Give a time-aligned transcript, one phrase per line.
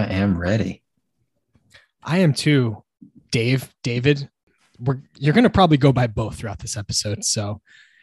[0.00, 0.82] I am ready.
[2.02, 2.82] I am too.
[3.30, 4.30] Dave, David,
[4.78, 7.22] we're, you're going to probably go by both throughout this episode.
[7.22, 7.60] So,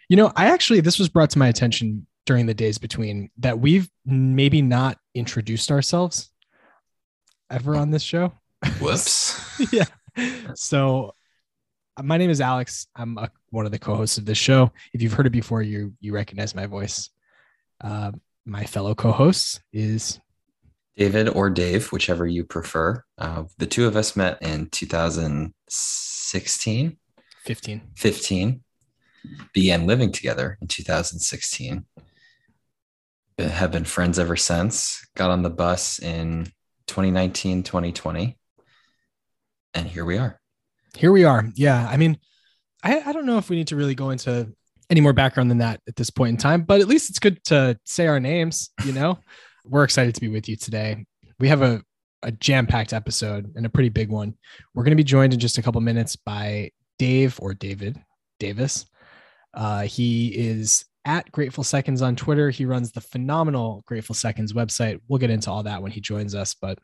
[0.10, 3.60] you know, I actually, this was brought to my attention during the days between that
[3.60, 6.30] we've maybe not introduced ourselves
[7.50, 8.32] ever on this show.
[8.80, 9.60] Whoops.
[9.74, 9.86] yeah.
[10.54, 11.16] So,
[12.02, 12.86] my name is Alex.
[12.96, 14.72] I'm a, one of the co-hosts of this show.
[14.94, 17.10] If you've heard it before, you you recognize my voice.
[17.82, 18.12] Uh,
[18.46, 20.20] my fellow co-host is
[20.98, 23.04] David or Dave, whichever you prefer.
[23.18, 26.98] Uh, the two of us met in 2016,
[27.44, 27.82] 15.
[27.96, 28.64] 15,
[29.54, 31.86] began living together in 2016.
[33.38, 35.08] Have been friends ever since.
[35.16, 36.46] Got on the bus in
[36.88, 38.36] 2019, 2020.
[39.76, 40.40] And here we are.
[40.96, 41.48] Here we are.
[41.54, 41.88] Yeah.
[41.88, 42.18] I mean,
[42.84, 44.52] I, I don't know if we need to really go into
[44.90, 47.44] any more background than that at this point in time, but at least it's good
[47.44, 49.20] to say our names, you know?
[49.70, 51.06] we're excited to be with you today.
[51.40, 51.82] We have a,
[52.24, 54.36] a jam packed episode and a pretty big one.
[54.74, 58.02] We're going to be joined in just a couple minutes by Dave or David
[58.40, 58.86] Davis.
[59.54, 62.50] Uh, he is at Grateful Seconds on Twitter.
[62.50, 65.00] He runs the phenomenal Grateful Seconds website.
[65.08, 66.80] We'll get into all that when he joins us, but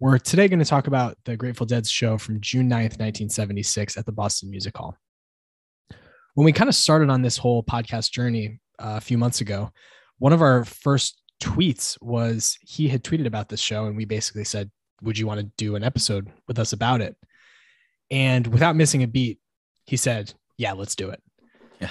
[0.00, 4.06] we're today going to talk about the Grateful Dead's show from June 9th, 1976 at
[4.06, 4.96] the Boston Music Hall.
[6.34, 9.70] When we kind of started on this whole podcast journey uh, a few months ago,
[10.18, 14.44] one of our first tweets was he had tweeted about this show and we basically
[14.44, 14.70] said,
[15.02, 17.16] Would you want to do an episode with us about it?
[18.10, 19.38] And without missing a beat,
[19.84, 21.22] he said, Yeah, let's do it.
[21.80, 21.90] Yeah.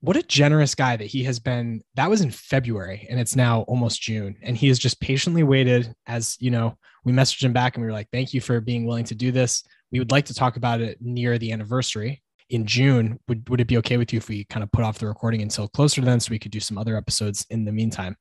[0.00, 1.82] What a generous guy that he has been.
[1.94, 4.36] That was in February and it's now almost June.
[4.42, 7.86] And he has just patiently waited as, you know, we messaged him back and we
[7.86, 9.62] were like, Thank you for being willing to do this.
[9.92, 13.20] We would like to talk about it near the anniversary in June.
[13.28, 15.42] Would, would it be okay with you if we kind of put off the recording
[15.42, 18.16] until closer to then so we could do some other episodes in the meantime?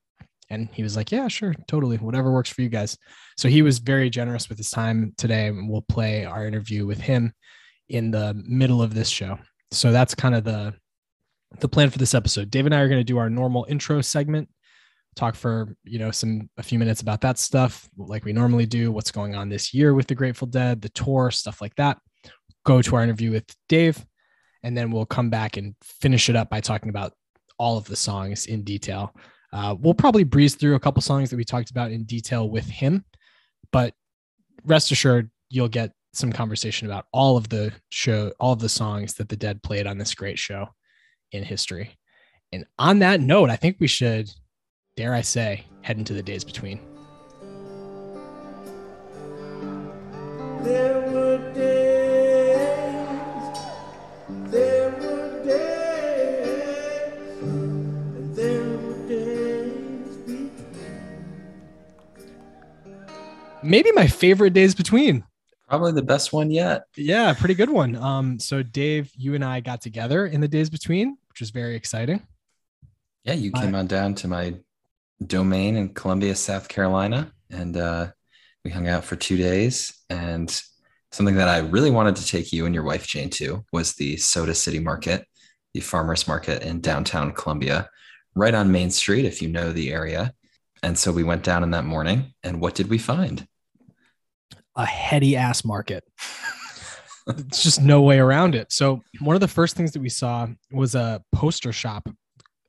[0.54, 1.98] And he was like, Yeah, sure, totally.
[1.98, 2.98] Whatever works for you guys.
[3.38, 5.48] So he was very generous with his time today.
[5.48, 7.34] And we'll play our interview with him
[7.90, 9.40] in the middle of this show.
[9.72, 10.74] So that's kind of the
[11.60, 12.50] the plan for this episode.
[12.50, 14.50] Dave and I are going to do our normal intro segment,
[15.16, 18.92] talk for, you know, some a few minutes about that stuff like we normally do,
[18.92, 22.00] what's going on this year with the Grateful Dead, the tour, stuff like that.
[22.66, 24.04] Go to our interview with Dave,
[24.64, 27.14] and then we'll come back and finish it up by talking about
[27.60, 29.14] all of the songs in detail.
[29.54, 32.68] Uh, we'll probably breeze through a couple songs that we talked about in detail with
[32.68, 33.06] him,
[33.72, 33.94] but
[34.66, 39.14] rest assured, you'll get some conversation about all of the show, all of the songs
[39.14, 40.70] that the Dead played on this great show
[41.32, 41.96] in history.
[42.52, 44.32] And on that note, I think we should,
[44.98, 46.80] dare I say, head into the days between.
[50.64, 51.13] There
[63.64, 65.24] Maybe my favorite days between.
[65.68, 66.84] Probably the best one yet.
[66.96, 67.96] Yeah, pretty good one.
[67.96, 71.76] Um, so Dave, you and I got together in the days between, which was very
[71.76, 72.22] exciting.
[73.24, 74.56] Yeah, you came on down to my
[75.26, 78.08] domain in Columbia, South Carolina, and uh,
[78.66, 79.94] we hung out for two days.
[80.10, 80.50] And
[81.12, 84.18] something that I really wanted to take you and your wife Jane to was the
[84.18, 85.26] Soda City Market,
[85.74, 87.90] the farmers market in downtown Columbia,
[88.36, 90.34] right on Main Street, if you know the area.
[90.82, 93.48] And so we went down in that morning, and what did we find?
[94.76, 96.04] A heady ass market.
[97.28, 98.72] it's just no way around it.
[98.72, 102.10] So one of the first things that we saw was a poster shop.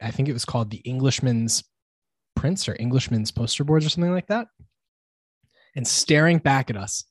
[0.00, 1.64] I think it was called the Englishman's
[2.36, 4.48] Prince or Englishman's poster boards or something like that.
[5.76, 7.04] And staring back at us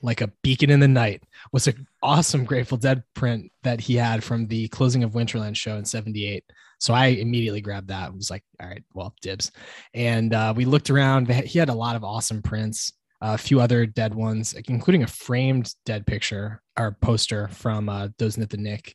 [0.00, 1.22] like a beacon in the night
[1.52, 5.76] was an awesome Grateful Dead print that he had from the closing of Winterland show
[5.76, 6.44] in 78.
[6.78, 8.06] So I immediately grabbed that.
[8.06, 9.50] I was like, all right, well, dibs.
[9.94, 11.28] And uh, we looked around.
[11.28, 15.74] He had a lot of awesome prints a few other dead ones, including a framed
[15.84, 18.94] dead picture or poster from uh, Those Knit the Nick.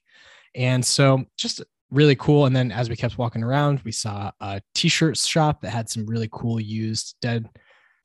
[0.55, 2.45] And so just really cool.
[2.45, 6.05] And then as we kept walking around, we saw a t-shirt shop that had some
[6.05, 7.49] really cool used dead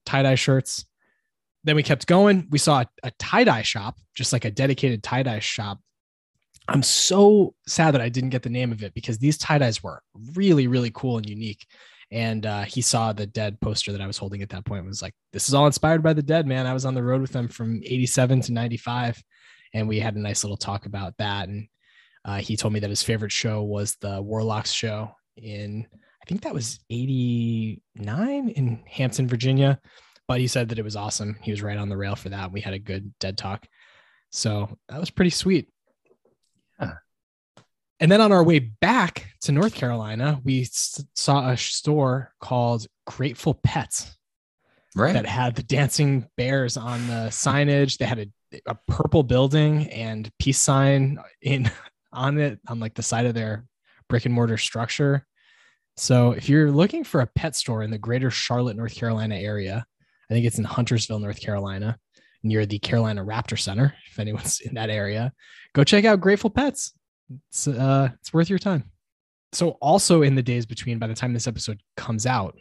[0.07, 0.85] tie-dye shirts.
[1.65, 2.47] Then we kept going.
[2.51, 5.79] We saw a, a tie-dye shop, just like a dedicated tie-dye shop.
[6.69, 10.03] I'm so sad that I didn't get the name of it because these tie-dyes were
[10.35, 11.67] really, really cool and unique
[12.11, 14.89] and uh, he saw the dead poster that i was holding at that point and
[14.89, 16.67] was like this is all inspired by the dead man.
[16.67, 19.23] I was on the road with them from 87 to 95
[19.75, 21.49] and we had a nice little talk about that.
[21.49, 21.69] And
[22.25, 25.87] uh, he told me that his favorite show was the warlocks show in
[26.21, 29.81] i think that was 89 in hampton virginia
[30.29, 31.39] but he said that it was awesome.
[31.43, 32.53] He was right on the rail for that.
[32.53, 33.67] We had a good dead talk.
[34.31, 35.71] So that was pretty sweet.
[38.01, 42.87] And then on our way back to North Carolina, we s- saw a store called
[43.07, 44.15] Grateful Pets.
[44.97, 45.13] Right.
[45.13, 47.99] that had the dancing bears on the signage.
[47.99, 48.19] They had
[48.53, 51.71] a, a purple building and peace sign in
[52.13, 53.65] on it on like the side of their
[54.09, 55.25] brick and mortar structure.
[55.97, 59.85] So if you're looking for a pet store in the greater Charlotte, North Carolina area,
[60.29, 61.99] I think it's in Huntersville, North Carolina,
[62.43, 63.95] near the Carolina Raptor Center.
[64.11, 65.33] If anyone's in that area,
[65.75, 66.93] go check out Grateful Pets.
[67.49, 68.85] It's uh, it's worth your time.
[69.53, 72.59] So also in the days between, by the time this episode comes out,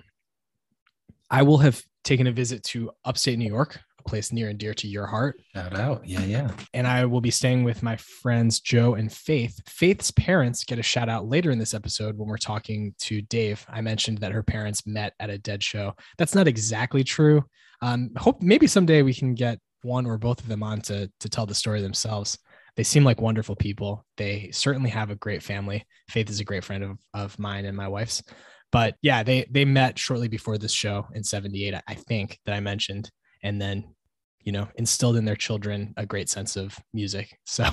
[1.29, 4.73] I will have taken a visit to upstate New York, a place near and dear
[4.75, 6.07] to your heart Shout out.
[6.07, 6.51] Yeah, yeah.
[6.73, 9.59] and I will be staying with my friends Joe and Faith.
[9.67, 13.65] Faith's parents get a shout out later in this episode when we're talking to Dave.
[13.69, 15.93] I mentioned that her parents met at a dead show.
[16.17, 17.43] That's not exactly true.
[17.81, 21.29] Um, hope maybe someday we can get one or both of them on to to
[21.29, 22.37] tell the story themselves.
[22.77, 24.05] They seem like wonderful people.
[24.15, 25.85] They certainly have a great family.
[26.09, 28.23] Faith is a great friend of, of mine and my wife's.
[28.71, 32.59] But yeah, they they met shortly before this show in 78, I- think that I
[32.59, 33.09] mentioned.
[33.43, 33.95] And then
[34.43, 37.37] you know, instilled in their children a great sense of music.
[37.45, 37.65] So,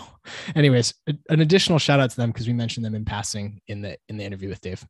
[0.56, 0.92] anyways,
[1.28, 4.16] an additional shout out to them because we mentioned them in passing in the in
[4.16, 4.84] the interview with Dave.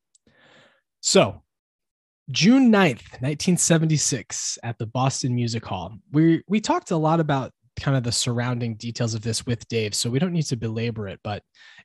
[1.01, 1.43] So,
[2.31, 5.99] June 9th, 1976 at the Boston Music Hall.
[6.13, 9.95] We we talked a lot about kind of the surrounding details of this with Dave,
[9.95, 11.43] so we don't need to belabor it, but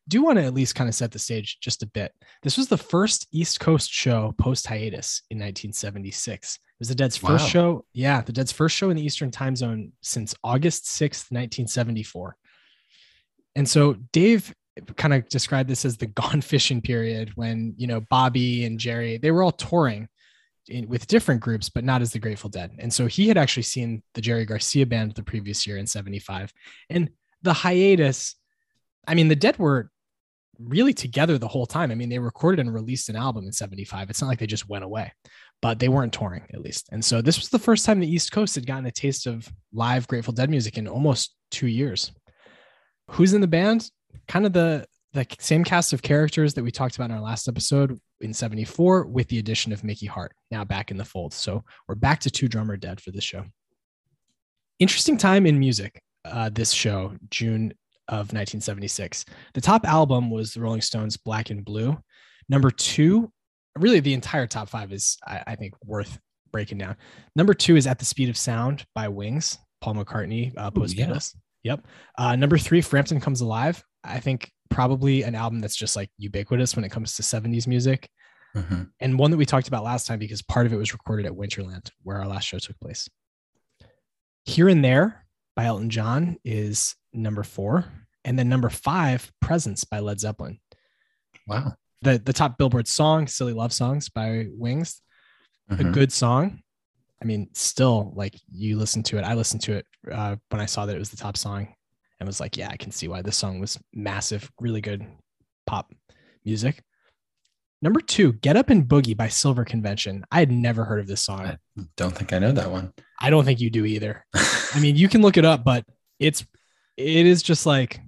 [0.07, 2.11] do want to at least kind of set the stage just a bit.
[2.41, 6.55] This was the first East Coast show post hiatus in 1976.
[6.55, 7.49] It was the Dead's first Wow.
[7.49, 7.85] show.
[7.93, 12.35] Yeah, the Dead's first show in the Eastern time zone since August 6th, 1974.
[13.55, 14.53] And so Dave
[14.95, 19.17] kind of described this as the gone fishing period when, you know, Bobby and Jerry,
[19.17, 20.07] they were all touring
[20.69, 22.71] in, with different groups, but not as the Grateful Dead.
[22.79, 26.53] And so he had actually seen the Jerry Garcia band the previous year in 75.
[26.89, 27.09] And
[27.41, 28.35] the hiatus,
[29.07, 29.89] I mean, the Dead were
[30.59, 31.91] really together the whole time.
[31.91, 34.09] I mean, they recorded and released an album in 75.
[34.09, 35.11] It's not like they just went away,
[35.61, 36.89] but they weren't touring at least.
[36.91, 39.47] And so this was the first time the East Coast had gotten a taste of
[39.73, 42.11] live Grateful Dead music in almost two years.
[43.11, 43.89] Who's in the band?
[44.27, 47.47] Kind of the the same cast of characters that we talked about in our last
[47.47, 51.33] episode in 74 with the addition of Mickey Hart now back in the fold.
[51.33, 53.45] So we're back to two drummer dead for this show.
[54.79, 57.73] Interesting time in music, uh, this show, June
[58.07, 59.25] of 1976.
[59.53, 61.97] The top album was the Rolling Stones' Black and Blue.
[62.47, 63.31] Number two,
[63.77, 66.19] really the entire top five is, I, I think, worth
[66.51, 66.95] breaking down.
[67.35, 71.17] Number two is At the Speed of Sound by Wings, Paul McCartney, uh, post yeah.
[71.63, 71.85] Yep.
[72.17, 73.83] Uh, number three, Frampton Comes Alive.
[74.03, 78.09] I think probably an album that's just like ubiquitous when it comes to 70s music
[78.55, 78.89] Mhm.
[78.99, 81.33] and one that we talked about last time because part of it was recorded at
[81.33, 83.07] Winterland, where our last show took place.
[84.45, 85.25] Here and There
[85.55, 87.85] by Elton John is number four.
[88.25, 90.59] And then number five, Presence by Led Zeppelin.
[91.47, 91.73] Wow.
[92.01, 95.01] The, the top Billboard song, Silly Love Songs by Wings,
[95.69, 95.93] a Mhm.
[95.93, 96.61] good song.
[97.21, 99.23] I mean, still, like you listen to it.
[99.23, 101.73] I listened to it uh, when I saw that it was the top song
[102.19, 105.05] and was like, yeah, I can see why this song was massive, really good
[105.65, 105.93] pop
[106.45, 106.83] music.
[107.81, 110.25] Number two, Get Up and Boogie by Silver Convention.
[110.31, 111.45] I had never heard of this song.
[111.45, 111.57] I
[111.95, 112.91] don't think I know that one.
[113.21, 114.25] I don't think you do either.
[114.35, 115.85] I mean, you can look it up, but
[116.19, 116.45] it's
[116.97, 118.01] it is just like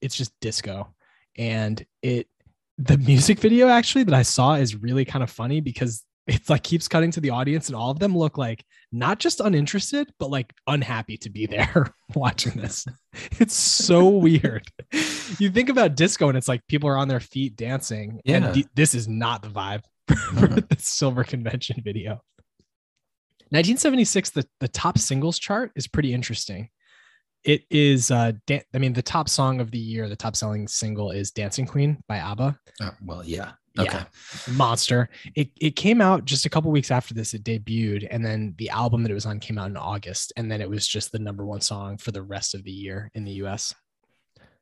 [0.00, 0.94] it's just disco.
[1.36, 2.28] And it
[2.78, 6.62] the music video actually that I saw is really kind of funny because it's like
[6.62, 10.30] keeps cutting to the audience and all of them look like not just uninterested, but
[10.30, 12.86] like unhappy to be there watching this.
[13.40, 14.64] It's so weird.
[15.38, 18.20] You think about disco and it's like people are on their feet dancing.
[18.24, 18.36] Yeah.
[18.36, 19.82] And th- this is not the vibe
[20.38, 22.22] for the Silver Convention video.
[23.50, 26.68] 1976, the, the top singles chart is pretty interesting.
[27.42, 30.68] It is, uh, dan- I mean, the top song of the year, the top selling
[30.68, 32.56] single is Dancing Queen by ABBA.
[32.82, 33.52] Oh, well, yeah.
[33.74, 33.82] Yeah.
[33.82, 34.04] Okay.
[34.52, 35.08] Monster.
[35.34, 37.34] It, it came out just a couple weeks after this.
[37.34, 40.50] It debuted, and then the album that it was on came out in August, and
[40.50, 43.24] then it was just the number one song for the rest of the year in
[43.24, 43.74] the US.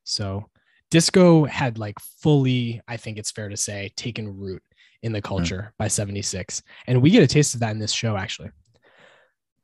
[0.04, 0.46] So
[0.90, 4.62] disco had like fully, I think it's fair to say, taken root
[5.02, 5.28] in the mm-hmm.
[5.28, 6.62] culture by 76.
[6.86, 8.50] And we get a taste of that in this show, actually.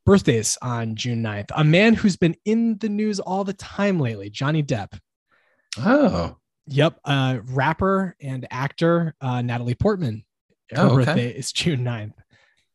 [0.06, 1.50] Birthdays on June 9th.
[1.54, 4.98] A man who's been in the news all the time lately, Johnny Depp.
[5.78, 6.36] Oh,
[6.68, 6.98] Yep.
[7.04, 10.24] Uh, rapper and actor uh, Natalie Portman.
[10.70, 11.04] Her Oh, okay.
[11.04, 12.14] birthday is June 9th.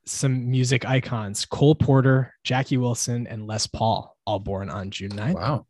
[0.06, 5.34] Some music icons Cole Porter, Jackie Wilson, and Les Paul, all born on June 9th.
[5.36, 5.66] wow.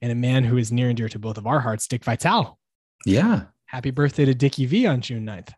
[0.00, 2.58] And a man who is near and dear to both of our hearts, Dick Vitale.
[3.06, 3.42] Yeah.
[3.66, 5.52] Happy birthday to Dickie V on June 9th.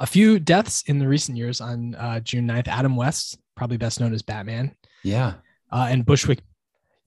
[0.00, 2.68] A few deaths in the recent years on uh, June 9th.
[2.68, 5.34] Adam West, probably best known as Batman, Yeah.
[5.72, 6.40] uh, and Bushwick,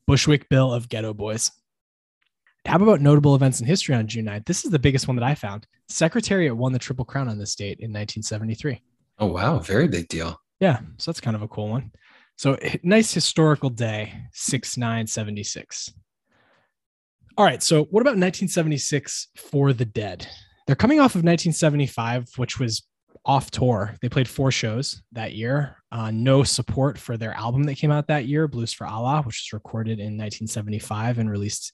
[0.07, 1.51] Bushwick Bill of Geto Boys.
[2.65, 4.45] How about notable events in history on June 9th?
[4.45, 5.67] This is the biggest one that I found.
[5.89, 8.81] Secretariat won the Triple Crown on this date in 1973.
[9.19, 9.59] Oh, wow.
[9.59, 10.39] Very big deal.
[10.59, 11.91] Yeah, so that's kind of a cool one.
[12.37, 15.93] So nice historical day, 6 9 76.
[17.37, 17.61] All right.
[17.61, 20.27] So what about 1976 for the dead?
[20.65, 22.83] They're coming off of 1975, which was
[23.25, 23.95] off tour.
[24.01, 25.77] They played four shows that year.
[25.91, 29.43] Uh, no support for their album that came out that year, Blues for Allah, which
[29.45, 31.73] was recorded in 1975 and released,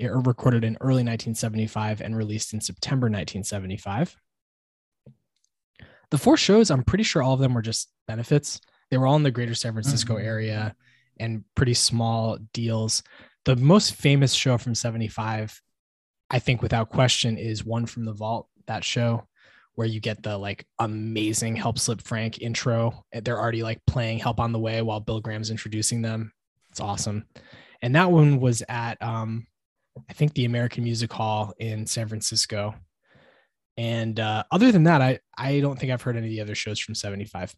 [0.00, 4.16] recorded in early 1975 and released in September 1975.
[6.10, 8.60] The four shows, I'm pretty sure all of them were just benefits.
[8.90, 10.24] They were all in the greater San Francisco Mhm.
[10.24, 10.76] area
[11.18, 13.02] and pretty small deals.
[13.44, 15.60] The most famous show from 75,
[16.30, 19.26] I think without question, is One from the Vault, that show
[19.74, 23.04] where you get the like amazing Help Slip Frank intro.
[23.12, 26.32] They're already like playing Help on the Way while Bill Graham's introducing them.
[26.70, 27.26] It's awesome.
[27.82, 29.46] And that one was at um
[30.08, 32.74] I think the American Music Hall in San Francisco.
[33.76, 36.54] And uh, other than that, I I don't think I've heard any of the other
[36.54, 37.54] shows from 75.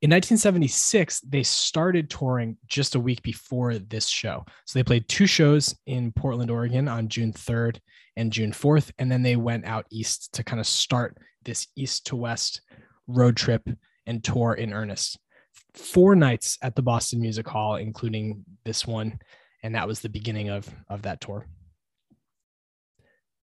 [0.00, 4.44] In 1976, they started touring just a week before this show.
[4.64, 7.80] So they played two shows in Portland, Oregon on June 3rd
[8.16, 8.92] and June 4th.
[9.00, 12.60] And then they went out east to kind of start this east to west
[13.08, 13.68] road trip
[14.06, 15.18] and tour in earnest.
[15.74, 19.18] Four nights at the Boston Music Hall, including this one.
[19.62, 21.46] And that was the beginning of, of that tour.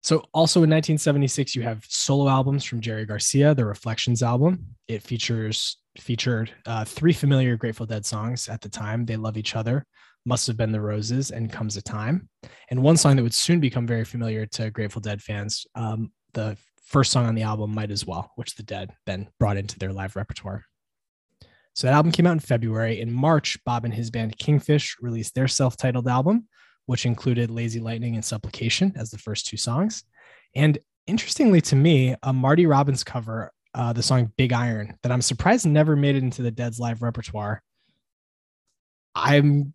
[0.03, 4.67] So, also in 1976, you have solo albums from Jerry Garcia, the Reflections album.
[4.89, 9.05] It features featured uh, three familiar Grateful Dead songs at the time.
[9.05, 9.87] They love each other,
[10.25, 12.29] must have been the Roses, and Comes a Time,
[12.69, 15.67] and one song that would soon become very familiar to Grateful Dead fans.
[15.77, 19.57] Um, the first song on the album, Might as Well, which the Dead then brought
[19.57, 20.65] into their live repertoire.
[21.75, 23.01] So that album came out in February.
[23.01, 26.49] In March, Bob and his band Kingfish released their self-titled album,
[26.87, 30.05] which included Lazy Lightning and Supplication as the first two songs.
[30.55, 35.23] And interestingly to me, a Marty Robbins cover, uh, the song Big Iron, that I'm
[35.23, 37.63] surprised never made it into the Dead's live repertoire.
[39.15, 39.75] I'm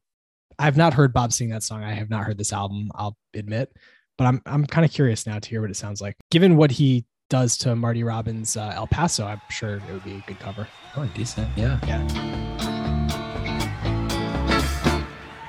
[0.60, 1.84] I've not heard Bob sing that song.
[1.84, 3.72] I have not heard this album, I'll admit,
[4.18, 6.16] but I'm I'm kind of curious now to hear what it sounds like.
[6.32, 10.16] Given what he does to Marty Robbins uh, El Paso, I'm sure it would be
[10.16, 10.68] a good cover.
[11.00, 11.48] Oh, decent.
[11.56, 11.78] Yeah.
[11.86, 12.08] Yeah.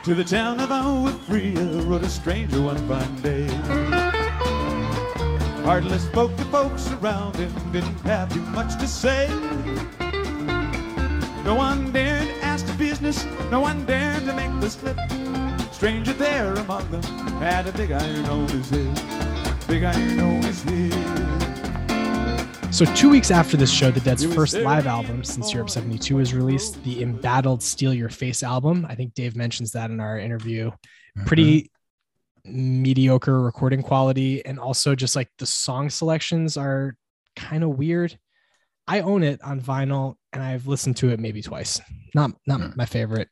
[0.04, 3.46] To the town of Agua Fria rode a stranger one fine day.
[5.64, 9.28] Hardly spoke to folks around him, didn't have too much to say.
[11.44, 14.98] No one dared ask the business, no one dared to make the slip.
[15.72, 17.02] Stranger there among them
[17.40, 21.57] had a big iron on his head, big iron on his head.
[22.70, 26.34] So, two weeks after this show, the Dead's first live album since Europe 72 was
[26.34, 28.86] released, the Embattled Steal Your Face album.
[28.88, 30.70] I think Dave mentions that in our interview.
[31.26, 31.72] Pretty
[32.44, 34.44] mediocre recording quality.
[34.44, 36.94] And also, just like the song selections are
[37.34, 38.16] kind of weird.
[38.86, 41.80] I own it on vinyl and I've listened to it maybe twice.
[42.14, 42.70] Not, not Hmm.
[42.76, 43.28] my favorite.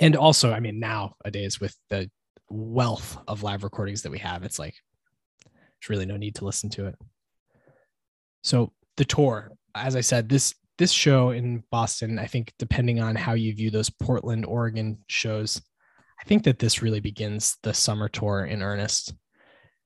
[0.00, 2.10] And also, I mean, nowadays with the
[2.50, 4.74] wealth of live recordings that we have, it's like
[5.44, 6.96] there's really no need to listen to it.
[8.46, 13.16] So the tour, as I said, this this show in Boston, I think depending on
[13.16, 15.60] how you view those Portland, Oregon shows,
[16.20, 19.14] I think that this really begins the summer tour in earnest.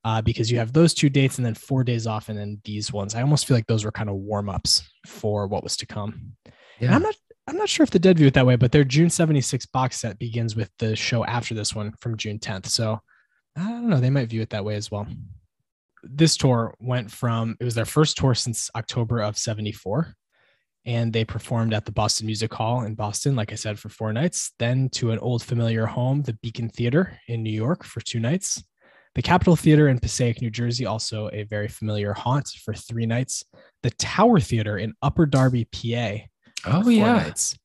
[0.04, 2.92] Uh, because you have those two dates and then four days off, and then these
[2.92, 3.14] ones.
[3.14, 6.32] I almost feel like those were kind of warm ups for what was to come.
[6.44, 6.94] And Yeah.
[6.94, 7.14] I'm not
[7.46, 10.00] I'm not sure if the Dead view it that way, but their June 76 box
[10.00, 12.66] set begins with the show after this one from June 10th.
[12.66, 13.00] So
[13.56, 15.06] I don't know, they might view it that way as well.
[16.02, 20.14] This tour went from it was their first tour since October of 74.
[20.86, 24.12] And they performed at the Boston Music Hall in Boston, like I said, for four
[24.14, 28.18] nights, then to an old familiar home, the Beacon Theater in New York for two
[28.18, 28.62] nights.
[29.14, 33.44] The Capitol Theater in Passaic, New Jersey, also a very familiar haunt for three nights.
[33.82, 36.24] The Tower Theater in Upper Darby, PA,
[36.66, 37.12] Oh, four yeah.
[37.14, 37.58] nights.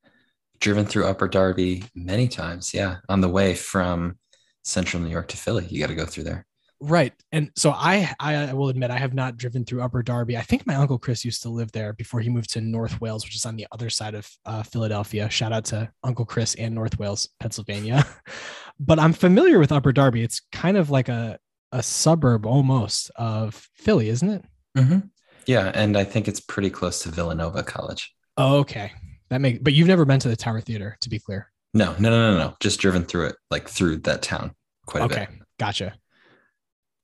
[0.59, 2.73] Driven through Upper Darby many times.
[2.73, 2.97] Yeah.
[3.09, 4.17] On the way from
[4.63, 6.45] central New York to Philly, you got to go through there.
[6.81, 7.13] Right.
[7.31, 10.37] And so I I will admit I have not driven through Upper Darby.
[10.37, 13.23] I think my uncle Chris used to live there before he moved to North Wales,
[13.23, 15.29] which is on the other side of uh, Philadelphia.
[15.29, 18.05] Shout out to Uncle Chris and North Wales, Pennsylvania.
[18.79, 20.21] but I'm familiar with Upper Darby.
[20.23, 21.39] It's kind of like a
[21.71, 24.45] a suburb almost of Philly, isn't it?
[24.77, 25.09] Mhm.
[25.45, 25.71] Yeah.
[25.73, 28.13] And I think it's pretty close to Villanova College.
[28.37, 28.91] Oh, okay.
[29.29, 31.51] That make but you've never been to the Tower Theater, to be clear.
[31.73, 32.55] No, no, no, no, no.
[32.59, 34.53] Just driven through it, like through that town
[34.85, 35.29] quite a Okay, bit.
[35.29, 35.39] Okay.
[35.59, 35.93] Gotcha.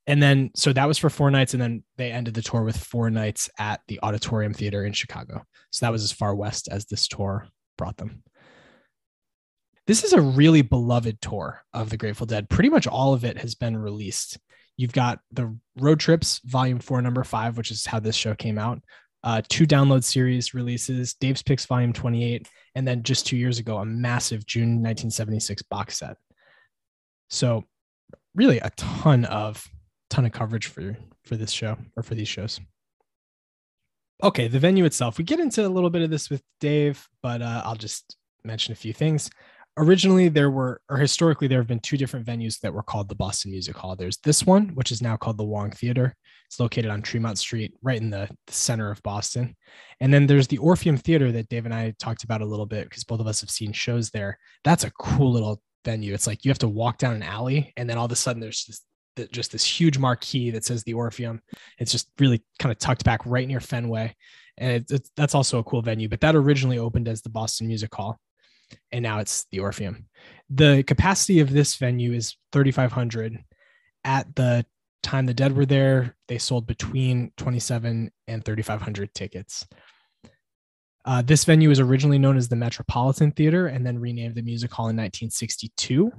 [0.08, 2.78] And then, so that was for four nights, and then they ended the tour with
[2.78, 5.44] four nights at the Auditorium Theater in Chicago.
[5.70, 8.24] So that was as far west as this tour brought them.
[9.88, 12.50] This is a really beloved tour of the Grateful Dead.
[12.50, 14.38] Pretty much all of it has been released.
[14.78, 18.58] You've got the Road Trips, Volume Four, Number Five, which is how this show came
[18.58, 18.82] out.
[19.24, 23.78] uh, two download series releases, Dave's Picks Volume 28, and then just two years ago,
[23.78, 26.18] a massive June 1976 box set.
[27.30, 27.66] So,
[28.34, 29.64] really, a ton of
[30.12, 32.60] ton of coverage for for this show or for these shows.
[34.24, 35.18] Okay, the venue itself.
[35.18, 38.72] We get into a little bit of this with Dave, but uh, I'll just mention
[38.72, 39.32] a few things.
[39.78, 43.16] Originally, there were, or historically, there have been two different venues that were called the
[43.16, 43.96] Boston Music Hall.
[43.96, 46.16] There's this one, which is now called the Wang Theater.
[46.46, 49.56] It's located on Tremont Street, right in the, the center of Boston.
[50.02, 52.90] And then there's the Orpheum Theater that Dave and I talked about a little bit
[52.90, 54.38] because both of us have seen shows there.
[54.64, 56.14] That's a cool little venue.
[56.14, 58.42] It's like you have to walk down an alley, and then all of a sudden
[58.42, 58.82] there's this
[59.32, 61.42] just this huge marquee that says the Orpheum.
[61.78, 64.16] It's just really kind of tucked back right near Fenway,
[64.58, 66.10] and it's, it's, that's also a cool venue.
[66.10, 68.20] But that originally opened as the Boston Music Hall,
[68.92, 70.08] and now it's the Orpheum.
[70.50, 73.44] The capacity of this venue is 3,500.
[74.04, 74.66] At the
[75.04, 79.68] time the Dead were there, they sold between 27 and 3,500 tickets.
[81.04, 84.72] Uh, this venue was originally known as the Metropolitan Theater and then renamed the Music
[84.72, 86.12] Hall in 1962.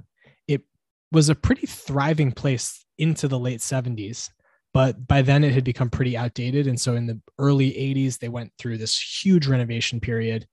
[1.13, 4.29] Was a pretty thriving place into the late 70s,
[4.73, 6.67] but by then it had become pretty outdated.
[6.67, 10.47] And so in the early 80s, they went through this huge renovation period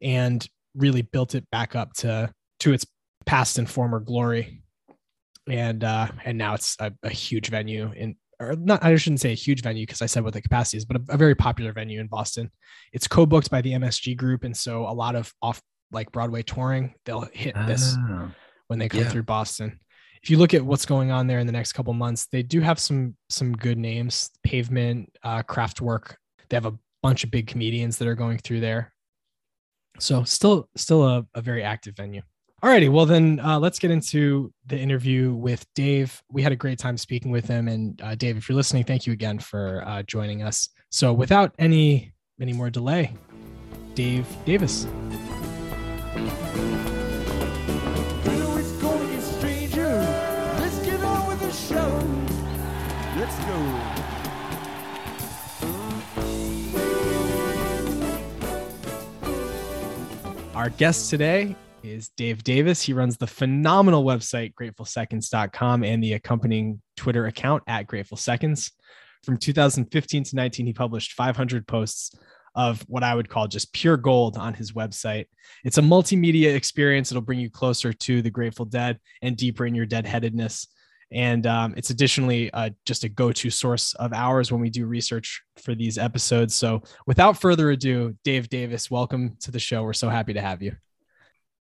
[0.00, 2.86] and really built it back up to to its
[3.26, 4.62] past and former glory.
[5.48, 9.32] And uh, and now it's a, a huge venue in or not I shouldn't say
[9.32, 11.72] a huge venue because I said what the capacity is, but a, a, very popular
[11.72, 12.50] venue in Boston.
[12.92, 14.44] It's co-booked by the MSG group.
[14.44, 15.60] And so a lot of off
[15.92, 18.30] like Broadway touring, they'll hit this oh,
[18.66, 19.08] when they come yeah.
[19.08, 19.80] through Boston.
[20.26, 22.60] If you look at what's going on there in the next couple months, they do
[22.60, 26.16] have some some good names, pavement, uh, Kraftwerk.
[26.48, 28.92] They have a bunch of big comedians that are going through there.
[30.00, 32.22] So still still a, a very active venue.
[32.60, 36.20] Alrighty, well then uh, let's get into the interview with Dave.
[36.28, 39.06] We had a great time speaking with him, and uh, Dave, if you're listening, thank
[39.06, 40.70] you again for uh, joining us.
[40.90, 43.14] So without any any more delay,
[43.94, 44.88] Dave Davis.
[60.56, 62.80] Our guest today is Dave Davis.
[62.80, 68.72] He runs the phenomenal website gratefulseconds.com and the accompanying Twitter account at Grateful Seconds.
[69.22, 72.18] From 2015 to 19, he published 500 posts
[72.54, 75.26] of what I would call just pure gold on his website.
[75.62, 77.12] It's a multimedia experience.
[77.12, 80.68] It'll bring you closer to the Grateful Dead and deeper in your deadheadedness.
[81.12, 84.86] And um, it's additionally uh, just a go to source of ours when we do
[84.86, 86.54] research for these episodes.
[86.54, 89.82] So without further ado, Dave Davis, welcome to the show.
[89.84, 90.76] We're so happy to have you.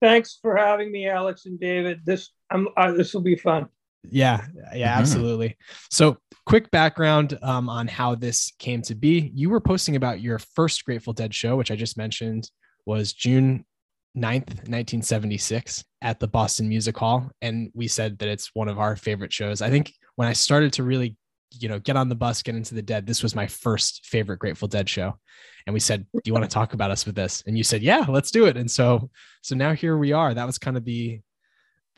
[0.01, 2.01] Thanks for having me, Alex and David.
[2.05, 3.67] This I'm, uh, this will be fun.
[4.09, 5.01] Yeah, yeah, mm-hmm.
[5.01, 5.57] absolutely.
[5.91, 6.17] So,
[6.47, 9.31] quick background um, on how this came to be.
[9.35, 12.49] You were posting about your first Grateful Dead show, which I just mentioned
[12.85, 13.63] was June
[14.15, 17.29] 9th, 1976 at the Boston Music Hall.
[17.41, 19.61] And we said that it's one of our favorite shows.
[19.61, 21.15] I think when I started to really,
[21.59, 24.39] you know, get on the bus, get into the dead, this was my first favorite
[24.39, 25.17] Grateful Dead show.
[25.65, 27.43] And we said, Do you want to talk about us with this?
[27.45, 28.57] And you said, Yeah, let's do it.
[28.57, 29.09] And so
[29.41, 30.33] so now here we are.
[30.33, 31.21] That was kind of the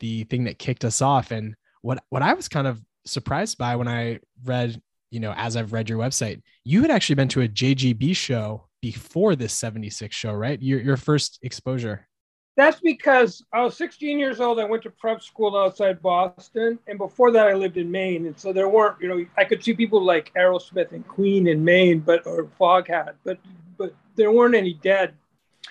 [0.00, 1.30] the thing that kicked us off.
[1.30, 5.56] And what what I was kind of surprised by when I read, you know, as
[5.56, 10.14] I've read your website, you had actually been to a JGB show before this 76
[10.14, 10.60] show, right?
[10.60, 12.06] Your, your first exposure.
[12.54, 14.60] That's because I was 16 years old.
[14.60, 16.78] I went to prep school outside Boston.
[16.86, 18.26] And before that, I lived in Maine.
[18.26, 21.64] And so there weren't, you know, I could see people like Aerosmith and Queen in
[21.64, 23.38] Maine, but, or Foghat, but,
[23.78, 25.14] but there weren't any dead.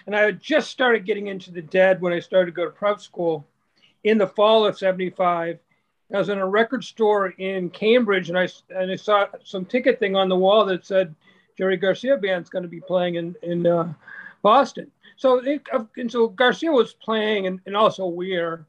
[0.07, 2.71] And I had just started getting into the dead when I started to go to
[2.71, 3.45] prep school
[4.03, 5.59] in the fall of 75.
[6.11, 9.99] I was in a record store in Cambridge and I, and I saw some ticket
[9.99, 11.13] thing on the wall that said,
[11.57, 13.93] Jerry Garcia band's going to be playing in in uh,
[14.41, 14.91] Boston.
[15.15, 15.61] So it,
[15.97, 18.65] and so Garcia was playing, and, and also Weir,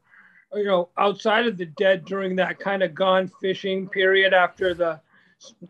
[0.53, 4.99] you know, outside of the Dead during that kind of gone fishing period after the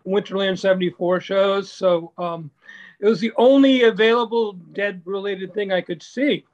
[0.06, 1.71] Winterland '74 shows.
[1.71, 2.51] So um,
[2.99, 6.45] it was the only available Dead related thing I could see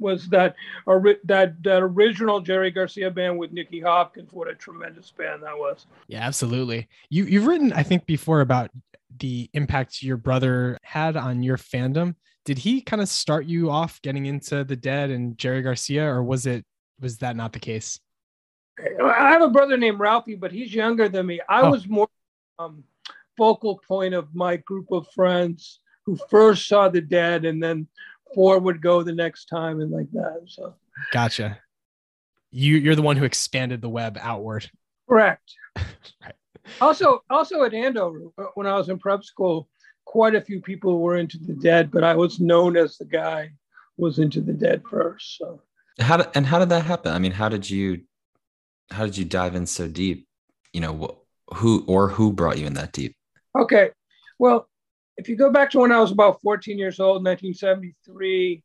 [0.00, 4.32] was that or that that original Jerry Garcia band with Nicky Hopkins.
[4.32, 5.86] What a tremendous band that was!
[6.08, 6.88] Yeah, absolutely.
[7.10, 8.70] You you've written I think before about
[9.18, 12.14] the impact your brother had on your fandom.
[12.44, 16.22] Did he kind of start you off getting into the Dead and Jerry Garcia, or
[16.22, 16.64] was it
[17.00, 18.00] was that not the case?
[18.78, 21.40] I have a brother named Ralphie, but he's younger than me.
[21.48, 21.70] I oh.
[21.70, 22.08] was more
[22.58, 22.84] um,
[23.36, 27.86] focal point of my group of friends who first saw the Dead, and then
[28.34, 30.42] four would go the next time, and like that.
[30.46, 30.74] So,
[31.12, 31.58] gotcha.
[32.50, 34.70] You you're the one who expanded the web outward.
[35.06, 35.54] Correct.
[35.76, 36.34] right
[36.80, 39.68] also also at Andover uh, when I was in prep school,
[40.04, 43.50] quite a few people were into the Dead, but I was known as the guy
[43.96, 45.38] who was into the Dead first.
[45.38, 45.62] So
[45.98, 47.12] How did, and how did that happen?
[47.12, 48.02] I mean, how did you
[48.90, 50.26] how did you dive in so deep?
[50.72, 50.94] You know,
[51.50, 53.14] wh- who or who brought you in that deep?
[53.56, 53.90] Okay.
[54.38, 54.68] Well,
[55.16, 58.62] if you go back to when I was about 14 years old, 1973,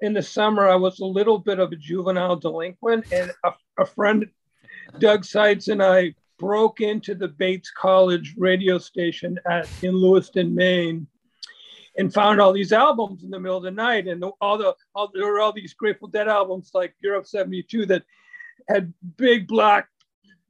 [0.00, 3.86] in the summer, I was a little bit of a juvenile delinquent, and a, a
[3.86, 4.26] friend,
[4.98, 11.06] Doug Seitz, and I broke into the Bates College radio station at in Lewiston, Maine,
[11.96, 15.08] and found all these albums in the middle of the night, and all the all,
[15.14, 18.02] there were all these Grateful Dead albums like Europe '72 that
[18.68, 19.86] had big black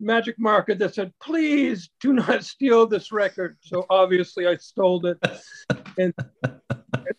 [0.03, 3.57] magic marker that said, please do not steal this record.
[3.61, 5.19] So obviously I stole it.
[5.99, 6.12] And,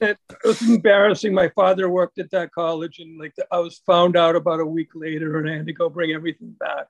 [0.01, 1.33] and it was embarrassing.
[1.33, 4.89] My father worked at that college and like I was found out about a week
[4.93, 6.87] later and I had to go bring everything back.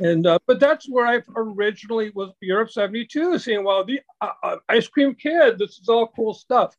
[0.00, 4.56] And, uh, but that's where I originally was Europe 72 saying, well, the uh, uh,
[4.68, 6.76] ice cream kid, this is all cool stuff.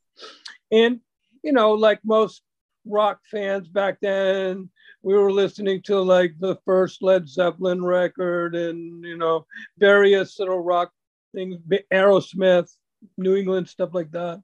[0.72, 1.00] And,
[1.44, 2.42] you know, like most
[2.86, 4.70] rock fans back then,
[5.08, 9.46] we were listening to like the first Led Zeppelin record and you know
[9.78, 10.92] various little rock
[11.34, 11.56] things,
[11.94, 12.70] Aerosmith,
[13.18, 14.42] New England stuff like that.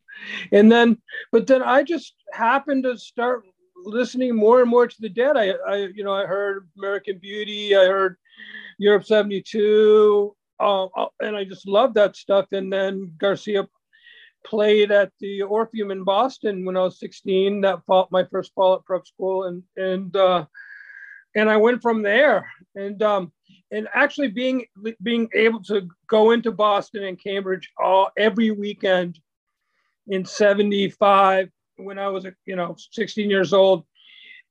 [0.54, 1.02] And then,
[1.34, 3.44] but then I just happened to start
[3.84, 5.36] listening more and more to the Dead.
[5.36, 8.16] I, I you know, I heard American Beauty, I heard
[8.78, 12.46] Europe '72, uh, uh, and I just loved that stuff.
[12.54, 13.68] And then Garcia
[14.44, 17.62] played at the Orpheum in Boston when I was 16.
[17.62, 20.46] That fall, my first fall at prep school, and and uh,
[21.36, 22.50] and I went from there.
[22.76, 23.32] And um,
[23.72, 24.66] and actually being
[25.02, 29.20] being able to go into Boston and Cambridge all every weekend
[30.08, 33.86] in '75 when I was you know 16 years old.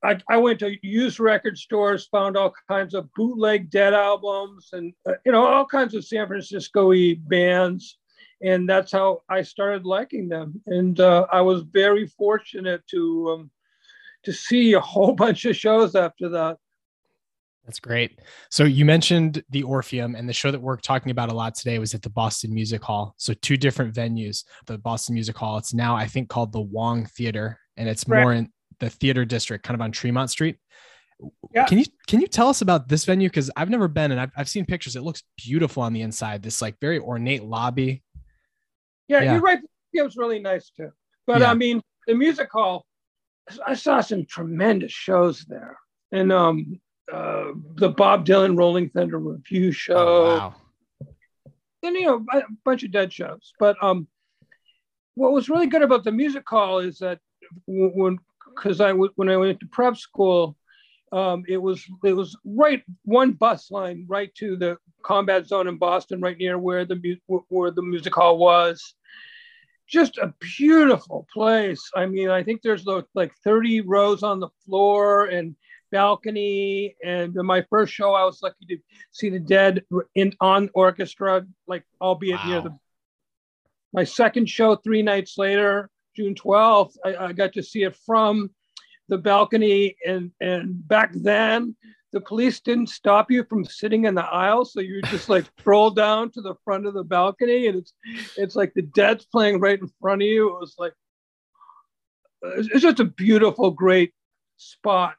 [0.05, 4.93] I, I went to used record stores, found all kinds of bootleg Dead albums, and
[5.09, 7.99] uh, you know all kinds of San Francisco-y bands
[8.43, 10.61] and that's how I started liking them.
[10.67, 13.51] And uh, I was very fortunate to um,
[14.25, 16.59] to see a whole bunch of shows after that.
[17.65, 18.19] That's great.
[18.51, 21.79] So you mentioned the Orpheum, and the show that we're talking about a lot today
[21.79, 23.15] was at the Boston Music Hall.
[23.19, 24.45] So two different venues.
[24.67, 25.59] The Boston Music Hall.
[25.59, 28.25] It's now I think called the Wang Theater, and it's Correct.
[28.25, 28.51] more in
[28.81, 30.57] the theater district, kind of on Tremont Street.
[31.55, 31.67] Yeah.
[31.67, 33.29] Can you can you tell us about this venue?
[33.29, 34.97] Because I've never been, and I've, I've seen pictures.
[34.97, 36.43] It looks beautiful on the inside.
[36.43, 38.03] This like very ornate lobby.
[39.09, 39.33] Yeah, yeah.
[39.33, 39.61] you're right.
[39.93, 40.91] It was really nice too.
[41.27, 41.51] But yeah.
[41.51, 42.87] I mean, the music hall,
[43.67, 45.79] I saw some tremendous shows there.
[46.11, 46.81] And um,
[47.13, 49.95] uh, the Bob Dylan Rolling Thunder Revue show.
[49.97, 50.55] Oh, wow.
[51.83, 53.53] And, you know, a bunch of dead shows.
[53.59, 54.07] But um,
[55.15, 57.19] what was really good about the music hall is that
[57.67, 58.19] when,
[58.55, 60.57] because I when I went to prep school,
[61.13, 65.77] um, it was it was right one bus line right to the combat zone in
[65.77, 68.95] Boston, right near where the where the music hall was.
[69.89, 71.83] Just a beautiful place.
[71.95, 75.55] I mean, I think there's like 30 rows on the floor and
[75.91, 76.97] balcony.
[77.05, 78.79] And my first show, I was lucky to
[79.11, 79.85] see the Dead
[80.15, 82.47] in on orchestra, like albeit wow.
[82.49, 82.79] near the.
[83.93, 88.51] My second show, three nights later, June 12th, I, I got to see it from
[89.09, 91.77] the balcony and and back then
[92.13, 95.91] the police didn't stop you from sitting in the aisle so you just like stroll
[95.91, 97.93] down to the front of the balcony and it's
[98.37, 100.93] it's like the dead's playing right in front of you it was like
[102.43, 104.13] it's just a beautiful great
[104.57, 105.15] spot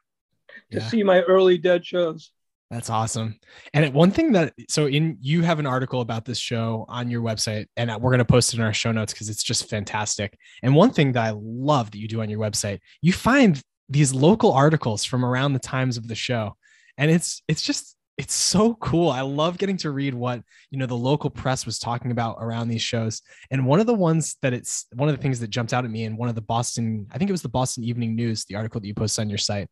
[0.70, 0.88] to yeah.
[0.88, 2.30] see my early dead shows
[2.70, 3.38] that's awesome.
[3.72, 7.22] And one thing that so in you have an article about this show on your
[7.22, 10.36] website, and we're going to post it in our show notes because it's just fantastic.
[10.62, 14.12] And one thing that I love that you do on your website, you find these
[14.12, 16.56] local articles from around the times of the show
[16.98, 19.10] and it's it's just it's so cool.
[19.10, 22.68] I love getting to read what you know the local press was talking about around
[22.68, 23.22] these shows.
[23.50, 25.90] And one of the ones that it's one of the things that jumped out at
[25.90, 28.54] me in one of the boston i think it was the boston evening news the
[28.54, 29.68] article that you posted on your site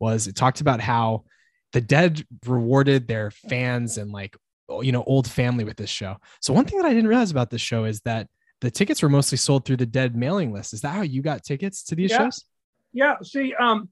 [0.00, 1.24] was it talked about how
[1.72, 4.36] the dead rewarded their fans and like
[4.80, 6.16] you know old family with this show.
[6.40, 8.28] So one thing that i didn't realize about this show is that
[8.60, 10.72] the tickets were mostly sold through the dead mailing list.
[10.72, 12.18] Is that how you got tickets to these yeah.
[12.18, 12.44] shows?
[12.92, 13.14] Yeah.
[13.22, 13.88] See, um,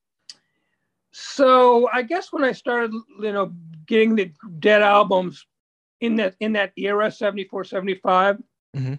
[1.12, 3.53] so I guess when I started, you know,
[3.87, 5.46] getting the Dead albums
[6.01, 8.38] in that in that era, 74, 75,
[8.77, 8.94] mm-hmm.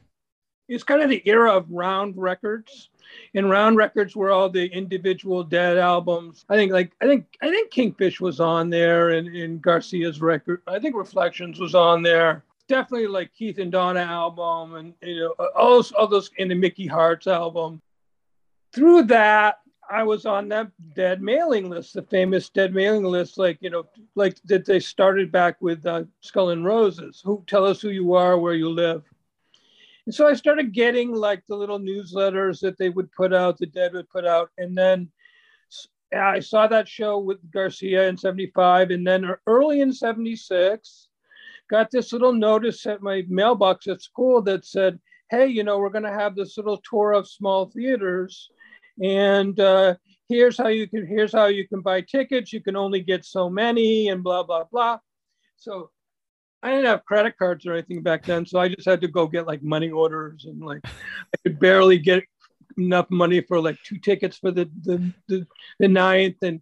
[0.67, 2.89] it's kind of the era of Round Records.
[3.33, 6.45] And Round Records were all the individual Dead albums.
[6.49, 10.61] I think, like, I think, I think Kingfish was on there, and in Garcia's record.
[10.67, 12.43] I think Reflections was on there.
[12.67, 16.55] Definitely like Keith and Donna album, and you know, all those, all those in the
[16.55, 17.81] Mickey Hart's album.
[18.73, 19.59] Through that,
[19.91, 23.83] I was on that dead mailing list, the famous dead mailing list, like you know,
[24.15, 27.21] like that they started back with uh, Skull and Roses.
[27.25, 29.03] Who tell us who you are, where you live,
[30.05, 33.65] And so I started getting like the little newsletters that they would put out, the
[33.65, 34.49] Dead would put out.
[34.57, 35.09] And then
[36.17, 38.91] I saw that show with Garcia in 75.
[38.91, 41.07] And then early in 76,
[41.69, 44.99] got this little notice at my mailbox at school that said,
[45.29, 48.49] Hey, you know, we're going to have this little tour of small theaters.
[49.01, 49.95] And uh,
[50.29, 52.53] here's how you can here's how you can buy tickets.
[52.53, 54.99] You can only get so many and blah, blah, blah.
[55.57, 55.89] So
[56.63, 59.27] I didn't have credit cards or anything back then, so I just had to go
[59.27, 62.23] get like money orders and like I could barely get
[62.77, 65.47] enough money for like two tickets for the the the,
[65.79, 66.61] the ninth and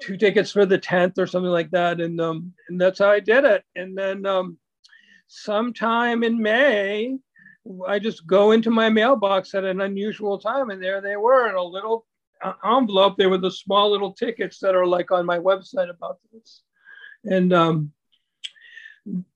[0.00, 3.20] two tickets for the tenth or something like that, and um and that's how I
[3.20, 3.62] did it.
[3.76, 4.58] And then um
[5.28, 7.18] sometime in May,
[7.86, 11.54] I just go into my mailbox at an unusual time, and there they were in
[11.54, 12.06] a little
[12.42, 13.16] uh, envelope.
[13.16, 16.62] They were the small little tickets that are like on my website about this,
[17.24, 17.92] and um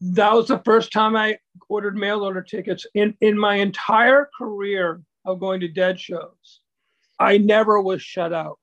[0.01, 5.03] that was the first time I ordered mail order tickets in, in my entire career
[5.25, 6.61] of going to dead shows.
[7.19, 8.59] I never was shut out.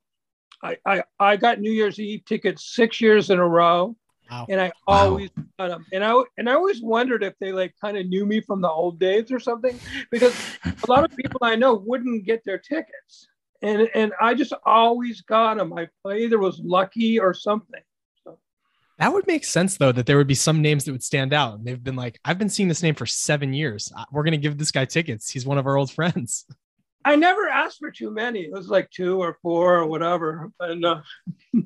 [0.63, 3.95] I, I, I got New Year's Eve tickets six years in a row.
[4.31, 4.45] Wow.
[4.49, 5.07] And I Wow.
[5.09, 5.85] always got them.
[5.91, 8.69] And I and I always wondered if they like kind of knew me from the
[8.69, 10.33] old days or something, because
[10.87, 13.27] a lot of people I know wouldn't get their tickets.
[13.61, 15.73] And and I just always got them.
[15.73, 17.81] I either was lucky or something.
[18.97, 21.55] That would make sense though, that there would be some names that would stand out.
[21.55, 23.91] And they've been like, I've been seeing this name for seven years.
[24.11, 25.29] We're gonna give this guy tickets.
[25.29, 26.45] He's one of our old friends.
[27.03, 28.41] I never asked for too many.
[28.41, 30.51] It was like two or four or whatever.
[30.59, 31.01] And uh,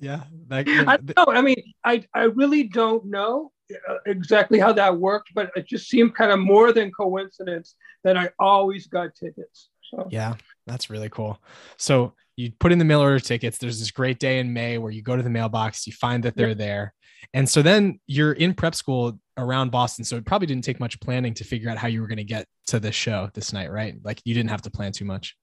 [0.02, 0.24] Yeah.
[0.48, 1.26] That, I know.
[1.28, 3.52] I mean, I, I really don't know
[3.90, 8.18] uh, exactly how that worked, but it just seemed kind of more than coincidence that
[8.18, 9.70] I always got tickets.
[9.92, 11.42] So Yeah, that's really cool.
[11.78, 13.58] So you put in the mail order tickets.
[13.58, 16.36] There's this great day in May where you go to the mailbox, you find that
[16.36, 16.94] they're there.
[17.34, 20.06] And so then you're in prep school around Boston.
[20.06, 22.24] So it probably didn't take much planning to figure out how you were going to
[22.24, 23.96] get to this show this night, right?
[24.04, 25.36] Like you didn't have to plan too much.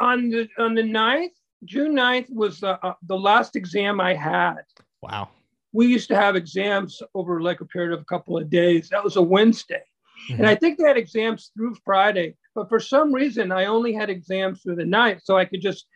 [0.00, 1.30] on the on the 9th,
[1.64, 4.62] June 9th was the, uh, the last exam I had.
[5.02, 5.30] Wow.
[5.72, 8.88] We used to have exams over like a period of a couple of days.
[8.88, 9.82] That was a Wednesday.
[10.30, 14.10] And I think they had exams through Friday, but for some reason I only had
[14.10, 15.20] exams through the night.
[15.24, 15.86] So I could just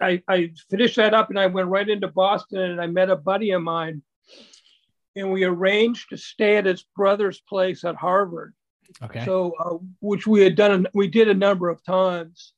[0.00, 3.16] I, I finished that up and I went right into Boston and I met a
[3.16, 4.02] buddy of mine.
[5.18, 8.54] And we arranged to stay at his brother's place at Harvard.
[9.02, 9.24] Okay.
[9.24, 12.54] So, uh, which we had done, we did a number of times.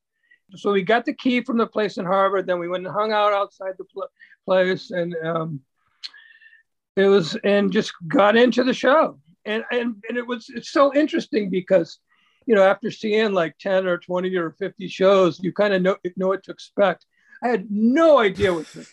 [0.57, 2.47] So we got the key from the place in Harvard.
[2.47, 4.11] Then we went and hung out outside the pl-
[4.45, 5.61] place, and um,
[6.97, 9.19] it was and just got into the show.
[9.45, 11.99] And and and it was it's so interesting because,
[12.47, 15.97] you know, after seeing like ten or twenty or fifty shows, you kind of know
[16.17, 17.07] know what to expect.
[17.43, 18.87] I had no idea what to.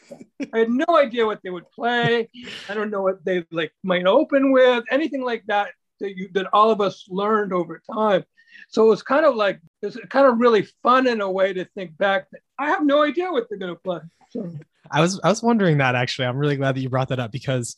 [0.54, 2.30] I had no idea what they would play.
[2.70, 6.48] I don't know what they like might open with, anything like that that you that
[6.54, 8.24] all of us learned over time.
[8.70, 11.66] So it was kind of like it's kind of really fun in a way to
[11.76, 12.28] think back.
[12.58, 14.00] I have no idea what they're going to play.
[14.30, 14.52] So
[14.90, 16.28] I was I was wondering that actually.
[16.28, 17.76] I'm really glad that you brought that up because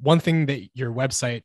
[0.00, 1.42] one thing that your website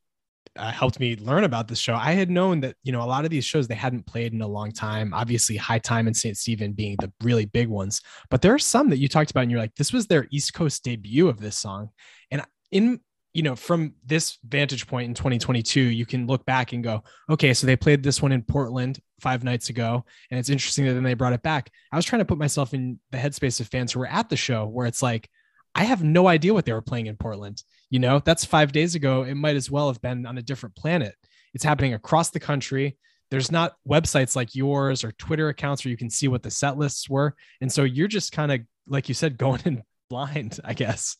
[0.58, 1.96] uh, helped me learn about this show.
[1.96, 4.42] I had known that you know a lot of these shows they hadn't played in
[4.42, 5.14] a long time.
[5.14, 6.38] Obviously, High Time and St.
[6.38, 9.52] Stephen being the really big ones, but there are some that you talked about, and
[9.52, 11.90] you're like, this was their East Coast debut of this song.
[12.32, 13.00] And in
[13.34, 17.54] you know from this vantage point in 2022, you can look back and go, okay,
[17.54, 21.04] so they played this one in Portland five nights ago, and it's interesting that then
[21.04, 21.72] they brought it back.
[21.92, 24.38] I was trying to put myself in the headspace of fans who were at the
[24.38, 25.30] show, where it's like.
[25.76, 27.64] I have no idea what they were playing in Portland.
[27.90, 29.24] You know, that's five days ago.
[29.24, 31.16] It might as well have been on a different planet.
[31.54, 32.98] It's happening across the country.
[33.32, 36.78] There's not websites like yours or Twitter accounts where you can see what the set
[36.78, 37.36] lists were.
[37.62, 41.16] And so you're just kind of, like you said, going in blind, I guess.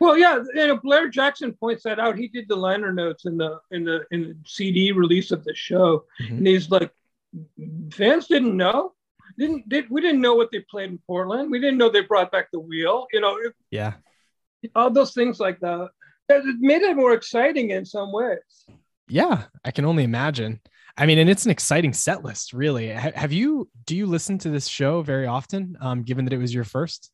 [0.00, 2.18] Well, yeah, you know, Blair Jackson points that out.
[2.18, 5.54] He did the liner notes in the in the in the CD release of the
[5.54, 6.38] show, Mhm.
[6.38, 6.90] and he's like,
[7.92, 8.94] fans didn't know,
[9.38, 11.50] didn't did we didn't know what they played in Portland.
[11.50, 13.06] We didn't know they brought back the wheel.
[13.12, 13.94] You know, it- Yeah.
[14.74, 15.88] all those things like that.
[16.28, 18.66] It made it more exciting in some ways.
[19.08, 19.44] Yeah.
[19.64, 20.60] I can only imagine.
[20.96, 22.88] I mean, and it's an exciting set list, really.
[22.88, 26.52] Have you, do you listen to this show very often, um, given that it was
[26.54, 27.10] your first?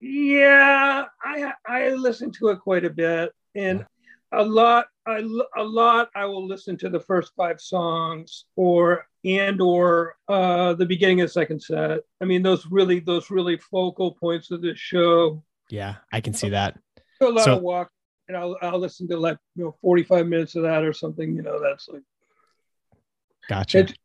[0.00, 3.86] Yeah, I I listen to it quite a bit, and
[4.32, 5.18] a lot I
[5.56, 10.86] a lot I will listen to the first five songs or and or uh, the
[10.86, 12.00] beginning of the second set.
[12.20, 15.42] I mean, those really those really focal points of the show.
[15.70, 16.78] Yeah, I can see that.
[17.20, 17.90] A lot So- of walk,
[18.28, 21.34] and I'll I'll listen to like you know forty five minutes of that or something.
[21.34, 22.02] You know, that's like.
[23.48, 23.78] Gotcha.
[23.80, 23.98] It-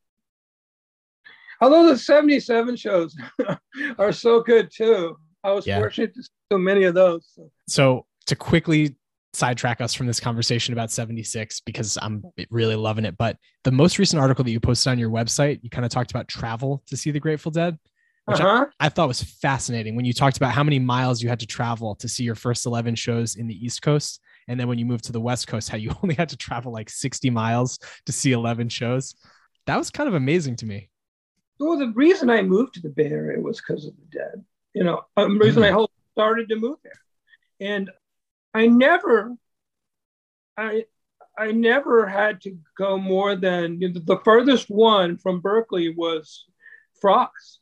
[1.61, 3.17] Although the seventy seven shows
[3.97, 5.79] are so good too, I was Yeah.
[5.79, 7.27] fortunate to see so many of those.
[7.35, 7.51] So.
[7.67, 8.95] So to quickly
[9.39, 13.17] sidetrack us from this conversation about 76 because I'm really loving it.
[13.17, 16.11] But the most recent article that you posted on your website, you kind of talked
[16.11, 17.79] about travel to see the Grateful Dead,
[18.25, 18.67] which Uh-huh.
[18.79, 21.47] I, I thought was fascinating when you talked about how many miles you had to
[21.47, 24.21] travel to see your first 11 shows in the East Coast.
[24.47, 26.71] And then when you moved to the West Coast, how you only had to travel
[26.71, 29.15] like 60 miles to see 11 shows.
[29.65, 30.89] That was kind of amazing to me.
[31.59, 34.43] Well, the reason I moved to the Bay Area was because of the dead.
[34.73, 36.93] You know, um, the reason I whole started to move there,
[37.59, 37.89] and
[38.53, 39.35] I never,
[40.57, 40.85] I,
[41.37, 46.45] I never had to go more than you know, the furthest one from Berkeley was
[46.99, 47.59] Frost.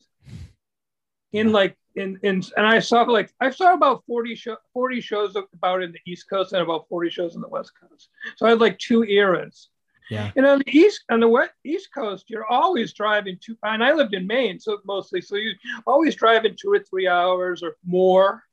[1.33, 5.35] In like in in and I saw like I saw about 40 show, 40 shows
[5.35, 8.09] about in the East Coast and about 40 shows in the West Coast.
[8.37, 9.69] So I had like two eras.
[10.09, 10.31] Yeah.
[10.37, 13.57] And on the east, on the west east coast, you're always driving two.
[13.63, 15.53] And I lived in Maine, so mostly, so you
[15.85, 18.43] always driving two or three hours or more,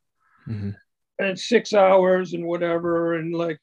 [0.49, 0.75] Mhm.
[1.19, 3.15] And six hours and whatever.
[3.15, 3.59] And like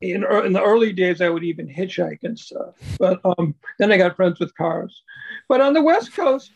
[0.00, 2.74] in in the early days, I would even hitchhike and stuff.
[2.98, 5.02] But um, then I got friends with cars.
[5.48, 6.50] But on the west coast,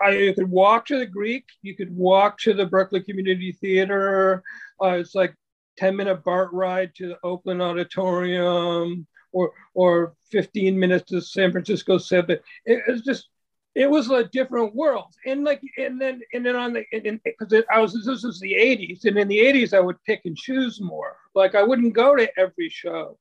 [0.00, 4.42] I you could walk to the Greek, you could walk to the Berkeley Community Theater.
[4.80, 5.34] Uh, it's like
[5.78, 11.98] 10 minute BART ride to the Oakland Auditorium or or 15 minutes to San Francisco
[11.98, 12.42] Civic.
[12.64, 13.28] It was just
[13.74, 15.12] it was a different world.
[15.26, 16.84] And like and then and then on the
[17.24, 20.36] because I was this was the 80s and in the 80s I would pick and
[20.36, 21.16] choose more.
[21.34, 23.18] Like I wouldn't go to every show,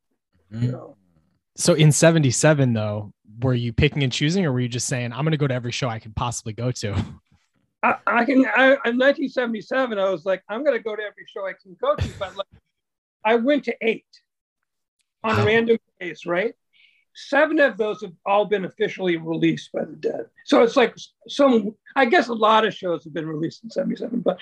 [0.53, 0.63] Mm.
[0.63, 0.97] you know.
[1.55, 5.23] So in 77, though, were you picking and choosing or were you just saying, I'm
[5.23, 6.93] going to go to every show I can possibly go to?
[7.83, 11.25] I, I can I, in 1977 I was like I'm going to go to every
[11.27, 12.47] show I can go to but like
[13.23, 14.03] I went to 8
[15.23, 15.45] on Wow.
[15.45, 16.53] random days, right?
[17.13, 20.25] Seven of those have all been officially released by the dead.
[20.45, 20.95] So it's like
[21.27, 24.39] some, I guess a lot of shows have been released in 77, but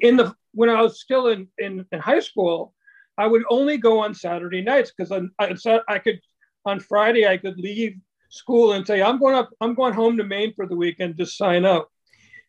[0.00, 2.74] in the, when I was still in, in, in high school,
[3.18, 6.20] I would only go on Saturday nights because I, I, I could,
[6.64, 7.98] on Friday, I could leave
[8.30, 11.36] school and say, I'm going up, I'm going home to Maine for the weekend, just
[11.36, 11.88] sign up.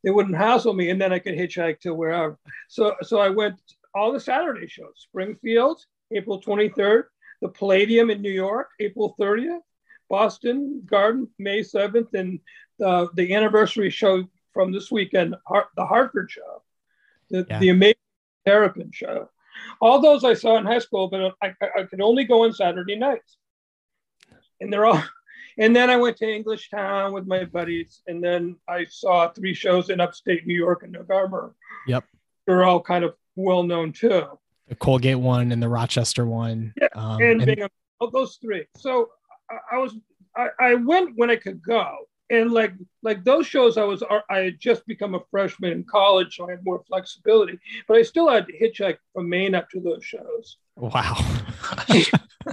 [0.04, 0.90] They wouldn't hassle me.
[0.90, 2.38] And then I could hitchhike to wherever.
[2.70, 3.60] So, so I went
[3.94, 5.82] all the Saturday shows, Springfield,
[6.14, 7.04] April 23rd,
[7.42, 9.62] the Palladium in New York, April 30th,
[10.10, 12.40] Boston Garden, May 7th, and
[12.84, 15.36] uh, the anniversary show from this weekend,
[15.76, 16.64] the Hartford show,
[17.30, 17.60] the, Yeah.
[17.60, 17.96] the Amazing
[18.46, 19.30] Terrapin show.
[19.82, 22.54] All those I saw in high school, but I, I, I could only go on
[22.54, 23.38] Saturday nights.
[24.60, 25.02] And they're all,
[25.58, 29.90] and then I went to Englishtown with my buddies, and then I saw three shows
[29.90, 31.56] in upstate New York in November.
[31.88, 32.06] Yep.
[32.48, 34.40] They're all kind of well known too.
[34.70, 36.74] The Colgate one and the Rochester one.
[36.82, 37.70] Yeah, Um, and, and- Bingham,
[38.02, 38.66] oh, those three.
[38.78, 39.10] So
[39.50, 39.96] I, I was
[40.38, 41.98] I, I went when I could go,
[42.30, 46.36] and like like those shows, I was I had just become a freshman in college,
[46.38, 47.60] so I had more flexibility.
[47.88, 50.58] But I still had to hitchhike from Maine up to those shows.
[50.76, 51.18] wow.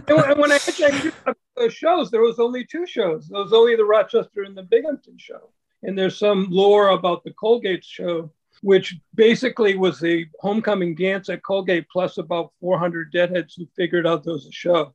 [0.08, 3.28] And when, and when I hitchhiked up to those shows, there was only two shows.
[3.28, 5.50] There was only the Rochester and the Binghamton show.
[5.84, 11.42] And there's some lore about the Colgate show, which basically was the homecoming dance at
[11.44, 14.94] Colgate plus about 400 deadheads who figured out there was a show.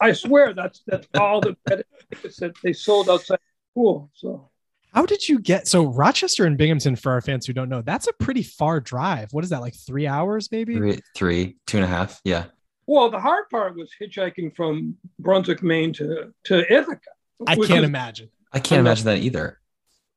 [0.00, 4.10] I swear that's that's all the tickets that they sold outside the school.
[4.14, 4.50] So
[4.94, 7.82] How did you get so Rochester and Binghamton for our fans who don't know?
[7.82, 9.32] That's a pretty far drive.
[9.32, 10.76] What is that like 3 hours maybe?
[10.76, 12.20] Three, three, two and a half.
[12.24, 12.44] Yeah.
[12.86, 17.00] well, the hard part was hitchhiking from Brunswick, Maine to to Ithaca.
[17.46, 18.30] I can't was- imagine.
[18.52, 19.58] I can't I'm not- imagine that either.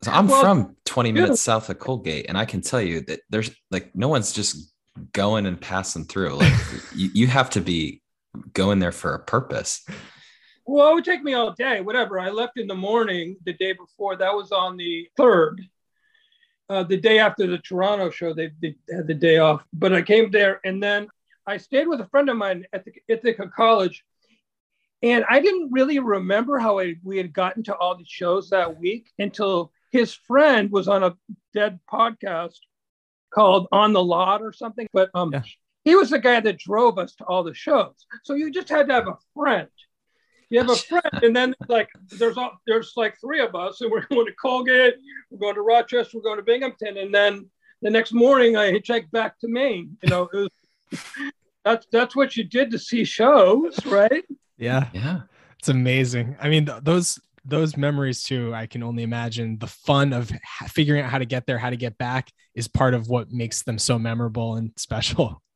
[0.04, 1.14] So I'm Well, from 20 yeah.
[1.14, 4.74] minutes south of Colgate, and I can tell you that there's like no one's just
[5.14, 6.36] going and passing through.
[6.36, 6.54] Like
[6.96, 8.02] you, you have to be
[8.54, 9.86] going there for a purpose.
[10.66, 12.20] Well, it would take me all day, whatever.
[12.20, 14.16] I left in the morning the day before.
[14.16, 15.62] That was on the third.
[16.70, 19.66] Uh, the day after the Toronto show, they, they had the day off.
[19.74, 21.10] But I came there and then
[21.45, 24.06] I stayed with a friend of mine at the Ithaca College.
[25.04, 28.80] And I didn't really remember how I, we had gotten to all the shows that
[28.80, 31.16] week until his friend was on a
[31.54, 32.58] dead podcast
[33.34, 34.88] called On the Lot or something.
[34.94, 35.42] But um, Yeah.
[35.84, 37.94] he was the guy that drove us to all the shows.
[38.24, 39.68] So you just had to have a friend.
[40.50, 43.89] You have a friend, and then like there's all, there's like three of us, and
[43.92, 44.96] we're going to Colgate,
[45.30, 47.50] we're going to Rochester, we're going to Binghamton, and then
[47.82, 49.98] the next morning I hitchhiked back to Maine.
[50.04, 50.50] You know, it
[50.92, 51.02] was,
[51.66, 54.26] that's that's what you did to see shows, right?
[54.58, 54.89] Yeah.
[54.94, 55.22] Yeah.
[55.58, 56.36] It's amazing.
[56.39, 58.54] I mean, th- those those memories too.
[58.54, 60.32] I can only imagine the fun of
[60.68, 63.64] figuring out how to get there, how to get back, is part of what makes
[63.64, 65.42] them so memorable and special.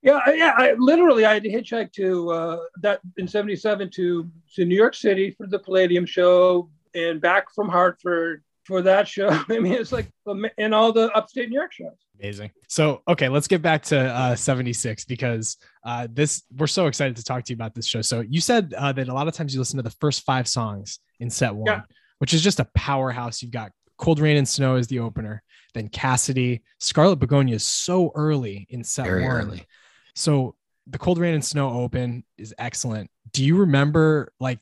[0.00, 0.54] Yeah, yeah.
[0.56, 4.94] I literally I had to hitchhike to uh, that in '77 to to New York
[4.94, 9.28] City for the Palladium show, and back from Hartford for that show.
[9.48, 10.06] I mean, it's like
[10.56, 11.96] and all the upstate New York shows.
[12.20, 12.50] Amazing.
[12.66, 17.22] So, okay, let's get back to uh, 76 because uh, this we're so excited to
[17.24, 18.02] talk to you about this show.
[18.02, 20.48] So, you said uh, that a lot of times you listen to the first five
[20.48, 21.80] songs in set one, Yeah.
[22.18, 23.40] which is just a powerhouse.
[23.42, 25.42] You've got Cold Rain and Snow as the opener,
[25.74, 29.36] then Cassidy, Scarlet Begonia is so early in set Very one.
[29.36, 29.66] early.
[30.14, 30.56] So,
[30.88, 33.10] the Cold Rain and Snow open is excellent.
[33.32, 34.58] Do you remember, like,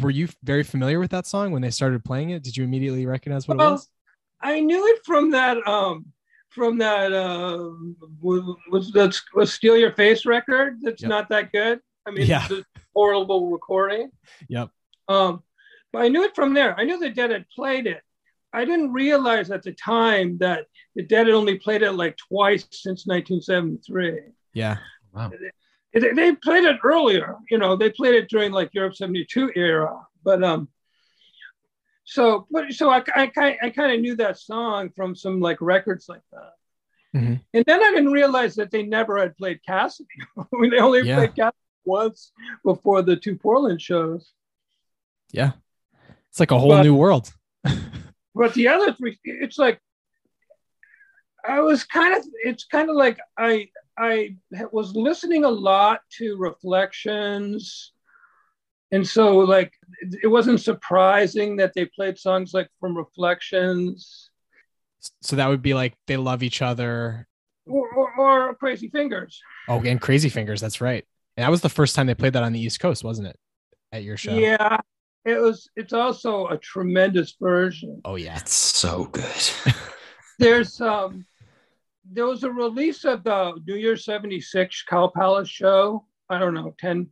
[0.00, 2.42] were you very familiar with that song when they started playing it?
[2.42, 3.88] Did you immediately recognize what it was?
[4.40, 6.06] I knew it from that um
[6.54, 7.70] from that uh
[8.20, 10.78] was was that was Steal Your Face record.
[10.82, 11.08] That's Yep.
[11.08, 11.80] not that good.
[12.06, 12.44] I mean, Yeah.
[12.50, 14.10] it's a horrible recording.
[14.48, 14.70] Yep.
[15.08, 15.42] Um,
[15.92, 16.78] but I knew it from there.
[16.78, 18.02] I knew the Dead had played it.
[18.52, 22.66] I didn't realize at the time that the Dead had only played it like twice
[22.70, 24.20] since 1973.
[24.52, 24.76] Yeah.
[25.12, 25.32] Wow.
[25.92, 29.96] They, they played it earlier, you know, they played it during like Europe 72 era.
[30.24, 30.68] But um,
[32.04, 35.60] so, but so I, I, kind I kind of knew that song from some like
[35.60, 36.52] records like that.
[37.18, 37.40] Mhm.
[37.54, 40.08] And then I didn't realize that they never had played Cassidy.
[40.38, 41.16] I mean, they only Yeah.
[41.16, 42.32] played Cassidy once
[42.64, 44.32] before the two Portland shows.
[45.32, 45.52] Yeah.
[46.30, 47.32] It's like a whole But- new world.
[48.34, 49.80] but the other three it's like
[51.46, 54.34] i was kind of it's kind of like i i
[54.72, 57.92] was listening a lot to reflections
[58.92, 59.72] and so like
[60.22, 64.30] it wasn't surprising that they played songs like from reflections
[65.22, 67.26] So that would be like they love each other.
[67.66, 70.60] or, or, or crazy fingers Oh, and Crazy Fingers.
[70.60, 71.04] That's right.
[71.36, 73.36] And that was the first time they played that on the East Coast, wasn't it?
[73.92, 74.34] At your show.
[74.34, 74.78] yeah
[75.24, 78.36] it was it's also a tremendous version Oh yeah.
[78.38, 79.42] It's so good.
[80.38, 81.24] there's um
[82.12, 86.04] there was a release of the New Year 76 Cow Palace show.
[86.28, 87.08] I don't know, 10, 15,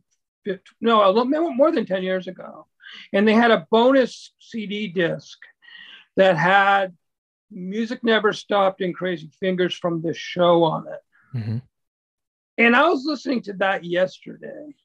[0.81, 2.67] no, a little more than 10 years ago.
[3.11, 5.37] And they had a bonus CD disc
[6.15, 6.95] that had
[7.49, 11.37] Music Never Stopped and Crazy Fingers from the show on it.
[11.37, 11.61] Mhm.
[12.57, 14.75] And I was listening to that yesterday,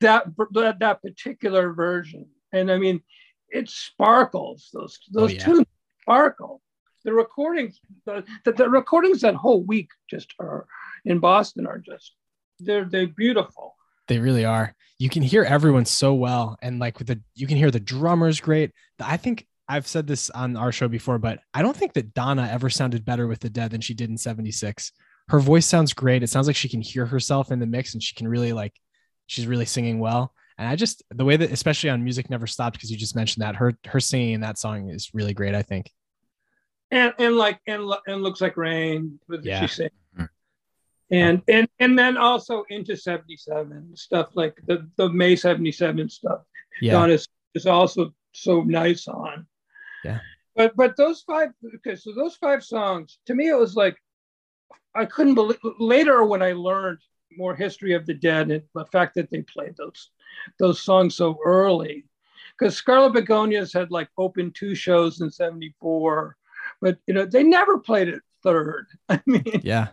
[0.00, 2.28] that that, that particular version.
[2.52, 3.02] And I mean,
[3.48, 4.70] it sparkles.
[4.72, 5.44] Those those yeah.
[5.44, 5.66] tunes
[6.02, 6.60] sparkle.
[7.04, 10.66] The recordings, the, the, the recordings that whole week just are
[11.04, 12.14] in Boston are just
[12.58, 13.76] they're they're beautiful.
[14.08, 14.74] They really are.
[14.98, 16.56] You can hear everyone so well.
[16.62, 18.70] And like with the you can hear the drummers great.
[19.00, 22.48] I think I've said this on our show before, but I don't think that Donna
[22.50, 24.92] ever sounded better with the dead than she did in 76.
[25.28, 26.22] Her voice sounds great.
[26.22, 28.74] It sounds like she can hear herself in the mix and she can really like
[29.26, 30.34] she's really singing well.
[30.58, 33.42] And I just the way that especially on Music Never Stopped, because you just mentioned
[33.42, 35.90] that her her singing in that song is really great, I think.
[36.90, 39.66] And and like and and looks like rain Yeah.
[39.66, 39.88] she.
[41.10, 46.40] And and and then also into 77 stuff like the the May 77 stuff.
[46.80, 46.92] Yeah.
[46.92, 49.46] Don is, is also so nice on.
[50.02, 50.20] Yeah.
[50.56, 53.96] But but those five okay, so those five songs, to me it was like
[54.94, 56.98] I couldn't believe later when I learned
[57.36, 60.10] more history of the dead and the fact that they played those
[60.58, 62.04] those songs so early.
[62.56, 66.36] Because Scarlet Begonias had like opened two shows in 74,
[66.80, 68.86] but you know, they never played it third.
[69.08, 69.88] I mean, Yeah.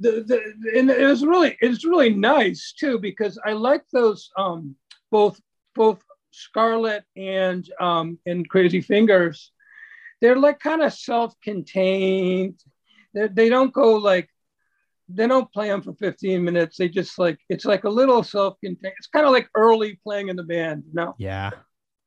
[0.00, 4.76] The, the and it was really it's really nice too because I like those um
[5.10, 5.40] both
[5.74, 9.52] both Scarlet and um and Crazy Fingers.
[10.20, 12.58] They're like kind of self-contained.
[13.14, 14.28] They they don't go like
[15.08, 16.76] they don't play them for 15 minutes.
[16.76, 18.94] They just like it's like a little self-contained.
[18.98, 21.50] It's kind of like early playing in the band, you know, Yeah.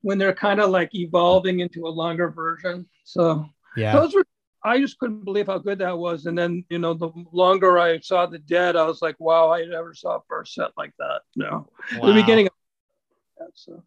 [0.01, 2.87] when they're kind of like evolving into a longer version.
[3.05, 3.93] So Yeah.
[3.93, 4.25] those were
[4.63, 6.25] I just couldn't believe how good that was.
[6.25, 9.65] And then, you know, the longer I saw the dead, I was like, wow, I
[9.65, 11.21] never saw a first set like that.
[11.35, 11.67] No.
[11.91, 12.53] The beginning of
[13.39, 13.51] that.
[13.55, 13.83] So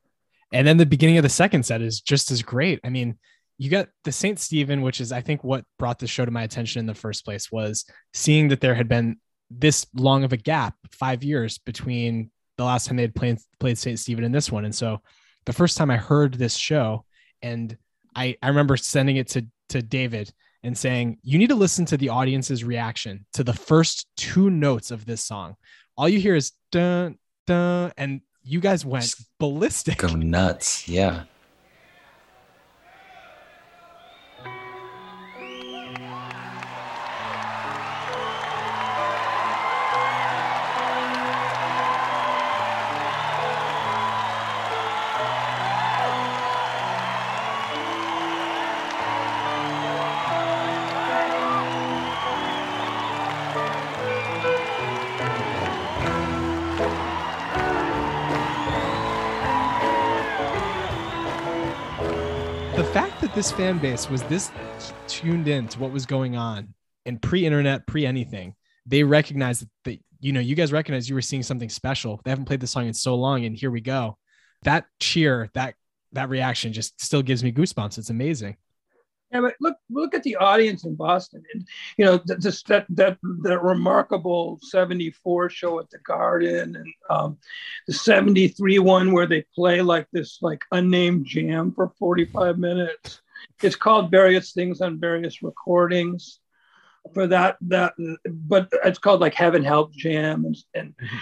[0.52, 2.80] And then the beginning of the second set is just as great.
[2.82, 3.18] I mean,
[3.56, 4.38] you got the St.
[4.38, 7.24] Stephen, which is, I think, what brought the show to my attention in the first
[7.24, 9.18] place was seeing that there had been
[9.50, 13.78] this long of a gap, five years between the last time they had played, played
[13.78, 13.98] St.
[13.98, 14.64] Stephen and this one.
[14.64, 15.00] And so
[15.44, 17.04] the first time I heard this show,
[17.42, 17.76] and
[18.16, 20.32] I, I remember sending it to, to David
[20.64, 24.90] and saying, You need to listen to the audience's reaction to the first two notes
[24.90, 25.56] of this song.
[25.96, 29.98] All you hear is dun, dun, and you guys went ballistic.
[29.98, 30.88] Go nuts.
[30.88, 31.24] Yeah.
[63.44, 64.50] This fan base was this
[65.06, 66.72] tuned in to what was going on
[67.04, 68.54] and pre-internet, pre-anything,
[68.86, 72.22] they recognized that you know, you guys recognized you were seeing something special.
[72.24, 74.16] They haven't played the song in so long, and here we go.
[74.62, 75.74] That cheer, that
[76.12, 77.98] that reaction just still gives me goosebumps.
[77.98, 78.56] It's amazing.
[79.30, 81.68] Yeah, but look look at the audience in Boston, and
[81.98, 87.36] you know that that that remarkable '74 show at the Garden, and um,
[87.86, 93.20] the '73 one where they play like this like unnamed jam for 45 minutes.
[93.62, 96.40] It's called various things on various recordings.
[97.12, 97.92] For that that,
[98.26, 101.16] but it's called like Heaven Help Jam, and and Mm-hmm.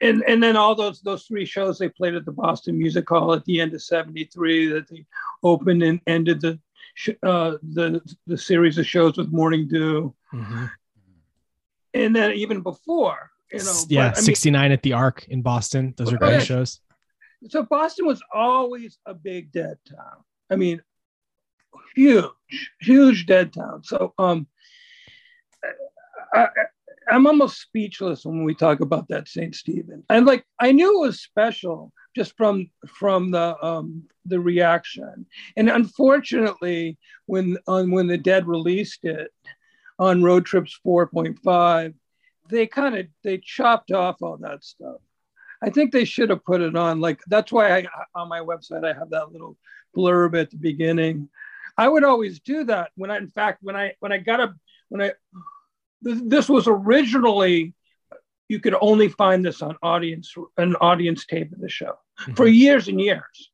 [0.00, 3.32] and and then all those those three shows they played at the Boston Music Hall
[3.34, 5.04] at the end of '73 that they
[5.42, 6.58] opened and ended the
[7.24, 10.70] uh, the the series of shows with Morning Dew, Mhm.
[11.94, 15.42] and then even before, you know, yeah, but, I mean, 69 at the Ark in
[15.42, 15.94] Boston.
[15.96, 16.80] Those are great shows.
[17.48, 20.22] so Boston was always a big dead town.
[20.50, 20.80] I mean,
[21.94, 23.84] huge, huge dead town.
[23.84, 24.46] So um,
[26.32, 26.48] I,
[27.10, 29.54] I'm almost speechless when we talk about that St.
[29.54, 30.04] Stephen.
[30.08, 35.26] And like I knew it was special just from from the um, the reaction.
[35.56, 39.32] And unfortunately, when on when the Dead released it
[39.98, 41.94] on Road Trips 4.5,
[42.48, 44.96] they kind of they chopped off all that stuff.
[45.62, 47.00] I think they should have put it on.
[47.00, 49.56] Like that's why I on my website I have that little
[49.96, 51.28] blurb at the beginning.
[51.76, 54.54] I would always do that when I, in fact, when I when I got a
[54.88, 55.12] when I
[56.02, 57.74] this, was originally
[58.48, 61.94] you could only find this on audience an audience tape of the show
[62.36, 63.50] for years and years.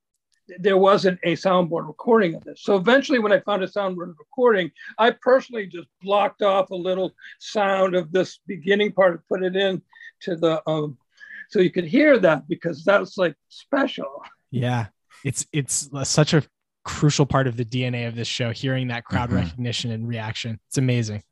[0.59, 2.62] There wasn't a soundboard recording of this.
[2.64, 7.14] So eventually, when I found a soundboard recording, I personally just blocked off a little
[7.39, 9.81] sound of this beginning part and put it in
[10.23, 10.99] to the um,
[11.51, 14.23] so you could hear that because that was like special.
[14.51, 14.87] Yeah,
[15.25, 16.43] it's it's such a
[16.85, 18.51] crucial part of the DNA of this show.
[18.51, 19.37] Hearing that crowd Mhm.
[19.37, 21.22] recognition and reaction, it's amazing.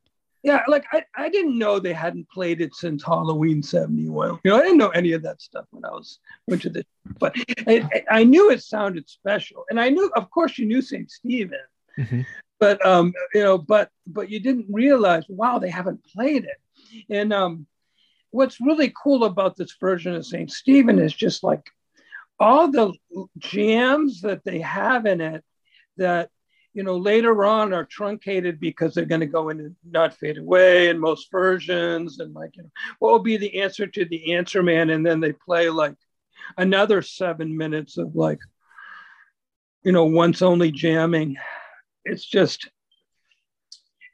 [0.44, 4.38] Yeah, like I, I didn't know they hadn't played it since Halloween '71.
[4.44, 6.86] You know, I didn't know any of that stuff when I was went to the,
[7.18, 7.34] but
[7.66, 11.10] I, I I knew it sounded special, and I knew, of course, you knew St.
[11.10, 11.58] Stephen,
[11.98, 12.24] Mhm.
[12.60, 17.32] but um, you know, but but you didn't realize, wow, they haven't played it, and
[17.32, 17.66] um,
[18.30, 20.50] what's really cool about this version of St.
[20.52, 21.68] Stephen is just like
[22.40, 22.92] all the
[23.38, 25.44] jams that they have in it
[25.96, 26.30] that
[26.72, 30.88] you know later on are truncated because they're going to go into not fade away
[30.88, 34.62] in most versions and like you know what will be the answer to the answer
[34.62, 34.90] man?
[34.90, 35.94] And then they play like
[36.56, 38.38] another seven minutes of like
[39.82, 41.36] you know once only jamming.
[42.04, 42.70] It's just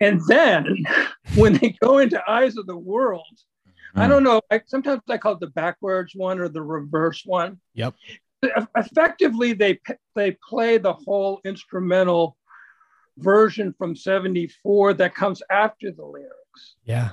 [0.01, 0.85] and then
[1.37, 3.27] when they go into eyes of the world
[3.97, 4.41] I don't know.
[4.51, 7.61] I, sometimes I call it the backwards one or the reverse one.
[7.75, 7.95] Yep.
[8.77, 9.81] Effectively, they
[10.15, 12.37] they play the whole instrumental
[13.19, 16.75] version from '74 that comes after the lyrics.
[16.85, 17.11] Yeah,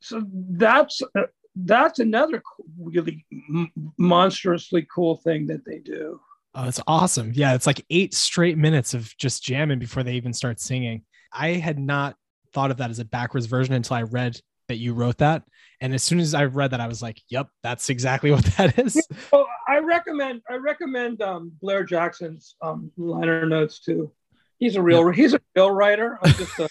[0.00, 1.22] So that's uh,
[1.56, 2.42] that's another
[2.80, 6.20] really m- monstrously cool thing that they do.
[6.54, 7.32] oh, it's awesome.
[7.34, 11.02] Yeah, it's like eight straight minutes of just jamming before they even start singing.
[11.32, 12.16] I had not
[12.52, 15.42] thought of that as a backwards version until I read that you wrote that,
[15.80, 18.78] and as soon as I read that, I was like, "Yep, that's exactly what that
[18.78, 24.12] is." Well, I recommend I recommend um, Blair Jackson's um, liner notes too.
[24.58, 26.18] He's a real he's a real writer.
[26.22, 26.68] I'm just a,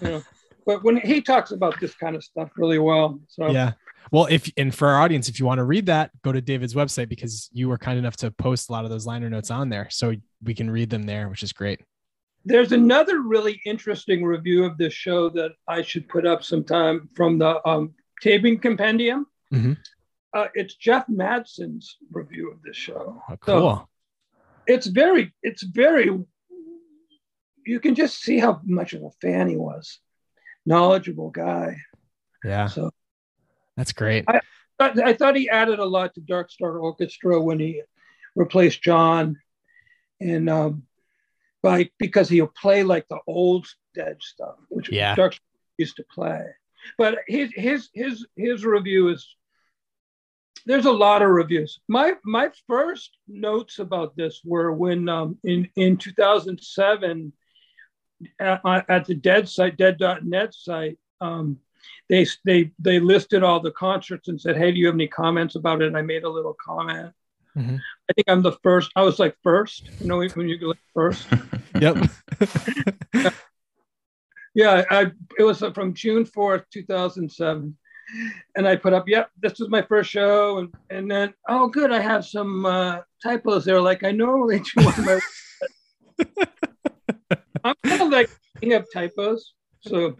[0.00, 0.22] you know,
[0.66, 3.20] but when he talks about this kind of stuff really well.
[3.28, 3.72] So yeah
[4.10, 6.74] well if and for our audience if you want to read that go to david's
[6.74, 9.68] website because you were kind enough to post a lot of those liner notes on
[9.68, 11.80] there so we can read them there which is great
[12.44, 17.38] there's another really interesting review of this show that I should put up sometime from
[17.38, 19.26] the um, Taping Compendium.
[19.52, 19.76] Mhm.
[20.32, 23.20] Uh, it's Jeff Mattson's review of this show.
[23.28, 23.90] Oh, cool
[24.66, 26.08] It's very, it's very.
[27.66, 29.98] You can just see how much of a fan he was.
[30.64, 31.76] Knowledgeable guy.
[32.44, 32.90] yeah So
[33.76, 34.40] that's great I,
[34.80, 37.82] I thought he added a lot to Dark Star Orchestra when he
[38.34, 39.36] replaced John,
[40.20, 40.84] and um,
[41.62, 45.14] by because he'll play like the old Dead stuff, which Yeah.
[45.16, 45.36] Dark
[45.76, 46.44] used to play.
[46.96, 49.26] But his his his his review is
[50.66, 51.80] there's a lot of reviews.
[51.88, 57.32] My my first notes about this were when um, in in 2007
[58.38, 60.98] at, at the Dead site, Dead.net site.
[61.20, 61.58] Um,
[62.08, 65.54] they they they listed all the concerts and said, "Hey, do you have any comments
[65.54, 67.12] about it?" And I made a little comment.
[67.56, 67.80] Mhm.
[68.08, 68.90] I think I'm the first.
[68.96, 69.90] I was like first.
[70.00, 71.26] You know, when you go like first.
[71.80, 71.96] yep
[74.54, 77.76] Yeah, I it was from June fourth, two thousand seven,
[78.56, 81.92] and I put up, "Yep, this was my first show," and and then, oh, good,
[81.92, 85.20] I have some uh, typos there, like I normally do on my.
[87.64, 88.30] I'm kind of like
[88.60, 90.16] king of typos, so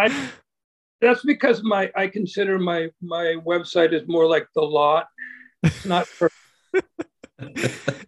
[0.00, 0.28] I,
[1.00, 5.06] that's because my I consider my my website is more like the lot.
[5.68, 6.30] It's not for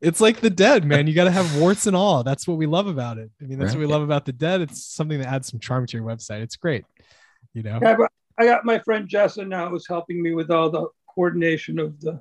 [0.01, 1.07] it's like the dead, man.
[1.07, 2.25] You got to have warts and all.
[2.25, 3.31] That's what we love about it.
[3.41, 4.61] I mean, that's what we love about the dead.
[4.61, 6.41] It's something that adds some charm to your website.
[6.43, 6.85] It's great.
[7.55, 10.71] You know, Yeah, but I got my friend Jessa now who's helping me with all
[10.71, 12.21] the coordination of the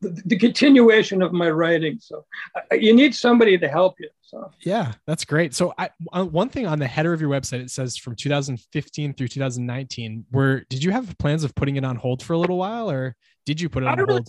[0.00, 1.98] the, the continuation of my writing.
[2.00, 2.24] So
[2.70, 4.08] I, you need somebody to help you.
[4.22, 5.54] So yeah, that's great.
[5.54, 9.14] So, I uh, one thing on the header of your website it says from 2015
[9.14, 10.26] through 2019.
[10.30, 13.16] Where did you have plans of putting it on hold for a little while, or
[13.44, 14.08] did you put it on hold?
[14.08, 14.24] really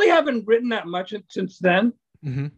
[0.00, 1.92] haven't written that much since then.
[2.24, 2.52] Mhm.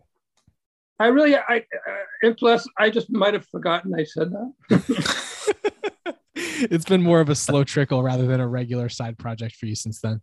[0.98, 6.14] I really, I, uh, and plus, I just might have forgotten I said that.
[6.36, 9.74] it's been more of a slow trickle rather than a regular side project for you
[9.74, 10.20] since then.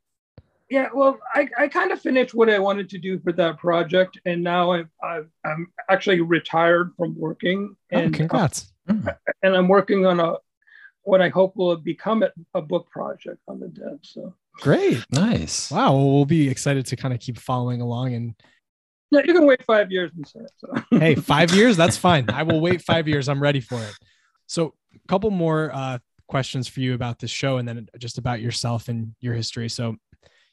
[0.70, 4.18] Yeah, well, I, I kind of finished what I wanted to do for that project,
[4.26, 8.72] and now I'm I've, I'm actually retired from working, Oh, and congrats.
[8.88, 9.14] Mm.
[9.44, 10.36] and I'm working on a
[11.04, 14.00] what I hope will become a, a book project on the dead.
[14.04, 15.04] So Great.
[15.12, 15.72] Nice.
[15.72, 15.96] Wow.
[15.96, 18.14] Well, we'll be excited to kind of keep following along.
[18.14, 18.36] And
[19.10, 20.52] yeah, you can wait five years and say it.
[20.58, 20.84] So.
[21.00, 22.30] hey, five years, that's fine.
[22.30, 23.28] I will wait five years.
[23.28, 23.94] I'm ready for it.
[24.46, 25.98] So, a couple more uh,
[26.28, 29.68] questions for you about this show and then just about yourself and your history.
[29.68, 29.96] So,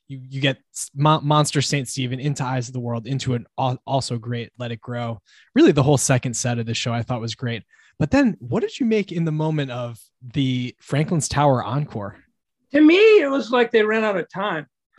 [0.09, 0.59] you, you get
[0.94, 1.86] Mon- Monster St.
[1.86, 5.20] Stephen into Eyes of the World, into an al- also great Let It Grow.
[5.54, 7.62] Really, the whole second set of the show I thought was great.
[7.98, 12.16] But then, what did you make in the moment of the Franklin's Tower encore?
[12.72, 14.66] To me, it was like they ran out of time.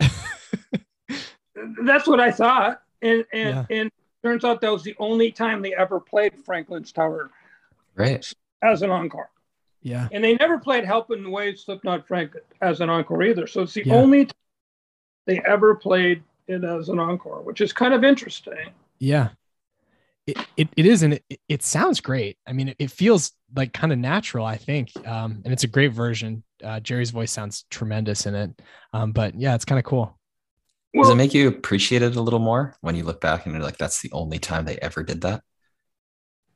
[1.84, 3.90] That's what I thought, and and and
[4.22, 7.30] turns out that was the only time they ever played Franklin's Tower
[7.96, 8.32] Great.
[8.62, 9.30] as an encore.
[9.82, 10.08] Yeah.
[10.12, 13.46] And they never played Help on the Way, Slipknot Frank as an encore either.
[13.46, 13.94] So it's the Yeah.
[13.94, 14.34] only time
[15.26, 18.72] they ever played it as an encore, which is kind of interesting.
[18.98, 19.30] Yeah.
[20.26, 22.36] It, it, it is and it, it sounds great.
[22.46, 24.90] I mean, it, it feels like kind of natural, I think.
[25.08, 26.42] Um, and it's a great version.
[26.62, 28.62] Uh, Jerry's voice sounds tremendous in it.
[28.92, 30.18] Um, but yeah, it's kind of cool.
[30.94, 33.62] Does it make you appreciate it a little more when you look back and you're
[33.62, 35.42] like, that's the only time they ever did that?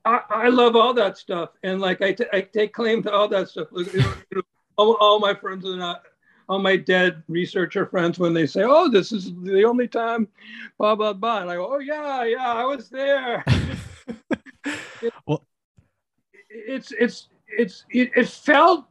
[0.04, 3.28] I, I love all that stuff, and like I, t- I take claim to all
[3.28, 3.68] that stuff.
[3.70, 4.42] Look, you know,
[4.76, 6.02] all, all my friends are not,
[6.48, 10.28] all my dead researcher friends, when they say, "Oh, this is the only time,"
[10.78, 13.42] blah blah blah, and I go, "Oh yeah, yeah, I was there."
[15.26, 15.46] well,
[16.50, 18.86] it's it's it's it, it felt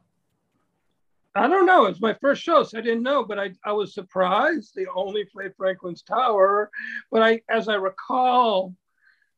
[1.36, 1.86] I don't know.
[1.86, 4.73] It's my first show, so I didn't know, but I, I was surprised.
[4.75, 6.69] They only played Franklin's Tower,
[7.11, 8.75] but I, as I recall,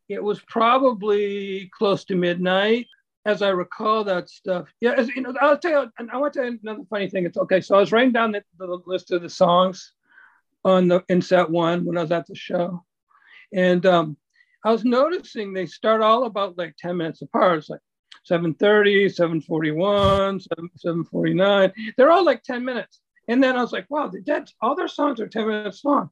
[0.10, 2.88] it was probably close to midnight.
[3.28, 4.92] As I recall that stuff, yeah.
[4.92, 5.92] As, you know, I'll tell you.
[5.98, 7.26] And I want to tell you another funny thing.
[7.26, 7.60] It's okay.
[7.60, 9.94] So I was writing down the, the list of the songs
[10.64, 12.86] on the in set one when I was at the show,
[13.52, 14.16] and um,
[14.64, 17.58] I was noticing they start all about like ten minutes apart.
[17.58, 17.80] It's like
[18.24, 21.74] 730, 741, 7, 749.
[21.98, 23.02] They're all like 10 minutes.
[23.28, 26.10] And then I was like, wow, the dead, all their songs are 10 minutes long.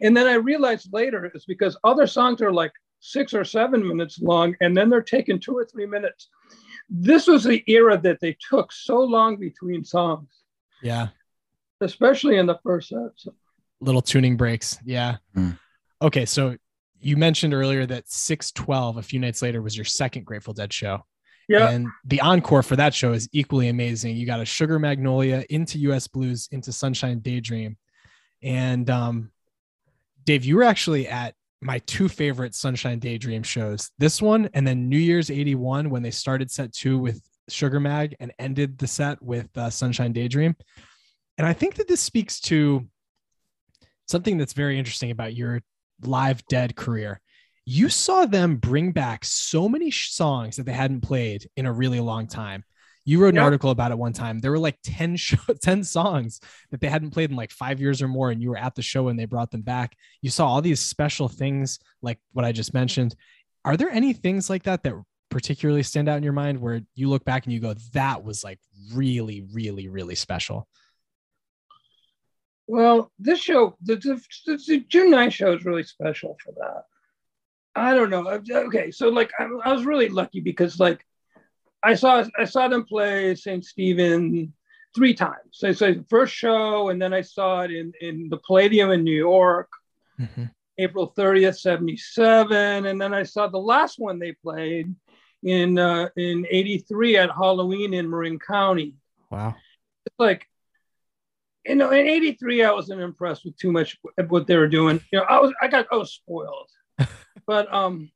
[0.00, 4.20] And then I realized later it's because other songs are like six or seven minutes
[4.20, 6.28] long, and then they're taking two or three minutes.
[6.88, 10.28] This was the era that they took so long between songs,
[10.82, 11.08] yeah.
[11.80, 13.10] especially in the first set.
[13.16, 13.34] So,
[13.80, 14.78] Little tuning breaks.
[14.84, 15.16] Yeah.
[15.34, 15.52] Hmm.
[16.02, 16.26] Okay.
[16.26, 16.56] So
[17.00, 21.04] you mentioned earlier that 612, a few nights later, was your second Grateful Dead show.
[21.50, 21.70] Yeah.
[21.70, 24.16] And the encore for that show is equally amazing.
[24.16, 27.76] You got a Sugar Magnolia into US Blues into Sunshine Daydream.
[28.40, 29.32] And um,
[30.24, 34.88] Dave, you were actually at my two favorite Sunshine Daydream shows this one and then
[34.88, 39.20] New Year's 81 when they started set two with Sugar Mag and ended the set
[39.20, 40.54] with uh, Sunshine Daydream.
[41.36, 42.86] And I think that this speaks to
[44.06, 45.62] something that's very interesting about your
[46.02, 47.20] live dead career
[47.70, 51.72] you saw them bring back so many sh- songs that they hadn't played in a
[51.72, 52.64] really long time.
[53.04, 54.40] You wrote an article about it one time.
[54.40, 56.40] There were like 10 show, 10 songs
[56.72, 58.82] that they hadn't played in like 5 years or more and you were at the
[58.82, 59.96] show and they brought them back.
[60.20, 63.14] You saw all these special things like what I just mentioned.
[63.64, 64.94] Are there any things like that that
[65.28, 68.42] particularly stand out in your mind where you look back and you go that was
[68.42, 68.58] like
[68.92, 70.66] really really really special?
[72.66, 74.20] Well, this show, the, the,
[74.66, 76.84] the June 9 show is really special for that.
[77.74, 78.26] I don't know.
[78.28, 81.04] Okay, so like I, I was really lucky because like
[81.82, 83.64] I saw I saw them play St.
[83.64, 84.52] Stephen
[84.94, 85.52] three times.
[85.52, 89.04] So, so the first show, and then I saw it in in the Palladium in
[89.04, 89.68] New York,
[90.78, 94.94] April 30th, 77, and then I saw the last one they played
[95.42, 98.94] in uh, in 83 at Halloween in Marin County.
[99.30, 99.54] Wow.
[100.06, 100.46] It's like
[101.66, 103.98] you know, in '83, I wasn't impressed with too much
[104.28, 105.00] what they were doing.
[105.12, 106.70] You know, I was, I got, I was spoiled.
[107.46, 108.10] but um,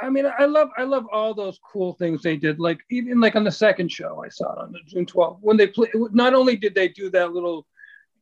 [0.00, 2.58] I mean, I love I love all those cool things they did.
[2.58, 5.56] Like even like on the second show, I saw it on the June 12th when
[5.56, 5.88] they play.
[5.94, 7.66] Not only did they do that little,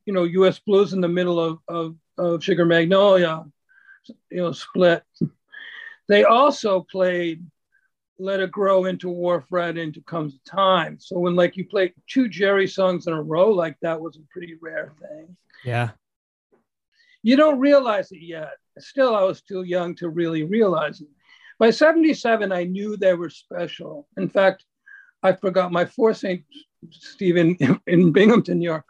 [0.05, 0.59] you know, U.S.
[0.59, 3.45] blues in the middle of of, of Sugar Magnolia,
[4.29, 5.03] you know, split.
[6.07, 7.45] They also played
[8.17, 10.97] "Let It Grow" into Wharf Rat into Comes a Time.
[10.99, 14.27] So when like you play two Jerry songs in a row like that was a
[14.31, 15.37] pretty rare thing.
[15.63, 15.91] Yeah.
[17.23, 18.53] You don't realize it yet.
[18.77, 21.07] Still, I was too young to really realize it.
[21.57, 24.07] By 77, I knew they were special.
[24.17, 24.65] In fact,
[25.21, 26.43] I forgot my four St.
[26.89, 28.85] Stephen in, in Binghamton, New York.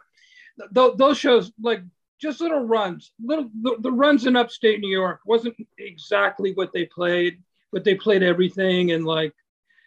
[0.74, 1.82] Th- those shows, like
[2.20, 6.84] just little runs, little the, the, runs in upstate New York wasn't exactly what they
[6.84, 8.92] played, but they played everything.
[8.92, 9.34] And like,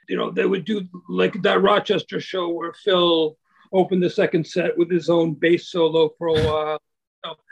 [0.09, 3.37] you know, they would do like that Rochester show where Phil
[3.71, 6.81] opened the second set with his own bass solo for a while.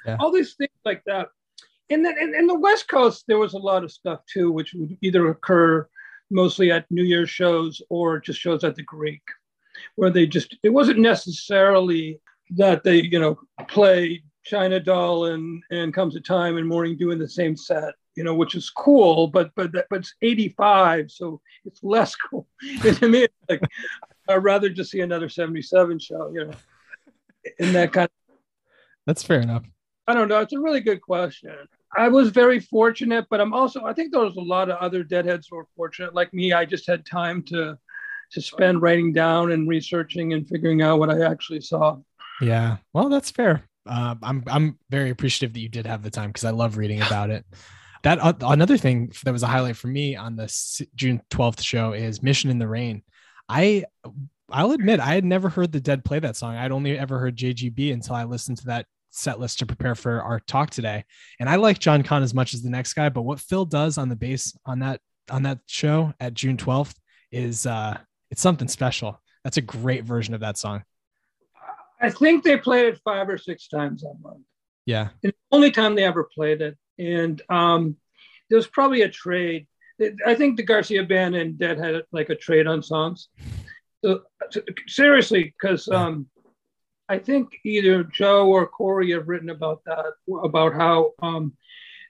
[0.06, 0.18] Yeah.
[0.20, 1.30] All these things like that
[1.92, 4.74] and then in, in the West Coast, there was a lot of stuff too, which
[4.74, 5.88] would either occur
[6.30, 9.22] mostly at New Year's shows or just shows at the Greek,
[9.96, 15.94] where they just it wasn't necessarily that they you know play China Doll and and
[15.94, 19.52] Comes a Time and Morning doing the same set, you know, which is cool, but
[19.56, 22.48] but but it's 85, so it's less cool.
[22.84, 23.62] to me, like
[24.30, 26.54] I'd rather just see another 77 show, you know,
[27.60, 28.10] in that kind.
[29.06, 29.64] That's fair enough.
[30.08, 30.39] I don't know.
[30.39, 31.56] It's a really good question.
[31.95, 35.04] I was very fortunate, but I'm also I think there was a lot of other
[35.04, 36.54] deadheads who were fortunate like me.
[36.54, 37.78] I just had time to
[38.32, 41.97] to spend writing down and researching and figuring out what I actually saw.
[42.39, 43.64] Yeah, well, that's fair.
[43.86, 47.02] Uh, I'm I'm very appreciative that you did have the time because I love reading
[47.02, 47.45] about it.
[48.04, 50.52] That uh, another thing that was a highlight for me on the
[50.95, 53.04] June 12th show is Mission in the Rain.
[53.47, 53.86] I
[54.52, 56.56] I'll admit I had never heard the Dead play that song.
[56.56, 60.22] I'd only ever heard JGB until I listened to that set list to prepare for
[60.22, 61.04] our talk today.
[61.39, 63.97] And I like John Kahn as much as the next guy, but what Phil does
[63.97, 66.95] on the bass on that on that show at June 12th
[67.32, 67.97] is uh
[68.30, 69.22] it's something special.
[69.43, 70.84] That's a great version of that song.
[71.99, 74.43] I think they played it five or six times that month.
[74.86, 75.10] Yeah.
[75.24, 76.78] And the only time they ever played it.
[76.97, 77.97] And um
[78.49, 79.68] there was probably a trade.
[80.26, 83.30] I think the Garcia band and Dead had like a trade on songs.
[84.04, 84.22] So,
[84.88, 86.28] seriously, because um,
[87.08, 91.54] I think either Joe or Corry have written about that, about how um,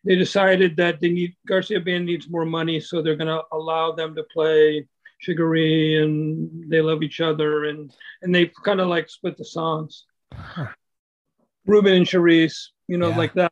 [0.03, 3.91] they decided that they need Garcia Band needs more money, so they're going to allow
[3.91, 4.87] them to play
[5.19, 10.05] Sugaree and They Love Each Other, and and they kind of like split the songs.
[10.33, 10.67] Huh.
[11.65, 13.17] Rubin and Cherise, you know, yeah.
[13.17, 13.51] like that.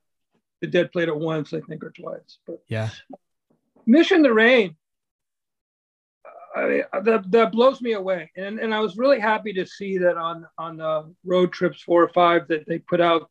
[0.61, 2.39] The Dead played it once, I think, or twice.
[2.47, 2.89] But yeah,
[3.85, 4.75] Mission the Rain
[6.55, 10.17] I, that that blows me away, and and I was really happy to see that
[10.17, 13.29] on on the road trips four or five that they put out,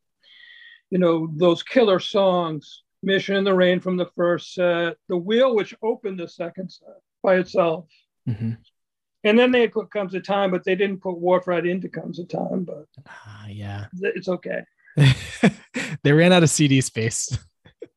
[0.90, 2.82] you know, those killer songs.
[3.02, 7.00] Mission in the Rain from the first set, The Wheel, which opened the second set
[7.22, 7.86] by itself.
[8.28, 8.54] Mm-hmm.
[9.24, 12.18] And then they put Comes a Time, but they didn't put Wharf Rat into Comes
[12.18, 14.62] a Time, but uh, yeah, it's okay.
[16.02, 17.36] they ran out of CD space.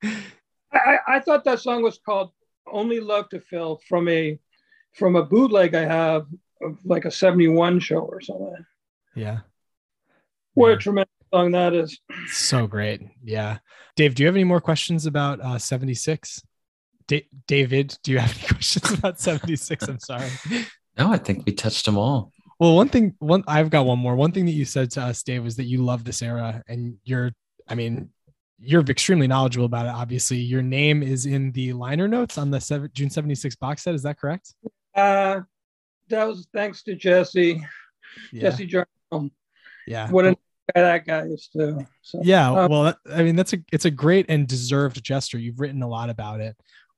[0.03, 2.31] I, I thought that song was called
[2.71, 4.39] Only Love to Phil from a
[4.93, 6.27] from a bootleg I have
[6.61, 8.65] of like a 71 show or something.
[9.15, 9.39] Yeah.
[10.53, 10.73] What yeah.
[10.75, 11.99] a tremendous song that is.
[12.27, 13.01] So great.
[13.23, 13.59] Yeah.
[13.95, 16.43] Dave, do you have any more questions about uh, 76?
[17.07, 19.87] D- David, do you have any questions about 76?
[19.87, 20.29] I'm sorry.
[20.97, 22.31] No, I think we touched them all.
[22.59, 24.15] Well, one thing, one I've got one more.
[24.15, 26.97] One thing that you said to us, Dave, was that you love this era and
[27.03, 27.31] you're,
[27.67, 28.09] I mean,
[28.59, 29.89] you're extremely knowledgeable about it.
[29.89, 33.95] Obviously, your name is in the liner notes on the seven, June 76 box set.
[33.95, 34.53] Is that correct?
[34.95, 35.41] Uh,
[36.09, 37.63] that was thanks to Jesse,
[38.31, 38.41] yeah.
[38.41, 39.31] Jesse Jarnow.
[39.87, 40.09] Yeah.
[40.09, 40.37] What a
[40.75, 41.85] guy that guy is too.
[42.01, 42.51] So, yeah.
[42.51, 45.39] Um, well, I mean, that's a it's a great and deserved gesture.
[45.39, 46.55] You've written a lot about it.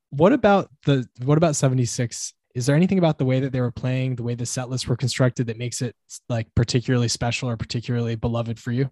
[0.10, 2.34] What about the what about 76?
[2.56, 4.88] Is there anything about the way that they were playing, the way the set lists
[4.88, 5.96] were constructed that makes it
[6.30, 8.92] like particularly special or particularly beloved for you?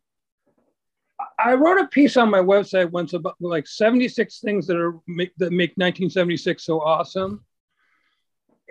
[1.37, 5.31] I wrote a piece on my website once about like 76 things that are make,
[5.37, 7.45] that make 1976 so awesome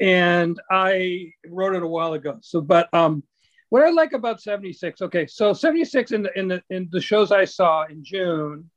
[0.00, 2.38] and I wrote it a while ago.
[2.40, 3.22] So, but um,
[3.68, 7.30] what I like about 76, okay, so 76 in the in the in the shows
[7.30, 8.70] I saw in June,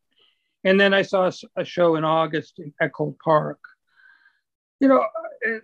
[0.64, 3.60] and then I saw a, show in August at Colt Park.
[4.80, 5.60] You know, uh,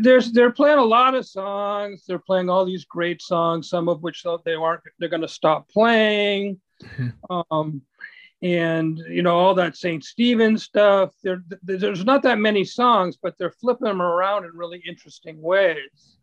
[0.00, 2.04] there's they're playing a lot of songs.
[2.06, 4.80] They're playing all these great songs, some of which they aren't.
[4.98, 6.60] They're going to stop playing.
[6.82, 7.08] Mm-hmm.
[7.50, 7.82] Um,
[8.42, 10.04] and you know all that St.
[10.04, 11.12] Stephen stuff.
[11.22, 16.16] There, there's not that many songs, but they're flipping them around in really interesting ways.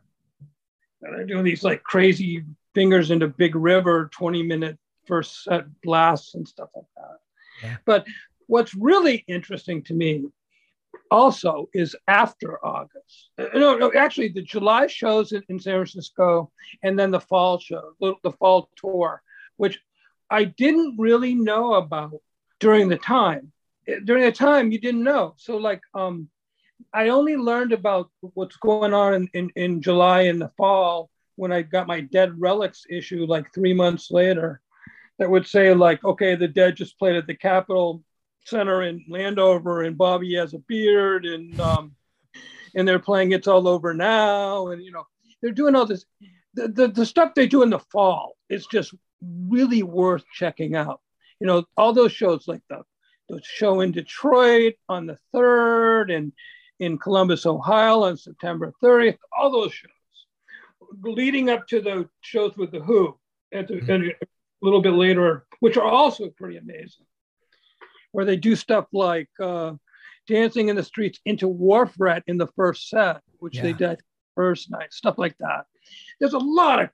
[1.02, 2.44] And they're doing these like crazy
[2.74, 7.18] fingers into Big River, 20 minute first set blasts and stuff like that.
[7.64, 7.78] Yeah.
[7.86, 8.08] But
[8.48, 10.26] what's really interesting to me
[11.12, 13.30] also is after August.
[13.38, 16.52] Uh, No, no, actually, the July shows in, in San Francisco,
[16.84, 19.22] and then the fall show, the, the fall tour,
[19.58, 19.80] which
[20.30, 22.22] I didn't really know about
[22.60, 23.52] during the time.
[23.88, 25.36] Uh, During the time, you didn't know.
[25.38, 26.30] So, like, um,
[26.94, 31.52] I only learned about what's going on in, in, in July and the fall when
[31.52, 34.62] I got my Dead Relix issue, like three months later,
[35.20, 38.04] that would say, like, okay, the Dead just played at the Capitol
[38.46, 41.96] Center in Landover, and Bobby has a beard, and um,
[42.76, 45.06] and they're playing It's All Over Now, and you know
[45.42, 46.06] they're doing all this.
[46.54, 48.94] The, the, the stuff they do in the fall is just
[49.48, 51.02] really worth checking out.
[51.40, 52.84] You know, all those shows like the
[53.28, 56.32] the show in Detroit on the third, and
[56.80, 59.92] in Columbus, Ohio on September 30th, all those shows
[61.02, 63.18] leading up to the shows with the Who
[63.54, 64.14] at the, and a
[64.62, 67.06] little bit later, which are also pretty amazing,
[68.12, 69.74] where they do stuff like uh,
[70.28, 74.02] dancing in the streets into Wharf Rat in the first set, which they did
[74.36, 75.66] first night, stuff like that.
[76.20, 76.90] There's a lot of,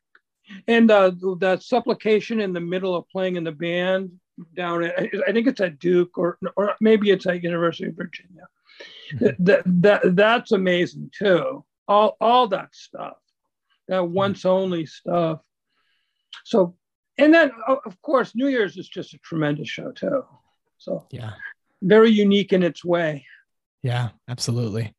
[0.68, 4.12] and uh, that supplication in the middle of playing in the band
[4.56, 4.98] down at,
[5.28, 8.48] I think it's at Duke or, or maybe it's at University of Virginia.
[9.20, 11.64] That, that, that, that's amazing too.
[11.88, 13.18] All, all that stuff,
[13.88, 15.40] that once only stuff.
[16.46, 16.76] So,
[17.18, 20.24] and then of course, New Year's is just a tremendous show too.
[20.78, 21.34] So Yeah.
[21.82, 23.26] very unique in its way.
[23.84, 24.94] Yeah, absolutely.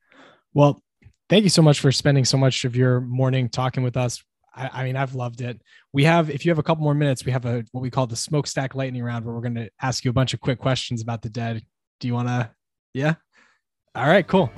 [0.55, 0.83] Well,
[1.29, 4.23] thank you so much for spending so much of your morning talking with us.
[4.55, 5.61] I, I mean, I've loved it.
[5.93, 8.07] We have, if you have a couple more minutes, we have a what we call
[8.07, 11.03] the smokestack lightning round where we're going to ask you a bunch of quick questions
[11.03, 11.63] about the dead.
[12.01, 12.51] Do you want to?
[12.95, 13.15] Yeah.
[13.95, 14.51] All right, cool.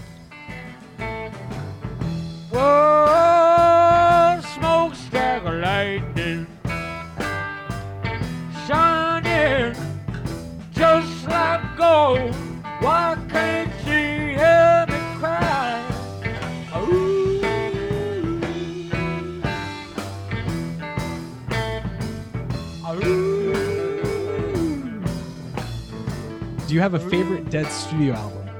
[26.74, 28.50] Do you have a favorite dead studio album?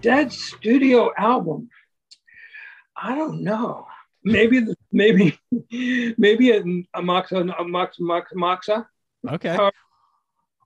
[0.00, 1.68] Dead studio album.
[2.96, 3.86] I don't know.
[4.24, 5.38] Maybe the, maybe
[6.16, 6.60] maybe a,
[6.94, 8.86] a Moxa a Mox Mox Moxa.
[9.28, 9.50] Okay.
[9.50, 9.70] Uh,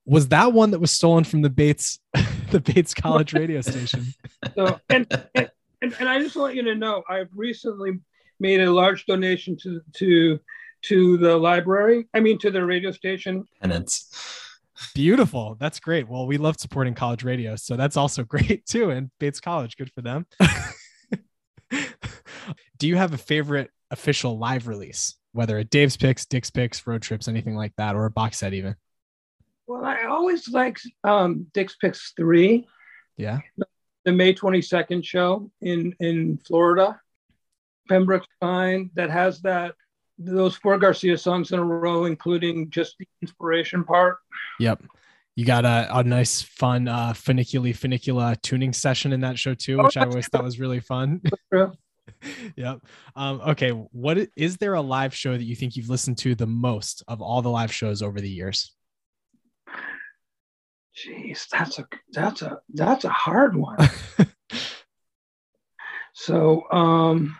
[0.04, 1.98] Was that one that was stolen from the Bates,
[2.52, 4.06] the Bates College radio station?
[4.54, 5.50] So and, and
[5.82, 7.98] and and I just want you to know I've recently
[8.38, 10.38] made a large donation to to
[10.82, 12.06] to the library.
[12.14, 13.48] I mean to the radio station.
[13.60, 14.44] Penance.
[14.94, 15.56] Beautiful.
[15.58, 16.08] That's great.
[16.08, 17.56] Well, we love supporting college radio.
[17.56, 18.90] So that's also great too.
[18.90, 20.26] And Bates College, good for them.
[22.78, 27.02] Do you have a favorite official live release, whether at Dave's Picks, Dick's Picks, Road
[27.02, 28.76] Trips, anything like that, or a box set even?
[29.66, 32.66] Well, I always liked um, Dick's Picks three,
[33.16, 33.40] Yeah.
[34.04, 37.00] the May twenty second show in in Florida,
[37.88, 39.74] Pembroke Pine that has that
[40.18, 44.18] those four Garcia songs in a row, including just the inspiration part.
[44.60, 44.82] Yep.
[45.34, 49.78] You got a, a nice, fun, uh, funiculi funicula tuning session in that show too,
[49.78, 51.20] Oh, which I that's always thought was really fun.
[51.52, 51.72] True.
[52.56, 52.80] yep.
[53.14, 53.70] Um, okay.
[53.70, 57.20] What is there a live show that you think you've listened to the most of
[57.20, 58.72] all the live shows over the years?
[60.96, 63.76] Jeez, that's a that's a that's a hard one.
[66.14, 67.36] so um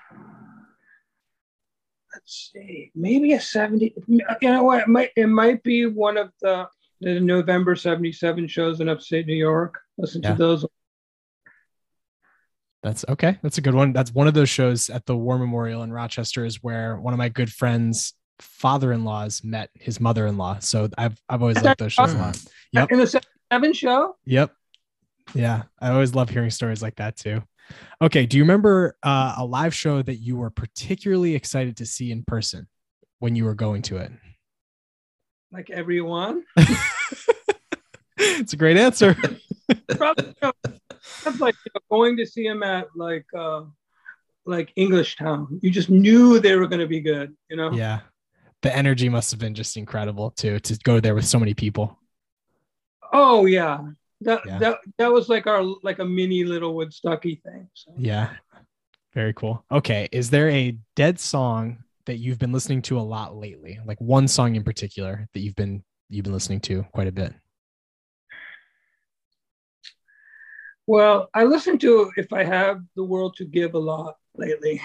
[2.27, 6.69] see, maybe a 70, you know what, it might it might be one of the
[7.01, 9.79] the November 77 shows in upstate New York.
[9.99, 10.33] Listen Yeah.
[10.33, 10.67] to those.
[12.83, 13.39] That's okay.
[13.43, 13.93] That's a good one.
[13.93, 17.19] That's one of those shows at the War Memorial in Rochester is where one of
[17.19, 20.61] my good friends' father-in-laws met his mother-in-law.
[20.61, 22.43] So I've I've always liked those shows a lot.
[22.73, 22.93] Yep.
[22.93, 24.17] In the 77 show?
[24.25, 24.53] Yep.
[25.35, 25.63] Yeah.
[25.81, 27.43] I always love hearing stories like that too.
[28.03, 28.27] Okay.
[28.27, 32.25] Do you remember uh, a live show that you were particularly excited to see in
[32.25, 32.67] person
[33.19, 34.13] when you were going to it?
[35.53, 36.45] Like everyone.
[38.19, 39.17] it's a great answer.
[39.97, 40.53] Probably you know,
[41.39, 43.63] like you know, going to see him at like uh
[44.45, 45.59] like Englishtown.
[45.63, 47.73] You just knew they were gonna be good, you know?
[47.73, 48.01] yeah.
[48.63, 51.99] The energy must have been just incredible too to go there with so many people.
[53.13, 53.79] Oh yeah.
[54.23, 54.59] That Yeah.
[54.59, 57.69] that that was like our like a mini little Woodstocky thing.
[57.75, 57.93] So.
[57.99, 58.31] Yeah.
[59.15, 59.65] Very cool.
[59.71, 60.09] Okay.
[60.13, 63.79] Is there a dead song that you've been listening to a lot lately?
[63.85, 67.35] Like one song in particular that you've been you've been listening to quite a bit?
[70.87, 74.81] Well, I listen to if I have the world to give a lot lately.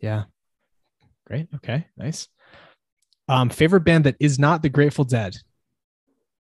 [0.00, 0.24] Yeah.
[1.26, 1.48] Great.
[1.56, 1.86] Okay.
[1.96, 2.28] Nice.
[3.28, 5.36] Um, favorite band that is not the Grateful Dead.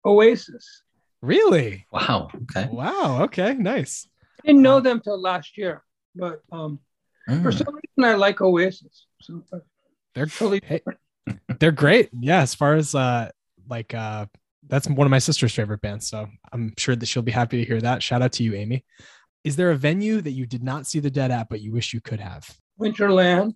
[0.05, 0.83] Oasis.
[1.25, 1.85] Really?
[1.91, 2.29] Wow.
[2.43, 2.67] Okay.
[2.71, 3.23] Wow.
[3.23, 3.53] Okay.
[3.55, 4.07] Nice.
[4.43, 5.83] I didn't know them till last year,
[6.15, 6.79] but um,
[7.27, 7.57] for Mm.
[7.65, 9.07] some reason I like Oasis.
[9.21, 9.59] So uh,
[10.13, 10.81] They're totally Hey.
[11.59, 12.09] they're great.
[12.13, 13.31] Yeah, as far as uh
[13.67, 14.27] like uh
[14.67, 16.07] that's one of my sister's favorite bands.
[16.07, 18.03] So I'm sure that she'll be happy to hear that.
[18.03, 18.85] Shout out to you, Amy.
[19.43, 21.93] Is there a venue that you did not see the dead at, but you wish
[21.93, 22.47] you could have?
[22.79, 23.55] Winterland.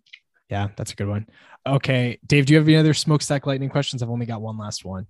[0.49, 1.28] Yeah, that's a good one.
[1.67, 2.20] Okay.
[2.26, 4.01] Dave, do you have any other smokestack lightning questions?
[4.01, 5.05] I've only got one last one.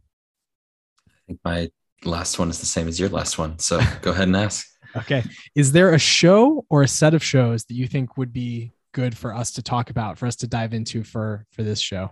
[1.07, 1.69] I think my
[2.05, 3.59] last one is the same as your last one.
[3.59, 4.67] So go ahead and ask.
[4.95, 5.23] Okay.
[5.55, 9.15] Is there a show or a set of shows that you think would be good
[9.15, 12.11] for us to talk about, for us to dive into for for this show?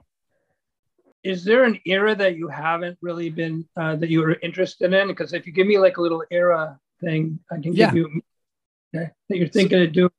[1.23, 5.07] Is there an era that you haven't really been uh, that you were interested in?
[5.07, 7.87] Because if you give me like a little era thing, I can Yeah.
[7.87, 8.21] give you
[8.95, 10.09] okay, that you're thinking of doing.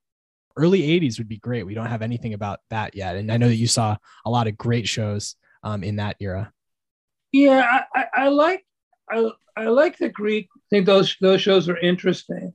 [0.57, 1.63] Early 80s would be great.
[1.65, 3.15] We don't have anything about that yet.
[3.15, 6.53] And I know that you saw a lot of great shows um, in that era.
[7.31, 8.65] Yeah, I, I, I like
[9.11, 10.49] I, I like the Greek.
[10.57, 12.53] I think those those shows are interesting.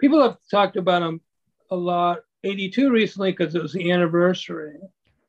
[0.00, 1.20] People have talked about them
[1.70, 2.20] a lot.
[2.44, 4.76] 82 recently because it was the anniversary.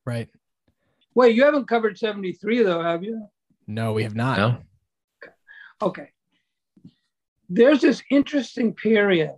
[0.05, 0.29] Right.
[1.13, 3.27] Wait, you haven't covered 73 though, have you?
[3.67, 4.37] No, we have not.
[4.37, 4.57] No?
[5.81, 6.09] Okay.
[7.49, 9.35] There's this interesting period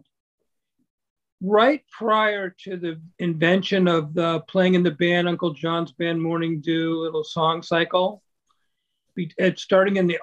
[1.41, 6.61] right prior to the invention of the playing in the band, Uncle John's band, Morning
[6.61, 8.23] Dew, little song cycle.
[9.37, 10.19] It's starting in the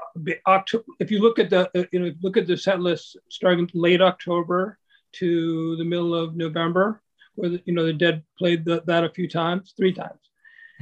[0.46, 0.84] October.
[1.00, 4.00] If you look at the, uh, you know, look at the set list starting late
[4.00, 4.78] October
[5.12, 7.02] to the middle of November,
[7.34, 10.20] where the, you know the Dead played the, that a few times, three times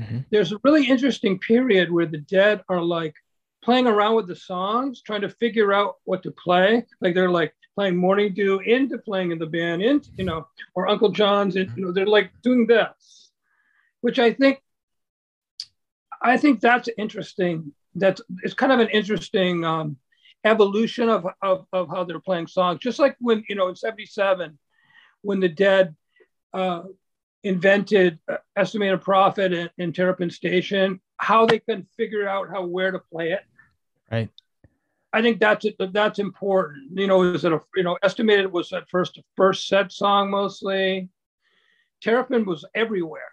[0.01, 0.25] Mhm.
[0.31, 3.15] there's a really interesting period where the dead are like
[3.63, 6.87] playing around with the songs, trying to figure out what to play.
[7.03, 10.89] Like they're like playing Morning Dew into playing in the band, into you know, or
[10.89, 13.31] Uncle John's, and you know, they're like doing this,
[14.01, 14.63] which I think,
[16.23, 17.73] I think that's interesting.
[17.95, 19.97] That's it's kind of an interesting um,
[20.45, 22.81] evolution of, of of how they're playing songs.
[22.81, 24.59] Just like when you know in '77,
[25.23, 25.95] when the Dead.
[26.55, 26.83] Uh,
[27.45, 32.93] invented uh, Estimated Prophet and, and Terrapin Station, how they can figure out how where
[32.93, 33.41] to play it.
[34.11, 34.29] Right.
[35.13, 35.77] I think that's it.
[35.93, 36.99] That's important.
[36.99, 40.31] You know, is it a you know estimated was at first a first set song
[40.31, 41.09] mostly.
[42.01, 43.33] Terrapin was everywhere.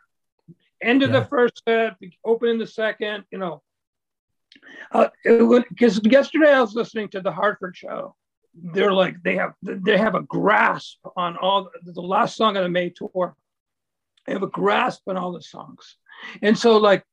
[0.82, 1.20] End of Yeah.
[1.20, 1.95] the first set,
[2.26, 3.26] open in the second.
[3.32, 3.62] You know,
[4.91, 8.16] Uh, because yesterday I was listening to the Hartford show.
[8.56, 12.70] They're like they have they have a grasp on all the last song of the
[12.70, 13.36] May tour
[14.30, 15.95] they have a grasp on all the songs.
[16.43, 17.04] And so, like,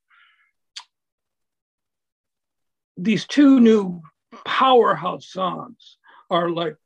[2.99, 4.03] these two new
[4.45, 5.97] powerhouse songs
[6.29, 6.77] are like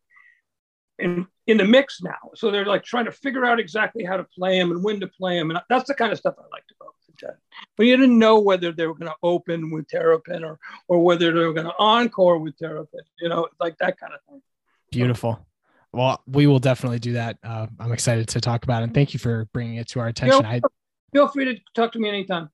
[1.01, 2.31] in, in the mix now.
[2.37, 5.09] So they're like trying to figure out exactly how to play them and when to
[5.09, 5.51] play them.
[5.51, 7.37] And that's the kind of stuff I liked about the Dead.
[7.77, 10.59] But you didn't know whether they were going to open with Terrapin or,
[10.89, 14.21] or whether they were going to encore with Terrapin, you know, like that kind of
[14.29, 14.43] thing.
[14.91, 15.47] Beautiful.
[15.93, 17.39] Well, we will definitely do that.
[17.43, 18.85] Uh, I'm excited to talk about it.
[18.85, 20.45] And thank you for bringing it to our attention.
[20.45, 20.61] I,
[21.13, 22.51] Feel free to talk to me anytime.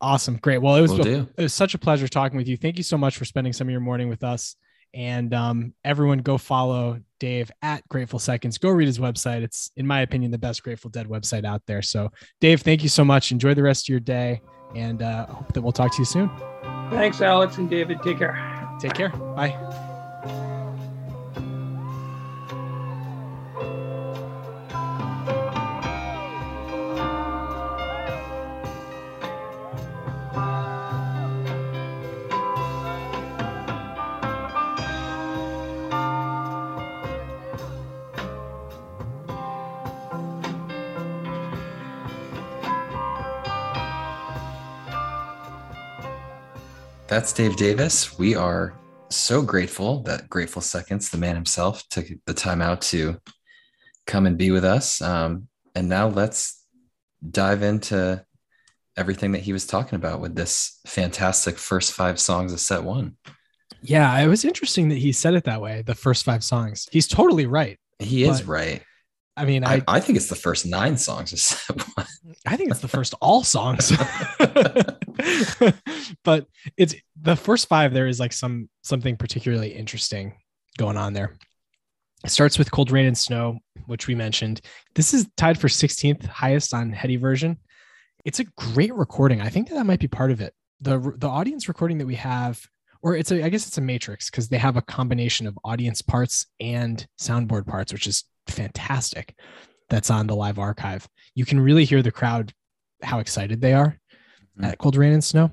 [0.00, 0.36] awesome.
[0.36, 0.58] Great.
[0.58, 2.56] Well, it was, Will it was such a pleasure talking with you.
[2.56, 4.54] Thank you so much for spending some of your morning with us.
[4.96, 8.56] And um, everyone go follow Dave at Grateful Seconds.
[8.56, 9.42] Go read his website.
[9.42, 11.82] It's, in my opinion, the best Grateful Dead website out there.
[11.82, 13.30] So, Dave, thank you so much.
[13.30, 14.40] Enjoy the rest of your day.
[14.74, 16.30] And uh, hope that we'll talk to you soon.
[16.90, 18.02] Thanks, Alex and David.
[18.02, 18.76] Take care.
[18.80, 19.10] Take care.
[19.10, 20.54] Bye.
[47.16, 48.18] That's Dave Davis.
[48.18, 53.18] We are so grateful that Grateful Seconds, the man himself, took the time out to
[54.06, 55.00] come and be with us.
[55.00, 56.62] Um, and now let's
[57.26, 58.22] dive into
[58.98, 63.16] everything that he was talking about with this fantastic first five songs of set one.
[63.80, 65.80] Yeah, it was interesting that he said it that way.
[65.80, 66.86] The first five songs.
[66.92, 67.78] He's totally right.
[67.98, 68.82] He is right.
[69.36, 72.06] I mean, I, I, I think it's the first nine songs of set one.
[72.46, 73.90] I think it's the first all songs.
[76.24, 80.34] but it's the first five there is like some something particularly interesting
[80.78, 81.36] going on there.
[82.24, 84.62] It starts with Cold Rain and Snow, which we mentioned.
[84.94, 87.58] This is tied for 16th highest on Heady version.
[88.24, 89.42] It's a great recording.
[89.42, 90.54] I think that, that might be part of it.
[90.80, 92.60] The the audience recording that we have
[93.02, 96.02] or it's a I guess it's a matrix because they have a combination of audience
[96.02, 99.34] parts and soundboard parts, which is fantastic.
[99.88, 101.08] That's on the live archive.
[101.34, 102.52] You can really hear the crowd
[103.02, 103.98] how excited they are
[104.58, 104.64] Mhm.
[104.64, 105.50] at Cold Rain and Snow.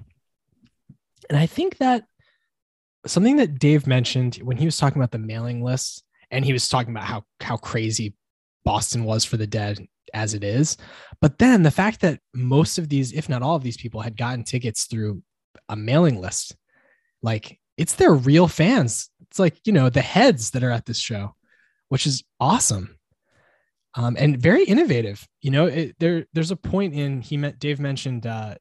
[1.30, 2.06] And I think that
[3.06, 6.68] something that Dave mentioned when he was talking about the mailing lists, and he was
[6.70, 8.16] talking about how how crazy
[8.64, 10.78] Boston was for the dead as it is.
[11.22, 14.18] But then the fact that most of these, if not all of these people, had
[14.18, 15.22] gotten tickets through
[15.70, 16.56] a mailing list,
[17.22, 19.10] like it's their real fans.
[19.22, 21.36] It's like, you know, the heads that are at this show,
[21.94, 22.98] which is awesome.
[23.94, 25.28] Um, and very innovative.
[25.44, 28.56] You know, it, there there's a point in he met Dave mentioned uh,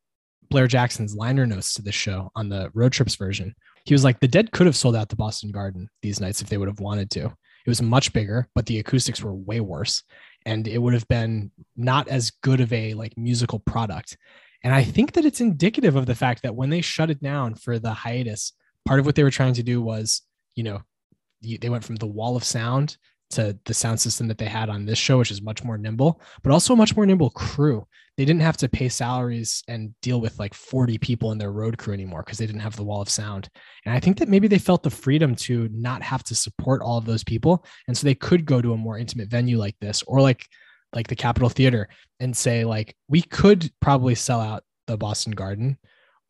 [0.51, 3.55] Blair Jackson's liner notes to the show on the road trips version.
[3.87, 6.51] He was like, the Dead could have sold out the Boston Garden these nights if
[6.51, 7.25] they would have wanted to.
[7.25, 10.03] It was much bigger, but the acoustics were way worse,
[10.45, 14.19] and it would have been not as good of a like musical product.
[14.63, 17.55] And I think that it's indicative of the fact that when they shut it down
[17.55, 18.53] for the hiatus,
[18.85, 20.21] part of what they were trying to do was,
[20.55, 20.83] you know,
[21.43, 22.99] they went from the wall of sound
[23.33, 26.21] to the sound system that they had on this show, which is much more nimble,
[26.43, 27.87] but also a much more nimble crew.
[28.17, 31.79] They didn't have to pay salaries and deal with like 40 people in their road
[31.79, 33.49] crew anymore because they didn't have the wall of sound.
[33.87, 36.99] And I think that maybe they felt the freedom to not have to support all
[36.99, 37.65] of those people.
[37.89, 40.47] And so they could go to a more intimate venue like this or like
[40.95, 41.89] like the Capitol Theater
[42.21, 45.79] and say, like, we could probably sell out the Boston Garden,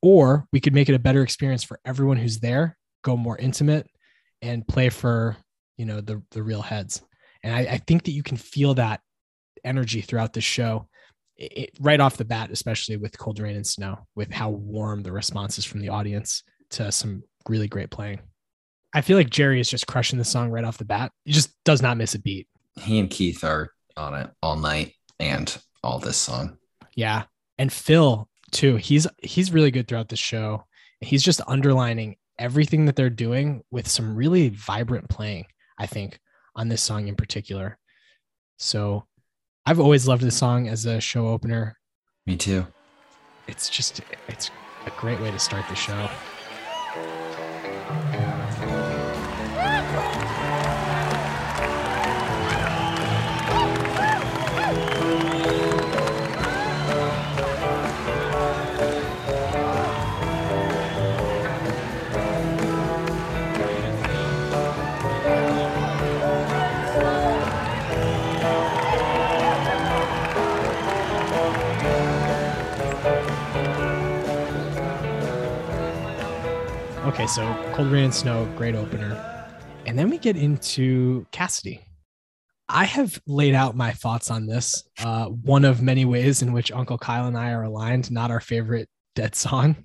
[0.01, 3.89] or we could make it a better experience for everyone who's there, go more intimate
[4.41, 5.37] and play for
[5.77, 7.03] you know the the real heads.
[7.43, 9.01] And I, I think that you can feel that
[9.65, 10.89] energy throughout the show
[11.37, 15.13] it, right off the bat especially with cold rain and snow with how warm the
[15.13, 18.21] response is from the audience to some really great playing.
[18.95, 21.13] I feel like jerry is just crushing the song right off the bat.
[21.25, 22.47] He just does not miss a beat.
[22.81, 26.59] He and Keith are on it all night and all this song.
[26.95, 27.25] yeah.
[27.59, 28.77] And phil too.
[28.77, 30.65] He's he's really good throughout the show.
[31.01, 35.47] He's just underlining everything that they're doing with some really vibrant playing
[35.83, 36.21] I think,
[36.55, 37.77] on this song in particular.
[38.57, 39.05] So
[39.67, 41.77] I've always loved this song as a show opener.
[42.25, 42.65] Me too.
[43.49, 44.53] It's just, it's
[44.87, 46.09] a great way to start the show.
[77.23, 79.15] Okay, so Cold Rain and Snow, great opener.
[79.87, 81.81] And then we get into Cassidy.
[82.69, 84.83] I have laid out my thoughts on this.
[84.99, 88.41] Uh, one of many ways in which Uncle Kyle and I are aligned, not our
[88.41, 89.77] favorite dead song.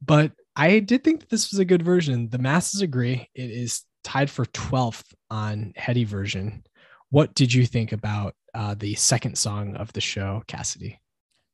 [0.00, 2.30] But I did think that this was a good version.
[2.30, 3.28] The masses agree.
[3.34, 6.64] It is tied for 12th on Heady version.
[7.10, 10.98] What did you think about uh, the second song of the show, Cassidy?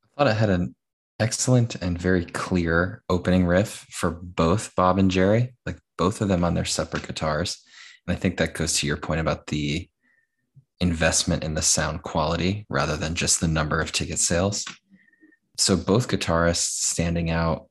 [0.01, 0.75] I thought it had an
[1.19, 6.43] excellent and very clear opening riff for both Bob and Jerry, like both of them
[6.43, 7.61] on their separate guitars.
[8.07, 9.89] And I think that goes to your point about the
[10.79, 14.65] investment in the sound quality rather than just the number of ticket sales.
[15.57, 17.65] So both guitarists standing out.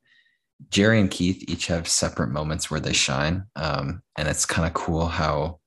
[0.71, 3.45] Jerry and Keith each have separate moments where they shine.
[3.57, 5.61] Um, and it's kind of cool how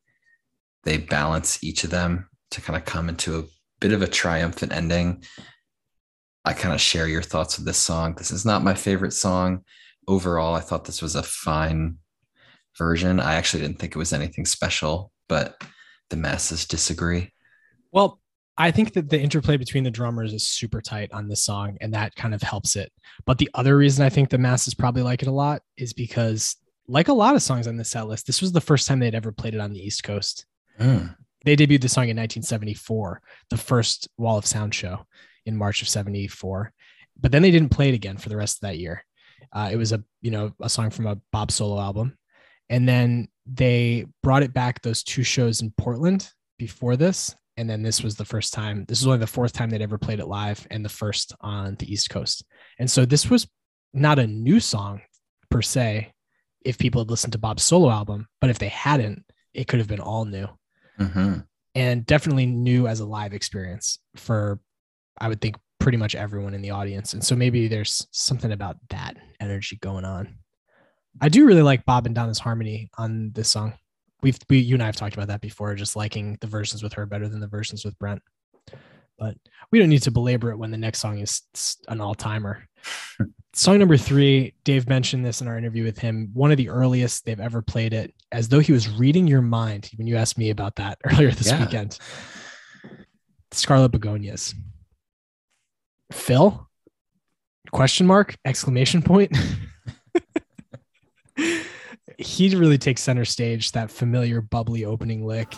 [0.83, 3.43] they balance each of them to kind of come into a
[3.79, 5.23] bit of a triumphant ending
[6.43, 8.15] I kind of share your thoughts of this song.
[8.15, 9.63] This is not my favorite song.
[10.07, 11.97] Overall, I thought this was a fine
[12.77, 13.19] version.
[13.19, 15.63] I actually didn't think it was anything special, but
[16.09, 17.31] the masses disagree.
[17.91, 18.19] Well,
[18.57, 21.93] I think that the interplay between the drummers is super tight on this song, and
[21.93, 22.91] that kind of helps it.
[23.25, 26.57] But the other reason I think the masses probably like it a lot is because,
[26.87, 29.15] like a lot of songs on the set list, this was the first time they'd
[29.15, 30.45] ever played it on the East Coast.
[30.79, 31.15] Mm.
[31.45, 35.05] They debuted the song in 1974, the first Wall of Sound show
[35.45, 36.71] in March of 74.
[37.19, 39.03] But then they didn't play it again for the rest of that year.
[39.53, 42.17] Uh, it was a, you know, a song from a Bob solo album.
[42.69, 47.35] And then they brought it back those two shows in Portland before this.
[47.57, 49.97] And then this was the first time, this was only the fourth time they'd ever
[49.97, 52.45] played it live and the first on the East Coast.
[52.79, 53.47] And so this was
[53.93, 55.01] not a new song
[55.49, 56.13] per se,
[56.63, 59.87] if people had listened to Bob's solo album, but if they hadn't, it could have
[59.87, 60.47] been all new
[60.97, 61.39] hmm
[61.75, 64.59] and definitely new as a live experience for
[65.19, 67.13] I would think pretty much everyone in the audience.
[67.13, 70.37] And so maybe there's something about that energy going on.
[71.19, 73.73] I do really like Bob and Donna's harmony on this song.
[74.23, 76.93] We've we, you and I have talked about that before, just liking the versions with
[76.93, 78.21] her better than the versions with Brent.
[79.17, 79.35] But
[79.71, 81.41] we don't need to belabor it when the next song is
[81.87, 82.67] an all timer.
[83.53, 86.29] song number three, Dave mentioned this in our interview with him.
[86.33, 89.89] One of the earliest they've ever played it, as though he was reading your mind
[89.97, 91.59] when you asked me about that earlier this Yeah.
[91.65, 91.97] weekend.
[93.51, 94.55] Scarlet Begonias.
[96.11, 96.67] Phil?
[97.71, 98.35] Question mark?
[98.45, 99.35] Exclamation point.
[102.17, 105.53] he really takes center stage, that familiar bubbly opening lick.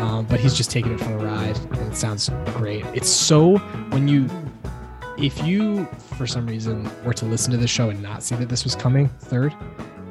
[0.00, 2.84] Um, but he's just taking it for a ride and it sounds great.
[2.86, 3.58] It's so
[3.90, 4.28] when you
[5.18, 5.84] if you
[6.16, 8.74] for some reason were to listen to the show and not see that this was
[8.74, 9.54] coming third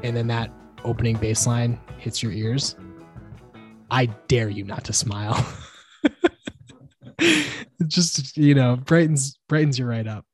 [0.03, 0.51] and then that
[0.83, 2.75] opening bass line hits your ears
[3.91, 5.45] I dare you not to smile.
[7.87, 10.25] just you know, brightens brightens you right up.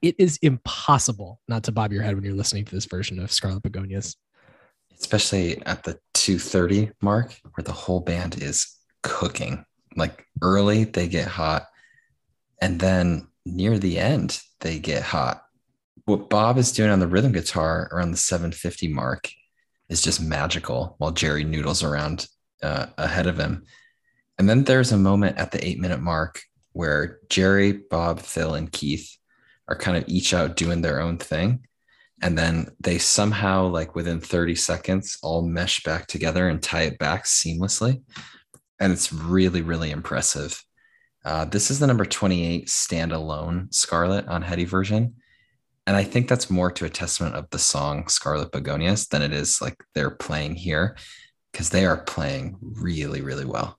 [0.00, 3.30] It is impossible not to bob your head when you're listening to this version of
[3.30, 4.16] Scarlet Begonias.
[4.98, 9.64] especially at the 230 mark where the whole band is cooking
[9.96, 11.66] like early they get hot
[12.62, 15.42] and then near the end they get hot
[16.06, 19.28] what bob is doing on the rhythm guitar around the 750 mark
[19.90, 22.26] is just magical while jerry noodles around
[22.64, 23.64] uh, ahead of him.
[24.38, 26.42] And then there's a moment at the eight minute mark
[26.72, 29.16] where jerry bob phil and keith
[29.68, 31.66] are kind of each out doing their own thing.
[32.22, 36.98] And then they somehow like within 30 seconds all mesh back together and tie it
[36.98, 38.02] back seamlessly.
[38.80, 40.60] And it's really really impressive.
[41.24, 45.14] Uh, this is the number 28 standalone scarlet on heady version.
[45.86, 49.34] And i think that's more to a testament of the song scarlet begonias than it
[49.34, 50.96] is like they're playing here
[51.54, 53.78] because they are playing really really well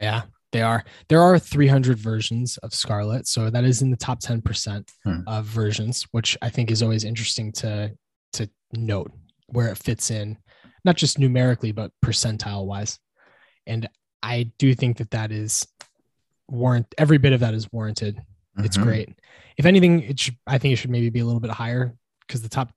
[0.00, 0.22] Yeah,
[0.52, 0.84] they are.
[1.08, 5.20] There are 300 versions of Scarlet, so that is in the top 10% Hmm.
[5.26, 7.92] of versions, which I think is always interesting to
[8.34, 9.10] to note
[9.48, 10.38] where it fits in,
[10.84, 12.98] not just numerically but percentile wise.
[13.66, 13.88] And
[14.22, 15.66] I do think that that is
[16.48, 16.86] warrant.
[16.98, 18.20] Every bit of that is warranted.
[18.58, 18.82] It's Mhm.
[18.82, 19.08] great.
[19.56, 20.36] If anything, it should.
[20.46, 21.94] I think it should maybe be a little bit higher
[22.26, 22.72] because the top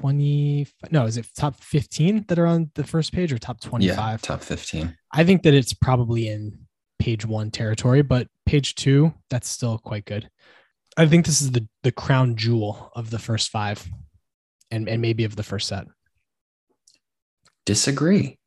[0.00, 0.66] 20.
[0.90, 3.96] No, is it top 15 that are on the first page or top 25?
[3.96, 6.58] yeah top 15 I think that it's probably in
[6.98, 10.28] page one territory, but page two, that's still quite good.
[10.96, 13.86] I think this is the the crown jewel of the first five,
[14.70, 15.86] and and maybe of the first set.
[17.66, 18.38] disagree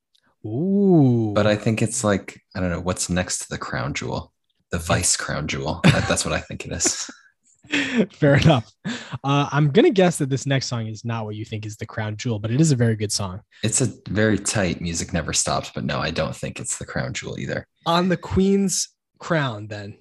[0.46, 4.34] Ooh, but i think it's like i don't know what's next to the crown jewel
[4.72, 7.10] the vice crown jewel That- that's what i think it is
[8.12, 8.72] fair enough.
[8.86, 11.86] Uh, I'm gonna guess that this next song is not what you think is the
[11.86, 13.42] crown jewel, but it is a very good song.
[13.64, 17.14] It's a very tight music never stops, but no, I don't think it's the crown
[17.14, 17.66] jewel either.
[17.86, 18.90] On the Queen's
[19.20, 19.98] crown, then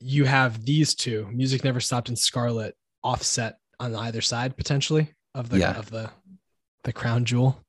[0.00, 2.74] you have these two, music never stopped and Scarlet,
[3.04, 5.76] offset on either side potentially of the Yeah.
[5.78, 6.10] of the
[6.84, 7.60] the crown jewel.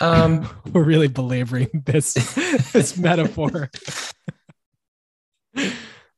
[0.00, 2.12] Um, we're really belaboring this
[2.72, 3.70] this metaphor.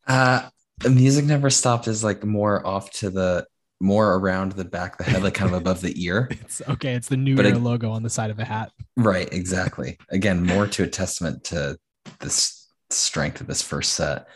[0.06, 0.48] uh,
[0.88, 3.46] music never stopped is like more off to the
[3.80, 6.28] more around the back of the head, like kind of above the ear.
[6.40, 6.94] It's okay.
[6.94, 8.72] It's the new But era it- logo on the side of a hat.
[8.96, 9.98] Right, exactly.
[10.10, 11.76] Again, more to a testament to
[12.20, 14.26] this strength of this first set.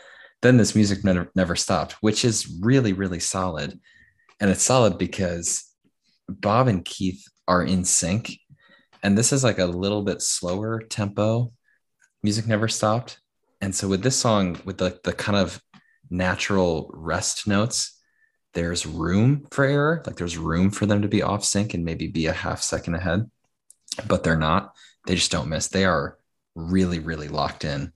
[0.41, 3.79] Then this music never, never stopped, which is really, really solid.
[4.39, 5.65] And it's solid because
[6.29, 8.31] Bob and Keith are in sync.
[9.01, 11.51] And this is like a little bit slower tempo.
[12.23, 13.19] Music never stopped.
[13.61, 15.61] And so with this song, with the, the kind of
[16.13, 17.99] natural rest notes,
[18.53, 20.03] there's room for error.
[20.05, 22.95] Like there's room for them to be off sync and maybe be a half second
[22.95, 23.29] ahead
[24.07, 24.73] but they're not.
[25.05, 25.67] They just don't miss.
[25.67, 26.17] They are
[26.55, 27.93] really, really locked in.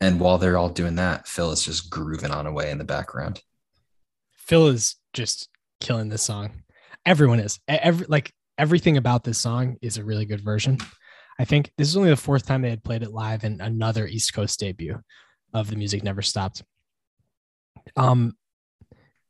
[0.00, 3.40] And while they're all doing that, Phil is just grooving on away in the background.
[4.32, 5.48] Phil is just
[5.80, 6.62] killing this song.
[7.04, 7.58] Everyone is.
[7.66, 10.78] Every like everything about this song is a really good version.
[11.38, 14.06] I think this is only the fourth time they had played it live and another
[14.06, 14.98] East Coast debut
[15.52, 16.62] of the music never stopped.
[17.94, 18.34] Um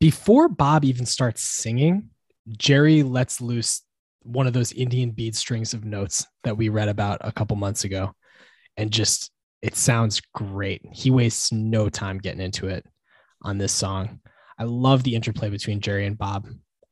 [0.01, 2.11] before Bob even starts singing,
[2.57, 3.83] Jerry lets loose
[4.23, 7.85] one of those Indian bead strings of notes that we read about a couple months
[7.85, 8.13] ago.
[8.77, 9.31] And just
[9.63, 10.83] it sounds great.
[10.93, 12.85] He wastes no time getting into it
[13.43, 14.21] on this song.
[14.59, 16.47] I love the interplay between Jerry and Bob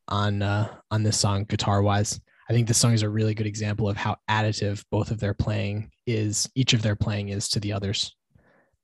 [0.09, 2.20] on uh, on this song guitar wise.
[2.49, 5.35] I think this song is a really good example of how additive both of their
[5.35, 6.49] playing is.
[6.55, 8.15] Each of their playing is to the others,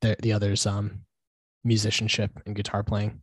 [0.01, 1.01] the the others' um,
[1.65, 3.23] musicianship and guitar playing.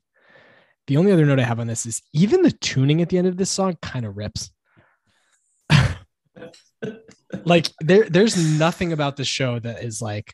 [0.88, 3.28] The only other note I have on this is even the tuning at the end
[3.28, 4.52] of this song kind of rips.
[7.46, 10.34] like there, there's nothing about the show that is like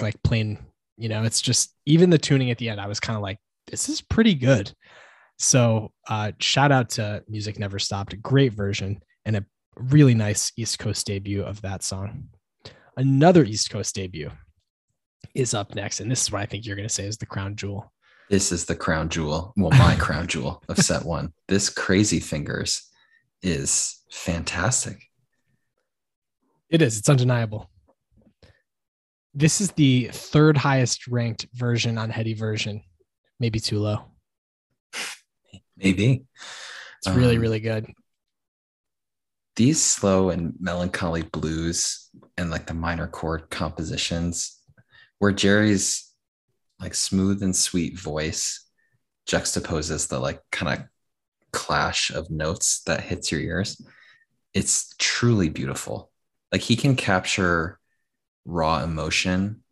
[0.00, 0.58] like plain.
[0.96, 2.80] You know, it's just even the tuning at the end.
[2.80, 3.38] I was kind of like,
[3.68, 4.72] this is pretty good.
[5.38, 10.52] So uh, shout out to Music Never Stopped, a great version and a really nice
[10.56, 12.28] East Coast debut of that song.
[12.96, 14.30] Another East Coast debut
[15.34, 17.26] is up next, and this is what I think you're going to say is the
[17.26, 17.92] crown jewel.
[18.28, 19.52] This is the crown jewel.
[19.56, 21.32] Well, my crown jewel of set one.
[21.48, 22.88] This crazy fingers
[23.42, 25.02] is fantastic.
[26.68, 26.98] It is.
[26.98, 27.68] It's undeniable.
[29.34, 32.82] This is the third highest ranked version on Heady version.
[33.38, 34.04] Maybe too low.
[35.76, 36.24] Maybe.
[36.98, 37.86] It's really, Um, really good.
[39.56, 44.59] these slow and melancholy blues and like the minor chord compositions
[45.20, 46.10] where Jerry's
[46.80, 48.66] like smooth and sweet voice
[49.28, 50.86] juxtaposes the like kind of
[51.52, 53.80] clash of notes that hits your ears.
[54.54, 56.10] It's truly beautiful.
[56.50, 57.78] Like he can capture
[58.44, 59.62] raw emotion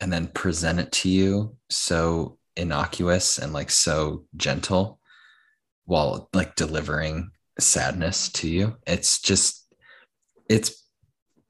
[0.00, 5.00] and then present it to you so innocuous and like so gentle
[5.84, 8.76] while like delivering sadness to you.
[8.86, 9.66] It's just,
[10.48, 10.84] it's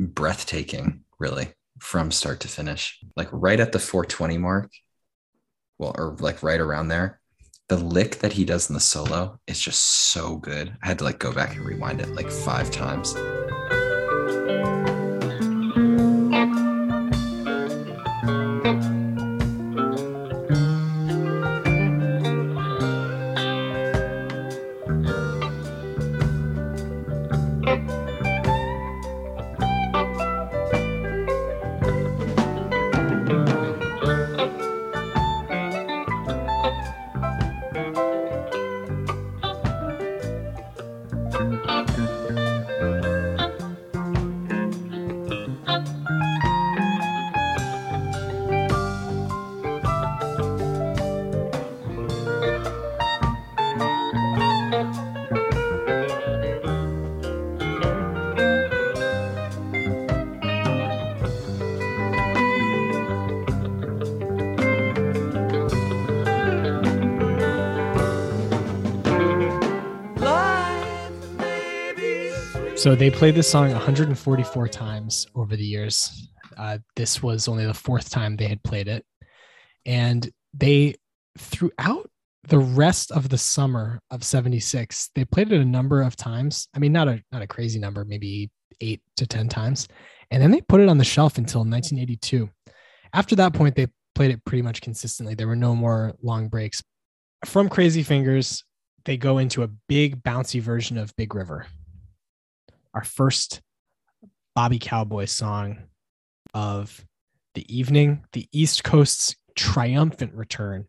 [0.00, 2.98] breathtaking, really, from start to finish.
[3.16, 4.70] Like right at the 420 mark,
[5.78, 7.20] well, or like right around there,
[7.68, 9.82] the lick that he does in the solo is just
[10.12, 10.76] so good.
[10.82, 13.14] I had to like go back and rewind it like five times.
[72.86, 76.30] So they played this song 144 times over the years.
[76.56, 79.04] Uh, this was only the fourth time they had played it.
[79.84, 80.94] And they,
[81.36, 82.08] throughout
[82.44, 86.68] the rest of the summer of 76, they played it a number of times.
[86.76, 89.88] I mean, not a, not a crazy number, maybe eight to 10 times.
[90.30, 92.48] And then they put it on the shelf until 1982.
[93.12, 95.34] After that point, they played it pretty much consistently.
[95.34, 96.84] There were no more long breaks.
[97.46, 98.62] From Crazy Fingers,
[99.04, 101.66] they go into a big bouncy version of Big River
[102.96, 103.60] our first
[104.54, 105.84] Bobby Cowboy song
[106.54, 107.04] of
[107.54, 110.86] the evening, the East Coast's triumphant return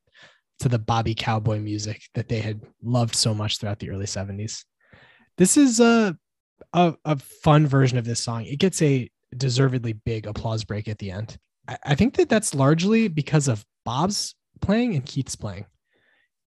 [0.60, 4.64] to the Bobby Cowboy music that they had loved so much throughout the early 70s.
[5.38, 6.18] This is a,
[6.72, 8.46] a, a fun version of this song.
[8.46, 11.38] It gets a deservedly big applause break at the end.
[11.68, 15.66] I, I think that that's largely because of Bob's playing and Keith's playing.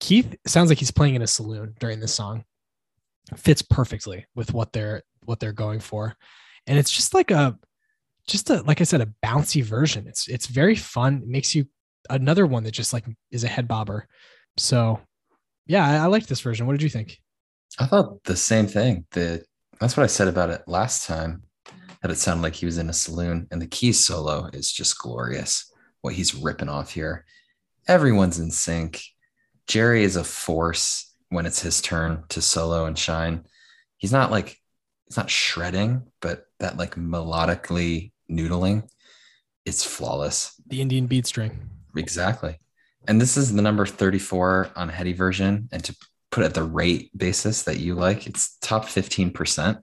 [0.00, 2.44] Keith sounds like he's playing in a saloon during this song.
[3.34, 6.14] Fits perfectly with what they're what they're going for.
[6.66, 7.58] And it's just like a
[8.26, 10.06] just a like I said, a bouncy version.
[10.06, 11.22] It's it's very fun.
[11.22, 11.66] It makes you
[12.10, 14.08] another one that just like is a head bobber.
[14.56, 15.00] So
[15.66, 16.66] yeah, I, I liked this version.
[16.66, 17.18] What did you think?
[17.78, 19.06] I thought the same thing.
[19.10, 19.44] The
[19.80, 21.42] that's what I said about it last time.
[22.02, 24.98] That it sounded like he was in a saloon, and the keys solo is just
[24.98, 25.72] glorious.
[26.02, 27.24] What he's ripping off here.
[27.88, 29.02] Everyone's in sync.
[29.66, 33.44] Jerry is a force when it's his turn to solo and shine.
[33.96, 34.58] He's not like
[35.06, 38.88] it's not shredding, but that like melodically noodling,
[39.64, 40.60] it's flawless.
[40.66, 41.70] The Indian bead string.
[41.96, 42.58] Exactly.
[43.08, 45.68] And this is the number 34 on heady version.
[45.70, 45.96] And to
[46.30, 49.80] put it at the rate basis that you like, it's top 15%,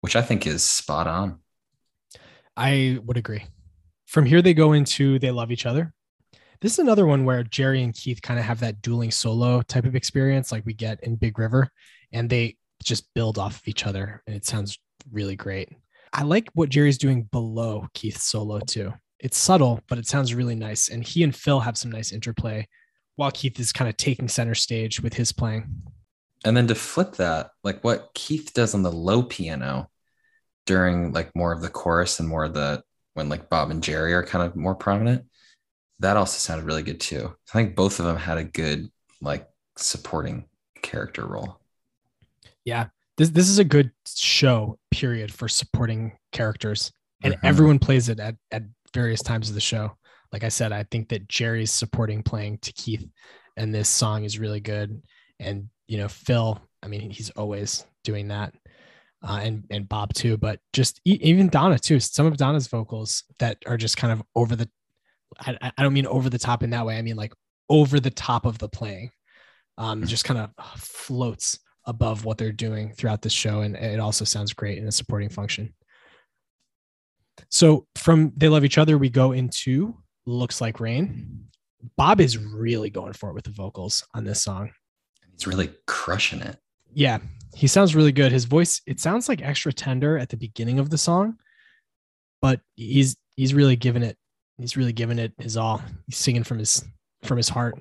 [0.00, 1.40] which I think is spot on.
[2.56, 3.44] I would agree.
[4.06, 5.94] From here, they go into They Love Each Other.
[6.60, 9.86] This is another one where Jerry and Keith kind of have that dueling solo type
[9.86, 11.70] of experience like we get in Big River.
[12.12, 14.22] And they just build off of each other.
[14.26, 14.78] And it sounds
[15.10, 15.70] really great.
[16.12, 18.92] I like what Jerry's doing below Keith's solo too.
[19.18, 20.88] It's subtle, but it sounds really nice.
[20.88, 22.66] And he and Phil have some nice interplay
[23.16, 25.70] while Keith is kind of taking center stage with his playing.
[26.44, 29.88] And then to flip that, like what Keith does on the low piano
[30.66, 32.82] during like more of the chorus and more of the
[33.14, 35.26] when like Bob and Jerry are kind of more prominent,
[36.00, 37.34] that also sounded really good too.
[37.50, 38.90] I think both of them had a good
[39.20, 40.46] like supporting
[40.82, 41.61] character role
[42.64, 42.86] yeah.
[43.16, 46.92] This this is a good show period for supporting characters.
[47.22, 47.46] And mm-hmm.
[47.46, 48.62] everyone plays it at, at
[48.94, 49.96] various times of the show.
[50.32, 53.06] Like i said i think that jerry's supporting playing to keith
[53.58, 55.02] and this song is really good.
[55.38, 58.54] And you know phil i mean he's always doing that
[59.22, 62.00] uh, and and bob too but just even donna too.
[62.00, 64.68] Some of donna's vocals that are just kind of over the
[65.38, 66.96] I, I don't mean over the top in that way.
[66.96, 67.32] I mean like
[67.68, 69.10] over the top of the playing
[69.78, 73.60] um just kind of floats above what they're doing throughout this show.
[73.60, 75.74] And it also sounds great in a supporting function.
[77.48, 79.96] So from They Love Each Other, we go into
[80.26, 81.46] Looks Like Rain.
[81.96, 84.70] Bob is really going for it with the vocals on this song.
[85.32, 86.58] He's really crushing it.
[86.94, 87.18] Yeah.
[87.54, 88.32] he sounds really good.
[88.32, 91.36] His voice, it sounds like extra tender at the beginning of the song,
[92.40, 94.16] but he's he's really giving it,
[94.58, 95.82] he's really giving it his all.
[96.06, 96.84] He's singing from his
[97.24, 97.78] from his heart.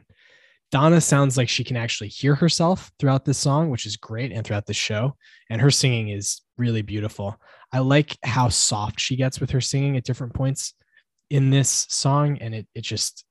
[0.72, 4.46] Donna sounds like she can actually hear herself throughout this song, which is great, and
[4.46, 5.16] throughout the show.
[5.50, 7.40] And her singing is really beautiful.
[7.74, 10.74] I like how soft she gets with her singing at different points
[11.30, 13.26] in this song, and it it just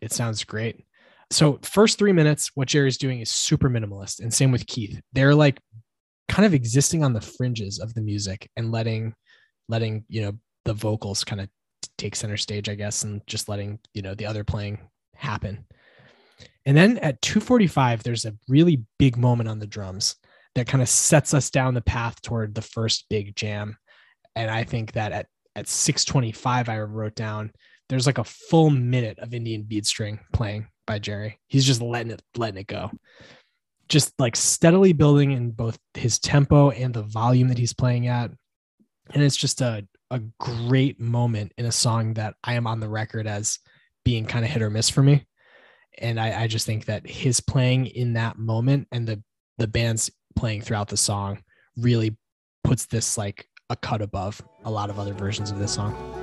[0.00, 0.84] it sounds great.
[1.30, 5.00] So first three minutes, what Jerry's doing is super minimalist, and same with Keith.
[5.12, 5.60] They're like
[6.28, 9.14] kind of existing on the fringes of the music and letting
[9.68, 10.32] letting you know
[10.64, 11.48] the vocals kind of
[11.98, 14.78] take center stage, I guess, and just letting you know the other playing
[15.14, 15.66] happen.
[16.66, 20.16] And then at 245, there's a really big moment on the drums
[20.54, 23.76] that kind of sets us down the path toward the first big jam.
[24.34, 27.52] And I think that at, at 625, I wrote down
[27.88, 31.38] there's like a full minute of Indian bead string playing by Jerry.
[31.48, 32.90] He's just letting it letting it go.
[33.88, 38.30] Just like steadily building in both his tempo and the volume that he's playing at.
[39.12, 42.88] And it's just a, a great moment in a song that I am on the
[42.88, 43.58] record as
[44.02, 45.26] being kind of hit or miss for me
[45.98, 49.22] and I, I just think that his playing in that moment and the
[49.58, 51.42] the band's playing throughout the song
[51.76, 52.16] really
[52.64, 56.13] puts this like a cut above a lot of other versions of this song.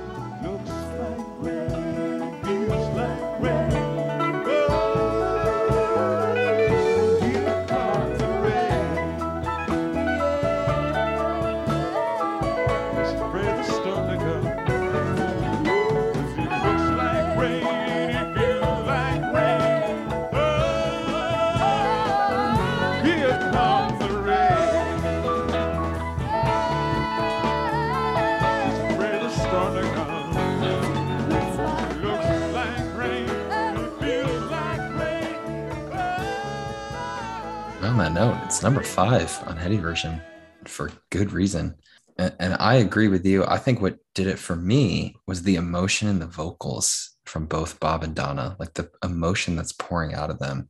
[38.12, 40.20] Note, it's number five on Heady version
[40.64, 41.74] for good reason.
[42.18, 43.44] And, and I agree with you.
[43.46, 47.80] I think what did it for me was the emotion in the vocals from both
[47.80, 50.68] Bob and Donna, like the emotion that's pouring out of them,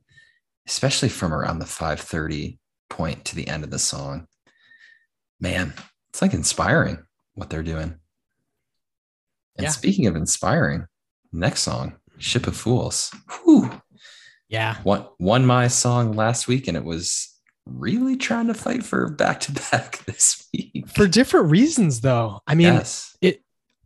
[0.67, 2.59] especially from around the 530
[2.89, 4.27] point to the end of the song.
[5.39, 5.73] Man,
[6.11, 6.99] it's like inspiring
[7.33, 7.95] what they're doing.
[9.57, 9.69] And Yeah.
[9.69, 10.85] speaking of inspiring,
[11.31, 13.11] next song, Ship of Fools.
[13.43, 13.81] Whew
[14.47, 14.77] Yeah.
[14.85, 17.31] won, won my song last week and it was
[17.65, 20.87] really trying to fight for back to back this week.
[20.89, 22.41] For different reasons though.
[22.47, 23.17] I mean, yes.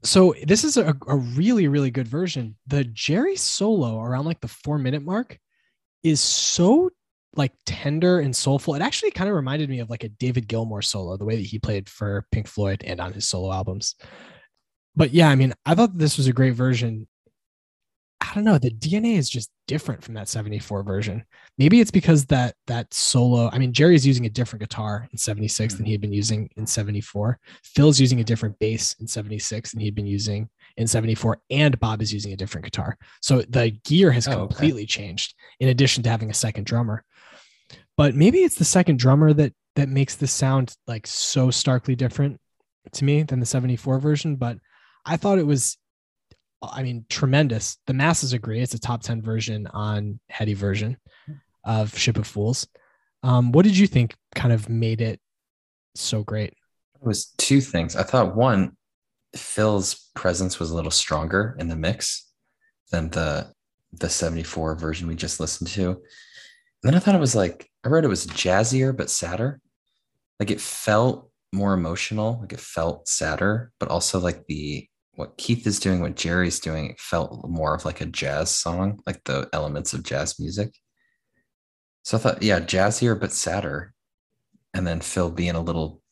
[0.04, 2.56] so this is a, a really, really good version.
[2.68, 5.38] The Jerry solo around like the four minute mark
[6.04, 6.90] is so
[7.36, 8.76] like tender and soulful.
[8.76, 11.46] It actually kind of reminded me of like a David Gilmour solo, the way that
[11.46, 13.96] he played for Pink Floyd and on his solo albums.
[14.96, 17.08] But yeah, I mean, I thought this was a great version.
[18.20, 21.24] I don't know, the DNA is just different from that 74 version.
[21.58, 25.76] Maybe it's because that that solo, I mean, Jerry's using a different guitar in 76
[25.76, 27.40] than he had been using in 74.
[27.64, 32.02] Phil's using a different bass in 76 than he'd been using in 74 and Bob
[32.02, 32.98] is using a different guitar.
[33.22, 34.48] So the gear has Oh, okay.
[34.48, 37.04] completely changed in addition to having a second drummer.
[37.98, 42.40] But maybe it's the second drummer that that makes this sound like so starkly different
[42.94, 44.58] to me than the 74 version, but
[45.06, 45.78] I thought it was
[46.62, 47.78] I mean tremendous.
[47.86, 50.98] The masses agree it's a top 10 version on Heady version
[51.64, 52.68] of Ship of Fools.
[53.24, 55.20] Um, what did you think kind of made it
[55.96, 56.54] so great?
[56.96, 57.96] It was two things.
[57.96, 58.76] I thought one,
[59.36, 62.32] Phil's presence was a little stronger in the mix
[62.92, 63.52] than the
[63.94, 65.90] the 74 version we just listened to.
[65.90, 65.98] And
[66.84, 69.60] then I thought it was like I read it was jazzier but sadder.
[70.40, 75.66] Like it felt more emotional, like it felt sadder, but also like the what Keith
[75.66, 79.50] is doing, what Jerry's doing, it felt more of like a jazz song, like the
[79.52, 80.76] elements of jazz music.
[82.04, 83.96] So I thought, yeah, jazzier but sadder.
[84.76, 86.04] And then Phil being a little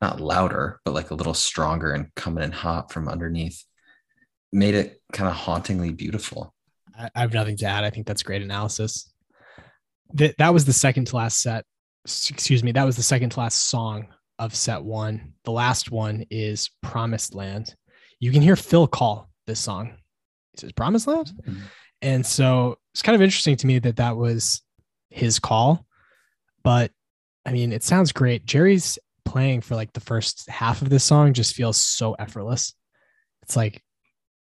[0.00, 3.64] not louder, but like a little stronger and coming in hot from underneath
[4.52, 6.54] made it kind of hauntingly beautiful.
[6.96, 7.82] I, have nothing to add.
[7.82, 9.12] I think that's great analysis.
[10.14, 11.64] That that was the second to last set.
[12.04, 12.70] Excuse me.
[12.70, 14.06] That was the second to last song
[14.38, 15.32] of set one.
[15.44, 17.74] The last one is Promised Land.
[18.20, 19.92] You can hear Phil call this song.
[20.52, 21.32] He says Promised Land.
[21.46, 21.60] Mm-hmm.
[22.02, 24.62] And so it's kind of interesting to me that that was
[25.10, 25.86] his call.
[26.62, 26.90] But
[27.44, 28.44] I mean, it sounds great.
[28.44, 32.74] Jerry's playing for like the first half of this song just feels so effortless.
[33.42, 33.82] It's like,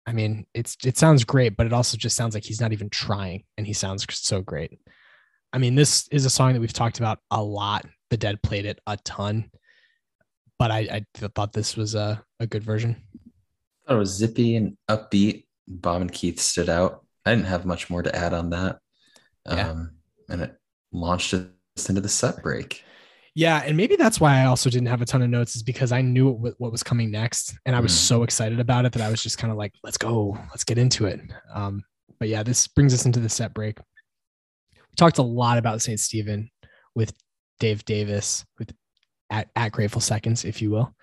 [0.08, 2.90] I mean, it's it sounds great, but it also just sounds like he's not even
[2.90, 4.80] trying, and he sounds so great.
[5.52, 7.86] I mean, this is a song that we've talked about a lot.
[8.10, 9.50] The Dead played it a ton,
[10.60, 13.02] but I, I thought this was a, a good version.
[13.88, 15.46] Thought it was zippy and upbeat.
[15.68, 17.06] Bob and Keith stood out.
[17.26, 18.80] I didn't have much more to add on that.
[19.48, 19.70] Yeah.
[19.70, 19.92] Um,
[20.30, 20.56] and it
[20.92, 22.84] launched us into the set break.
[23.36, 25.92] Yeah, and maybe that's why I also didn't have a ton of notes is because
[25.92, 27.96] I knew what, what was coming next, and I was Mm.
[27.98, 30.78] so excited about it that I was just kind of like, "Let's go, let's get
[30.78, 31.20] into it."
[31.54, 31.84] Um,
[32.18, 33.78] but yeah, this brings us into the set break.
[34.74, 36.50] We talked a lot about Saint Stephen
[36.96, 37.14] with
[37.60, 38.74] Dave Davis with
[39.30, 40.96] at, at Grateful Seconds, if you will,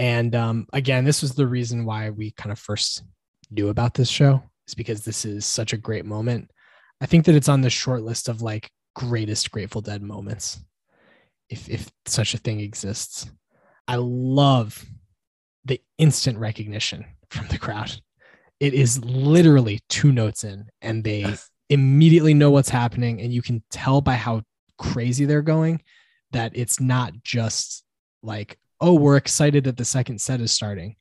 [0.00, 3.04] and um, again, this was the reason why we kind of first
[3.50, 6.50] knew about this show is because this is such a great moment.
[7.02, 10.58] I think that it's on the short list of like greatest Grateful Dead moments
[11.50, 13.30] if if such a thing exists.
[13.86, 14.86] I love
[15.66, 17.92] the instant recognition from the crowd.
[18.58, 21.50] It is literally two notes in and they Yes.
[21.68, 24.42] immediately know what's happening and you can tell by how
[24.78, 25.82] crazy they're going
[26.32, 27.84] that it's not just
[28.22, 30.96] like oh we're excited that the second set is starting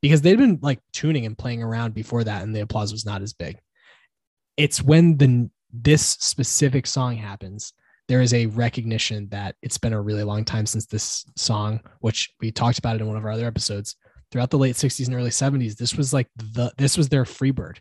[0.00, 3.22] because they'd been like tuning and playing around before that and the applause was not
[3.22, 3.58] as big
[4.56, 7.72] it's when the this specific song happens
[8.08, 12.28] there is a recognition that it's been a really long time since this song, which
[12.40, 13.94] we talked about it in one of our other episodes.
[14.32, 17.76] Throughout the late 60s and early 70s, this was like the this was their freebird.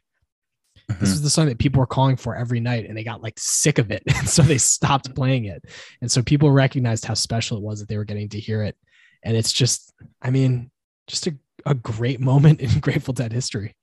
[0.87, 1.01] This Mhm.
[1.01, 3.79] was the song that people were calling for every night and they got like sick
[3.79, 4.03] of it.
[4.19, 5.63] And so they stopped playing it.
[6.01, 8.77] And so people recognized how special it was that they were getting to hear it.
[9.23, 10.71] And it's just, I mean,
[11.07, 11.35] just a,
[11.65, 13.75] a great moment in Grateful Dead history.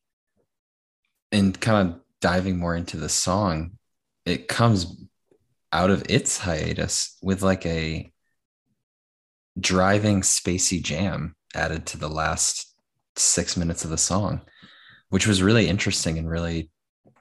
[1.32, 3.72] and kind of diving more into the song,
[4.24, 5.06] it comes
[5.72, 8.10] out of its hiatus with like a
[9.58, 12.74] driving spacey jam added to the last
[13.16, 14.40] six minutes of the song,
[15.10, 16.70] which was really interesting and really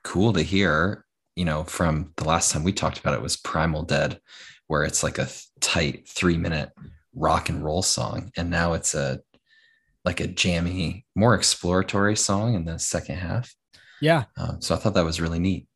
[0.04, 1.06] cool to hear.
[1.36, 4.20] You know, from the last time we talked about it was Primal Dead,
[4.68, 5.28] where it's like a
[5.60, 6.72] tight three minute
[7.16, 8.32] rock and roll song.
[8.38, 9.22] And now it's a
[10.04, 13.56] like a jammy, more exploratory song in the second half.
[14.02, 14.26] Yeah.
[14.38, 15.68] Um, so I thought that was really neat.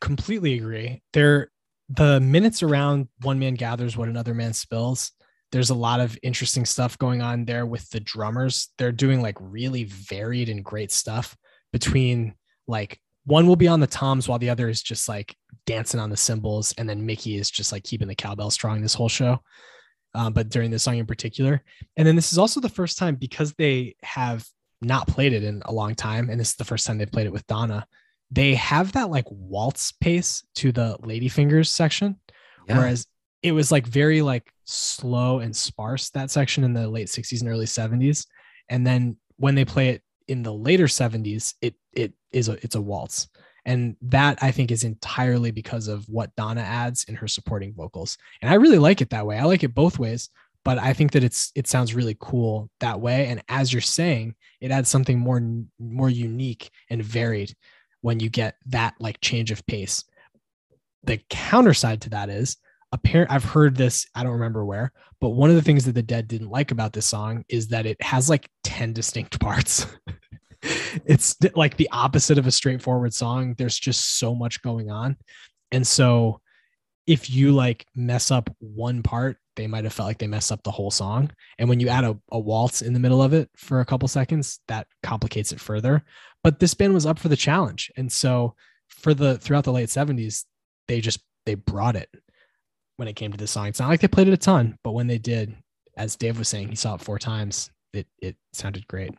[0.00, 1.02] completely agree.
[1.12, 1.50] There,
[1.88, 5.12] the minutes around one man gathers what another man spills.
[5.50, 8.68] There's a lot of interesting stuff going on there with the drummers.
[8.78, 11.36] They're doing like really varied and great stuff
[11.72, 12.34] between
[12.66, 16.10] like one will be on the toms while the other is just like dancing on
[16.10, 19.40] the cymbals, and then Mickey is just like keeping the cowbell strong this whole show.
[20.14, 21.62] Um, but during this song in particular,
[21.96, 24.46] and then this is also the first time because they have
[24.80, 27.26] not played it in a long time, and this is the first time they've played
[27.26, 27.86] it with Donna
[28.32, 32.16] they have that like waltz pace to the ladyfingers section
[32.66, 32.78] Yeah.
[32.78, 33.06] whereas
[33.42, 37.50] it was like very like slow and sparse that section in the late 60s and
[37.50, 38.26] early 70s
[38.70, 42.74] and then when they play it in the later 70s it it is a it's
[42.74, 43.28] a waltz
[43.64, 48.18] and that i think is entirely because of what donna adds in her supporting vocals
[48.40, 50.30] and i really like it that way i like it both ways
[50.64, 54.34] but i think that it's it sounds really cool that way and as you're saying
[54.60, 55.42] it adds something more
[55.78, 57.54] more unique and varied
[58.02, 60.04] when you get that like change of pace.
[61.04, 62.58] The counter side to that is
[62.92, 66.02] apparent I've heard this, I don't remember where, but one of the things that the
[66.02, 69.86] dead didn't like about this song is that it has like 10 distinct parts.
[70.62, 73.54] It's like the opposite of a straightforward song.
[73.58, 75.16] There's just so much going on.
[75.70, 76.40] And so
[77.06, 80.62] if you like mess up one part, they might have felt like they messed up
[80.62, 81.30] the whole song.
[81.58, 84.08] And when you add a, a waltz in the middle of it for a couple
[84.08, 86.04] seconds, that complicates it further.
[86.42, 87.90] But this band was up for the challenge.
[87.96, 88.54] And so
[88.88, 90.44] for the throughout the late 70s,
[90.88, 92.08] they just they brought it
[92.96, 93.66] when it came to the song.
[93.66, 95.54] It's not like they played it a ton, but when they did,
[95.96, 97.70] as Dave was saying, he saw it four times.
[97.92, 99.12] It it sounded great.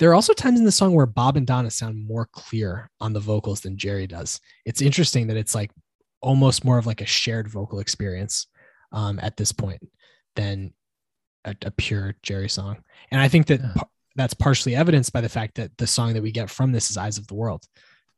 [0.00, 3.12] There are also times in the song where Bob and Donna sound more clear on
[3.12, 4.40] the vocals than Jerry does.
[4.64, 5.70] It's interesting that it's like
[6.22, 8.46] almost more of like a shared vocal experience
[8.92, 9.80] um, at this point
[10.36, 10.72] than
[11.44, 12.78] a, a pure Jerry song.
[13.10, 13.72] And I think that Yeah.
[13.76, 16.90] pa- that's partially evidenced by the fact that the song that we get from this
[16.90, 17.62] is Eyes of the World.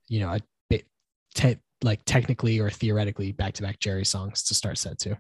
[0.08, 0.40] You know, a
[0.70, 0.86] bit
[1.34, 5.16] te- like technically or theoretically back to back Jerry songs to start set two.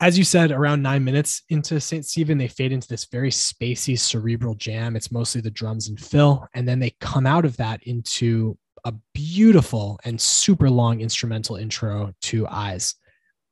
[0.00, 2.04] As you said, around nine minutes into St.
[2.04, 4.96] Stephen, they fade into this very spacey cerebral jam.
[4.96, 6.46] It's mostly the drums and Phil.
[6.54, 12.12] And then they come out of that into a beautiful and super long instrumental intro
[12.22, 12.96] to Eyes.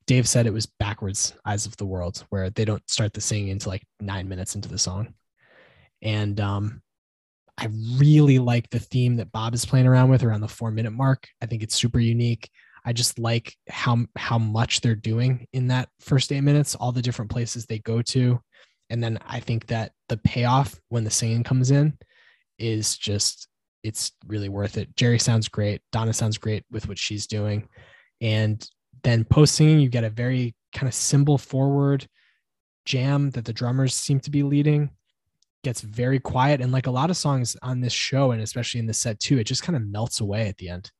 [0.06, 3.50] Dave said it was backwards Eyes of the World, where they don't start the singing
[3.50, 5.14] until like nine minutes into the song.
[6.02, 6.82] And um,
[7.56, 10.90] I really like the theme that Bob is playing around with around the four minute
[10.90, 11.28] mark.
[11.40, 12.50] I think it's super unique.
[12.84, 17.02] I just like how how much they're doing in that first eight minutes, all the
[17.02, 18.40] different places they go to.
[18.90, 21.96] And then I think that the payoff when the singing comes in
[22.58, 23.48] is just
[23.82, 24.94] it's really worth it.
[24.96, 25.80] Jerry sounds great.
[25.90, 27.68] Donna sounds great with what she's doing.
[28.20, 28.64] And
[29.02, 32.06] then post singing, you get a very kind of cymbal forward
[32.84, 34.90] jam that the drummers seem to be leading.
[35.64, 36.60] Gets very quiet.
[36.60, 39.38] And like a lot of songs on this show, and especially in this set too,
[39.38, 40.90] it just kind of melts away at the end.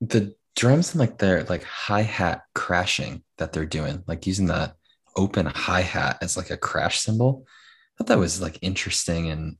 [0.00, 4.74] The drums and like their like hi-hat crashing that they're doing, like using that
[5.16, 7.44] open hi-hat as like a crash cymbal.
[7.46, 7.50] I
[7.98, 9.56] thought that was like interesting and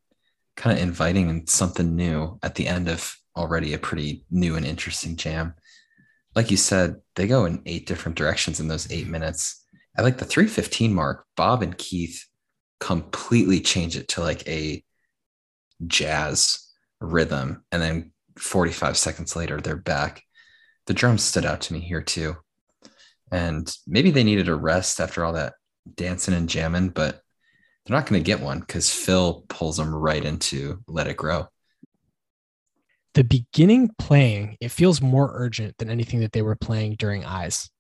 [0.57, 4.65] kind of inviting and something new at the end of already a pretty new and
[4.65, 5.55] interesting jam.
[6.35, 9.65] Like you said, they go in eight different directions in those eight minutes.
[9.97, 12.25] At like the 315 mark, Bob and Keith
[12.81, 14.83] completely change it to like a
[15.87, 17.65] jazz rhythm.
[17.71, 20.23] And then 45 seconds later, they're back.
[20.86, 22.36] The drums stood out to me here too.
[23.31, 25.55] And maybe they needed a rest after all that
[25.97, 27.20] dancing and jamming, but
[27.85, 31.48] they're not going to get one because Phil pulls them right into Let It Grow.
[33.15, 37.70] The beginning playing, it feels more urgent than anything that they were playing during Eyes.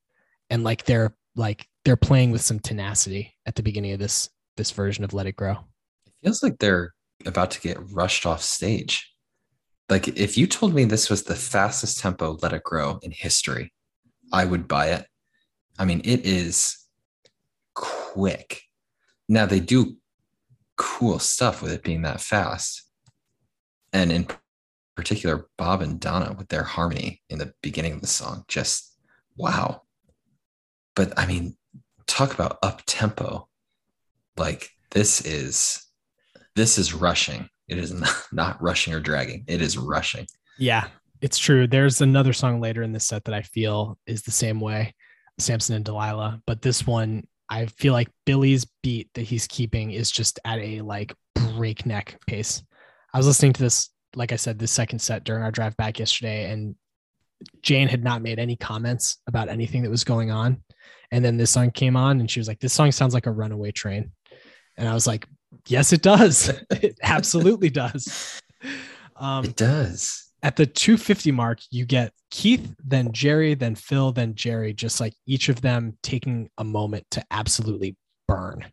[0.50, 4.70] And like they're like they're playing with some tenacity at the beginning of this this
[4.70, 5.52] version of Let It Grow.
[6.06, 6.94] It feels like they're
[7.26, 9.13] about to get rushed off stage.
[9.88, 13.72] Like if you told me this was the fastest tempo Let It Grow in history,
[14.32, 15.06] I would buy it.
[15.78, 16.78] I mean, it is
[17.74, 18.62] quick.
[19.28, 19.96] Now they do
[20.76, 22.82] cool stuff with it being that fast.
[23.92, 24.26] And in
[24.96, 28.96] particular, Bob and Donna with their harmony in the beginning of the song, just
[29.36, 29.82] wow.
[30.96, 31.56] But I mean,
[32.06, 33.48] talk about up tempo.
[34.36, 35.86] Like this is
[36.56, 37.48] this is rushing.
[37.68, 39.44] It is not, not rushing or dragging.
[39.46, 40.26] It is rushing.
[40.58, 40.88] Yeah,
[41.20, 41.66] it's true.
[41.66, 44.94] There's another song later in this set that I feel is the same way,
[45.38, 46.40] Samson and Delilah.
[46.46, 50.80] But this one, I feel like Billy's beat that he's keeping is just at a
[50.80, 52.62] like breakneck pace.
[53.12, 55.98] I was listening to this, like I said, this second set during our drive back
[55.98, 56.74] yesterday, and
[57.62, 60.62] Jane had not made any comments about anything that was going on.
[61.10, 63.32] And then this song came on, and she was like, This song sounds like a
[63.32, 64.12] runaway train.
[64.76, 65.26] And I was like,
[65.66, 66.48] Yes, it does.
[66.70, 68.40] it absolutely does.
[69.16, 70.30] Um, it does.
[70.42, 75.14] At the 250 mark, you get Keith, then Jerry, then Phil, then Jerry, just like
[75.26, 77.96] each of them taking a moment to absolutely
[78.28, 78.66] burn.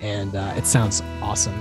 [0.00, 1.60] And uh, it sounds awesome.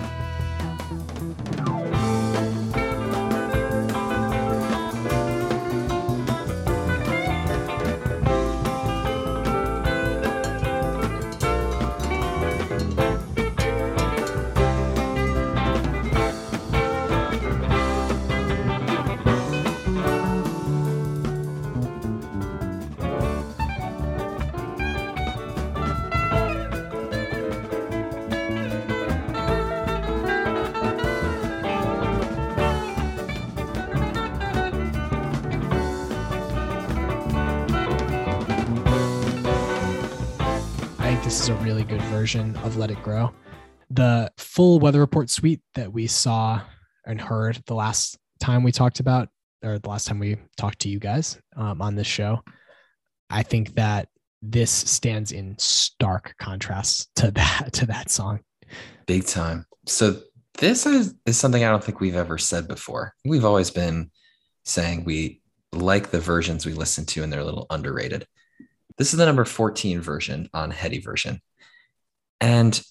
[43.05, 43.31] Grow.
[43.91, 46.61] The full weather report suite that we saw
[47.05, 49.29] and heard the last time we talked about,
[49.63, 52.41] or the last time we talked to you guys um, on this show,
[53.29, 54.09] I think that
[54.41, 58.39] this stands in stark contrast to that to that song.
[59.05, 59.67] Big time.
[59.85, 60.19] So
[60.57, 63.13] this is, is something I don't think we've ever said before.
[63.23, 64.09] We've always been
[64.63, 68.25] saying we like the versions we listen to and they're a little underrated.
[68.97, 71.39] This is the number 14 version on Heady version.
[72.41, 72.81] And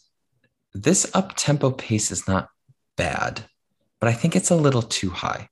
[0.74, 2.48] this up tempo pace is not
[2.96, 3.44] bad,
[4.00, 5.48] but I think it's a little too high.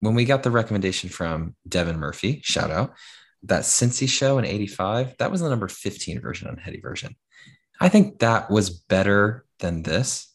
[0.00, 2.94] When we got the recommendation from Devin Murphy, shout out,
[3.42, 7.16] that Cincy show in 85, that was the number 15 version on Heady version.
[7.80, 10.32] I think that was better than this.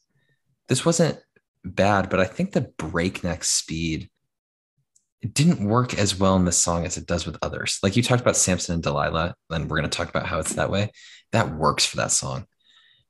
[0.68, 1.20] This wasn't
[1.64, 4.10] bad, but I think the breakneck speed
[5.22, 7.78] it didn't work as well in this song as it does with others.
[7.84, 10.56] Like you talked about Samson and Delilah, and we're going to talk about how it's
[10.56, 10.92] that way.
[11.32, 12.48] That works for that song.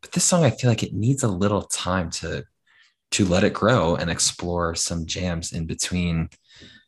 [0.02, 2.44] But this song, I feel like it needs a little time to
[3.12, 6.30] to let it grow and explore some jams in between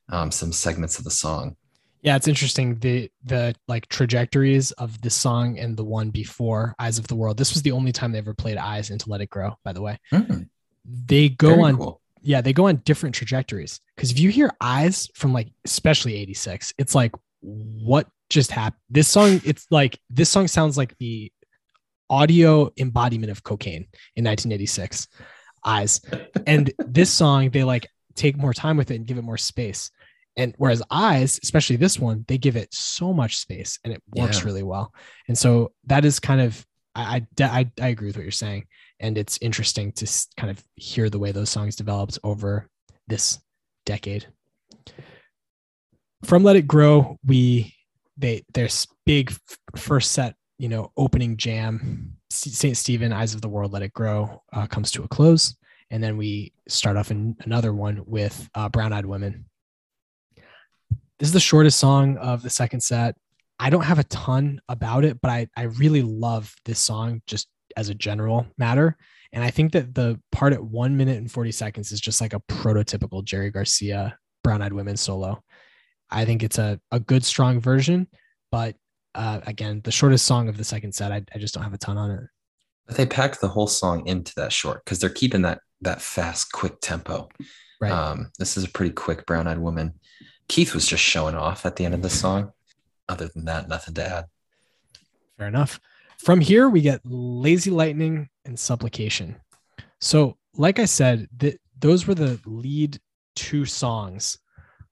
[0.10, 1.56] um, some segments of the song.
[2.02, 6.98] Yeah, it's interesting the the like trajectories of the song and the one before Eyes
[7.00, 7.38] of the World.
[7.38, 9.54] This was the only time they ever played Eyes into Let It Grow.
[9.64, 10.50] By the way, Mm,
[10.86, 12.02] they go very on cool.
[12.22, 16.74] yeah they go on different trajectories because if you hear eyes from like especially 86
[16.78, 21.32] it's like what just happened this song it's like this song sounds like the
[22.10, 25.08] audio embodiment of cocaine in 1986
[25.66, 26.02] eyes.
[26.46, 29.90] And this song they like take more time with it and give it more space.
[30.36, 34.40] And whereas eyes especially this one they give it so much space and it works
[34.40, 34.46] Yeah.
[34.46, 34.94] really well.
[35.28, 36.66] And so that is kind of
[36.96, 38.66] I, I I I agree with what you're saying.
[39.00, 40.08] And it's interesting to
[40.38, 42.70] kind of hear the way those songs developed over
[43.08, 43.40] this
[43.86, 44.28] decade.
[46.24, 47.74] From let it grow we
[48.18, 49.34] they there's big
[49.76, 54.42] first set you know opening jam st stephen eyes of the world let it grow
[54.54, 55.58] uh, comes to a close
[55.92, 59.46] and then we start off in another one with uh, brown eyed women
[61.20, 63.16] This is the shortest song of the second set.
[63.60, 67.50] I don't have a ton about it, but I, I really love this song just
[67.76, 68.96] as a general matter.
[69.34, 72.34] And I think that the part at one minute and 40 seconds is just like
[72.34, 75.44] a prototypical Jerry Garcia Brown Eyed Women solo.
[76.10, 78.08] I think it's a, a good, strong version,
[78.52, 78.76] but
[79.16, 81.78] uh, again, the shortest song of the second set, I, I just don't have a
[81.78, 82.24] ton on it.
[82.88, 86.52] But they packed the whole song into that short because they're keeping that that fast,
[86.52, 87.30] quick tempo.
[87.80, 87.92] Right.
[87.92, 89.94] Um, this is a pretty quick brown eyed woman.
[90.48, 92.52] Keith was just showing off at the end of the song.
[93.10, 94.26] Other than that, nothing to add.
[95.38, 95.80] Fair enough.
[96.20, 99.36] From here, we get Lazy Lightning and Supplication.
[100.00, 103.00] So, like I said, th- those were the lead
[103.36, 104.38] two songs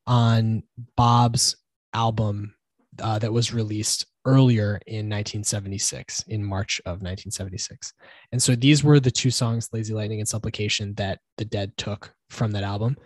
[0.08, 0.64] on
[0.98, 1.56] Bob's
[1.94, 2.56] album
[3.00, 7.94] uh, that was released earlier in 1976, in March of 1976.
[8.32, 12.14] And so these were the two songs, Lazy Lightning and Supplication, that the Dead took
[12.30, 12.98] from that album.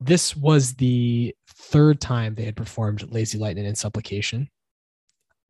[0.00, 4.48] This was the third time they had performed Lazy Lightning and Supplication.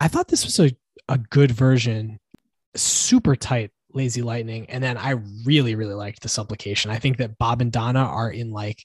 [0.01, 0.77] I thought this was a,
[1.09, 2.20] a good version,
[2.77, 4.69] super tight Lazy Lightning.
[4.69, 6.91] And then I really, really liked the Supplication.
[6.91, 8.85] I think that Bob and Donna are in like,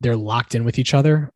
[0.00, 1.30] they're locked in with each other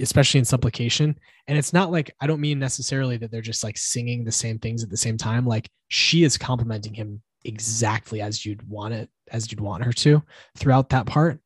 [0.00, 1.18] especially in supplication.
[1.46, 4.58] And it's not like i don't mean necessarily that they're just like singing the same
[4.58, 5.46] things at the same time.
[5.46, 10.22] Like she is complimenting him exactly as you'd want it as you'd want her to
[10.56, 11.40] throughout that part.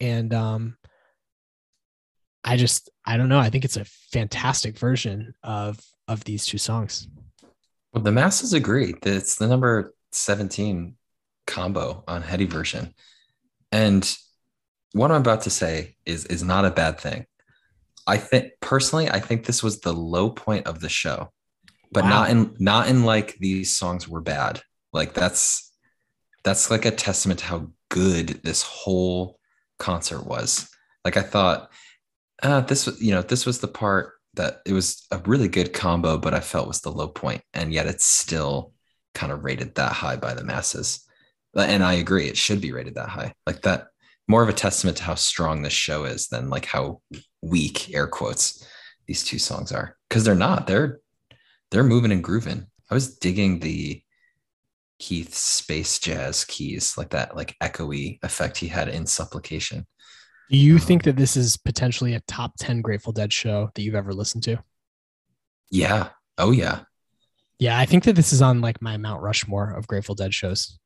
[0.00, 0.76] And um
[2.44, 3.38] i just i don't know.
[3.38, 5.78] I think it's a fantastic version of
[6.08, 7.08] of these two songs.
[7.92, 10.96] Well the masses agree that it's the number 17
[11.46, 12.94] combo on heady version.
[13.70, 14.10] And
[14.92, 17.26] what i'm about to say is is not a bad thing
[18.06, 21.30] I think personally, I think this was the low point of the show,
[21.92, 22.10] but wow.
[22.10, 24.62] not in not in like these songs were bad.
[24.92, 25.72] Like that's
[26.44, 29.38] that's like a testament to how good this whole
[29.78, 30.68] concert was.
[31.04, 31.70] Like I thought,
[32.42, 35.72] uh, this was you know this was the part that it was a really good
[35.72, 38.72] combo, but I felt was the low point, and yet it's still
[39.14, 41.06] kind of rated that high by the masses.
[41.54, 43.34] And I agree, it should be rated that high.
[43.46, 43.88] Like that
[44.26, 47.02] more of a testament to how strong this show is than like how
[47.42, 48.66] weak air quotes
[49.06, 49.96] these two songs are.
[50.08, 50.66] Because they're not.
[50.66, 51.00] They're
[51.70, 52.66] they're moving and grooving.
[52.90, 54.02] I was digging the
[54.98, 59.86] keith space jazz keys like that like echoey effect he had in supplication.
[60.50, 63.82] Do you um, think that this is potentially a top 10 grateful dead show that
[63.82, 64.58] you've ever listened to?
[65.70, 66.10] Yeah.
[66.38, 66.82] Oh yeah.
[67.58, 70.78] Yeah i think that this is on like my mount rushmore of grateful dead shows.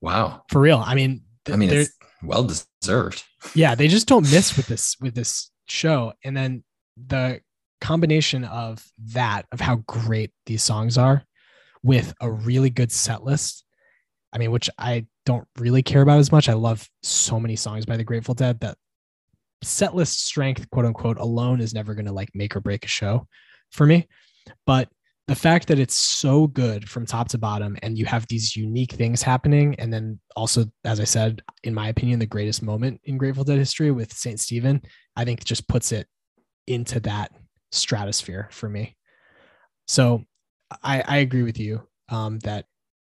[0.00, 0.42] Wow.
[0.48, 0.82] For real.
[0.84, 2.68] I mean, th- I mean, it's well deserved.
[3.54, 6.12] Yeah, they just don't miss with this with this show.
[6.24, 6.64] And then
[6.96, 7.40] the
[7.80, 11.24] combination of that of how great these songs are
[11.82, 13.64] with a really good set list.
[14.32, 16.48] I mean, which I don't really care about as much.
[16.48, 18.78] I love so many songs by the Grateful Dead that
[19.62, 22.88] set list strength, quote unquote, alone is never going to like make or break a
[22.88, 23.26] show
[23.70, 24.08] for me.
[24.66, 24.88] But
[25.28, 28.92] the fact that it's so good from top to bottom and you have these unique
[28.92, 33.16] things happening and then also as i said in my opinion the greatest moment in
[33.16, 34.82] grateful dead history with saint stephen
[35.16, 36.06] i think just puts it
[36.66, 37.32] into that
[37.72, 38.96] stratosphere for me.
[39.86, 40.24] So
[40.82, 42.66] i, I agree with you um, that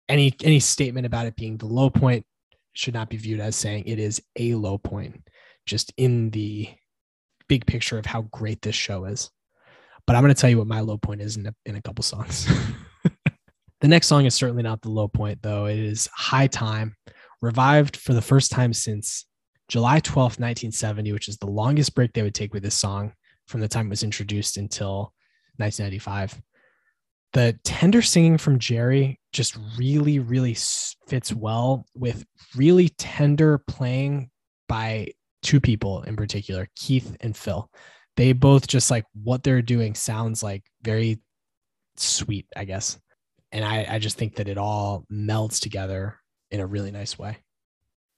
[0.10, 2.26] any any statement about it being the low point
[2.74, 5.22] should not be viewed as saying it is a low point
[5.66, 6.68] just in the
[7.48, 9.30] big picture of how great this show is
[10.06, 11.82] but I'm going to tell you what my low point is in a, in a
[11.82, 12.48] couple songs.
[13.82, 15.66] the next song is certainly not the low point, though.
[15.66, 16.96] It is High Time,
[17.42, 19.26] revived for the first time since
[19.70, 23.14] July 12th, 1970, which is the longest break they would take with this song
[23.48, 25.14] from the time it was introduced until
[25.58, 26.42] 1995.
[27.34, 30.56] The tender singing from Jerry just really, really
[31.08, 32.26] fits well with
[32.56, 34.30] really tender playing
[34.68, 37.70] by two people in particular, Keith and Phil
[38.16, 41.20] they both just like what they're doing sounds like very
[41.98, 43.00] sweet, I guess.
[43.52, 46.18] And I, I just think that it all melds together
[46.52, 47.38] in a really nice way.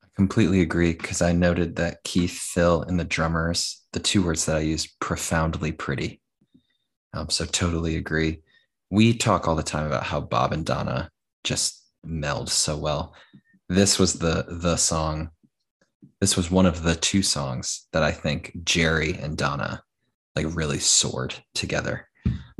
[0.03, 4.45] I completely agree because I noted that Keith, Phil, and the drummers, the two words
[4.45, 6.21] that I use, profoundly pretty.
[7.13, 8.41] Um, so totally agree.
[8.91, 11.09] We talk all the time about how Bob and Donna
[11.43, 13.15] just meld so well.
[13.67, 15.31] This was the the song.
[16.21, 19.83] This was one of the two songs that I think Jerry and Donna
[20.35, 22.07] like really soared together.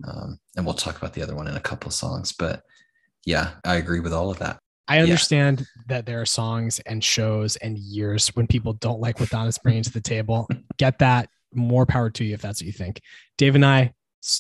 [0.08, 2.62] Um, and we'll talk about the other one in a couple songs, but
[3.26, 4.60] yeah, I agree with all of that.
[4.88, 5.66] I understand yeah.
[5.88, 9.84] that there are songs and shows and years when people don't like what Donna's bringing
[9.84, 10.48] to the table.
[10.78, 11.30] Get that.
[11.54, 13.02] More power to you if that's what you think.
[13.38, 13.94] Dave and I,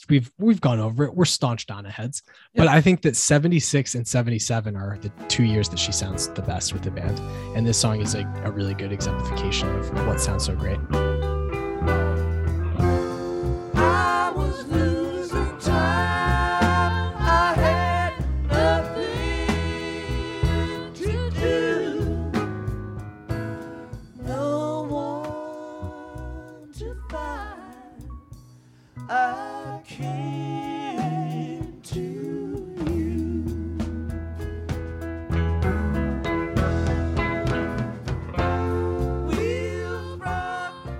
[0.09, 1.15] we've we've gone over it.
[1.15, 2.23] We're staunch Donna heads,
[2.55, 6.41] but I think that 76 and 77 are the two years that she sounds the
[6.41, 7.19] best with the band,
[7.55, 10.79] and this song is a, a really good exemplification of what sounds so great.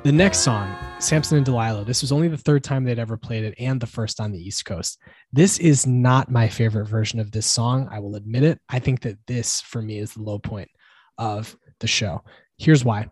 [0.06, 3.44] The next song, Samson and Delilah, this was only the third time they'd ever played
[3.44, 5.00] it and the first on the East Coast.
[5.34, 7.90] This is not my favorite version of this song.
[7.92, 8.60] I will admit it.
[8.70, 10.70] I think that this, for me, is the low point
[11.18, 12.22] of the show.
[12.60, 13.10] Here's why.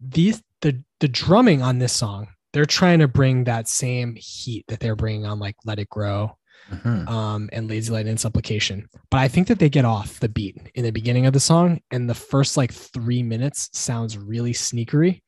[0.00, 4.80] These the the drumming on this song, they're trying to bring that same heat that
[4.80, 6.36] they're bringing on like Let It Grow
[6.72, 7.08] Mhm.
[7.08, 8.88] um, and Lazy Light and Supplication.
[9.12, 11.82] But I think that they get off the beat in the beginning of the song,
[11.92, 15.20] and the first like three minutes sounds really sneakery.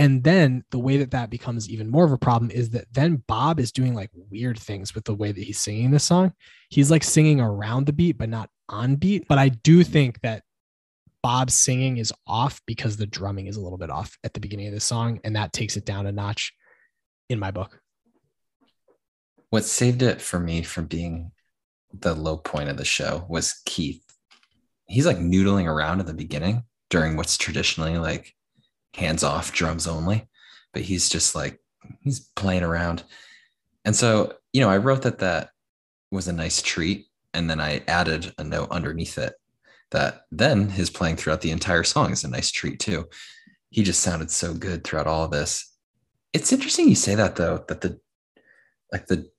[0.00, 3.22] And then the way that that becomes even more of a problem is that then
[3.26, 6.32] Bob is doing like weird things with the way that he's singing this song.
[6.70, 9.28] He's like singing around the beat, but not on beat.
[9.28, 9.92] But I do mm-hmm.
[9.92, 10.42] think that
[11.22, 14.68] Bob's singing is off because the drumming is a little bit off at the beginning
[14.68, 16.54] of the song, and that takes it down a notch
[17.28, 17.78] in my book.
[19.50, 21.30] What saved it for me from being
[21.92, 24.02] the low point of the show was Keith.
[24.86, 28.34] He's like noodling around at the beginning during what's traditionally like
[28.94, 30.28] hands off drums only,
[30.72, 31.60] but he's just like
[32.00, 33.04] he's playing around.
[33.84, 35.50] And so, you know, I wrote that that
[36.10, 37.06] was a nice treat.
[37.32, 39.34] And then I added a note underneath it
[39.90, 43.08] that then his playing throughout the entire song is a nice treat too.
[43.70, 45.72] He just sounded so good throughout all of this.
[46.32, 48.00] It's interesting you say that though, that the
[48.92, 49.30] like the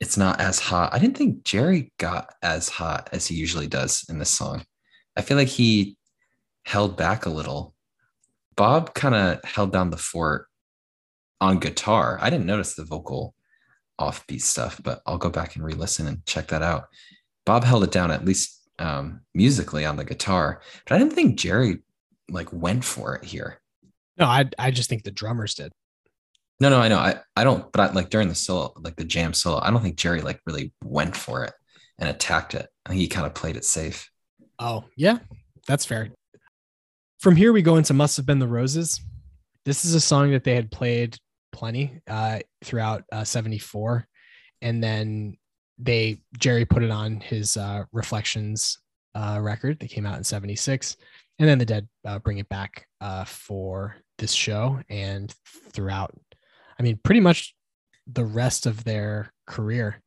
[0.00, 0.94] it's not as hot.
[0.94, 4.64] I didn't think Jerry got as hot as he usually does in this song.
[5.16, 5.96] I feel like he
[6.64, 7.74] held back a little.
[8.58, 10.48] Bob kind of held down the fort
[11.40, 12.18] on guitar.
[12.20, 13.34] I didn't notice the vocal
[14.00, 16.86] offbeat stuff, but I'll go back and re-listen and check that out.
[17.46, 21.38] Bob held it down at least um, musically on the guitar, but I didn't think
[21.38, 21.78] Jerry
[22.28, 23.60] like went for it here.
[24.18, 25.72] No, I I just think the drummers did.
[26.60, 26.98] No, no, I know.
[26.98, 29.80] I, I don't, but I, like during the solo, like the jam solo, I don't
[29.80, 31.52] think Jerry like really went for it
[32.00, 32.68] and attacked it.
[32.84, 34.10] I think he kind of played it safe.
[34.58, 35.18] Oh, yeah,
[35.68, 36.10] that's fair.
[37.18, 39.00] From here, we go into Must Have Been the Roses.
[39.64, 41.16] This is a song that they had played
[41.52, 44.06] plenty uh, throughout uh, 74.
[44.62, 45.36] And then
[45.78, 48.78] they, Jerry put it on his uh, Reflections
[49.16, 50.96] uh, record that came out in 76.
[51.40, 55.34] And then the Dead uh, bring it back uh, for this show and
[55.72, 56.14] throughout,
[56.78, 57.54] I mean, pretty much
[58.06, 60.02] the rest of their career.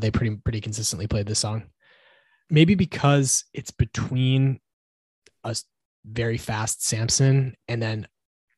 [0.00, 1.70] They pretty pretty consistently played this song
[2.50, 4.60] maybe because it's between
[5.44, 5.56] a
[6.04, 8.06] very fast Samson and then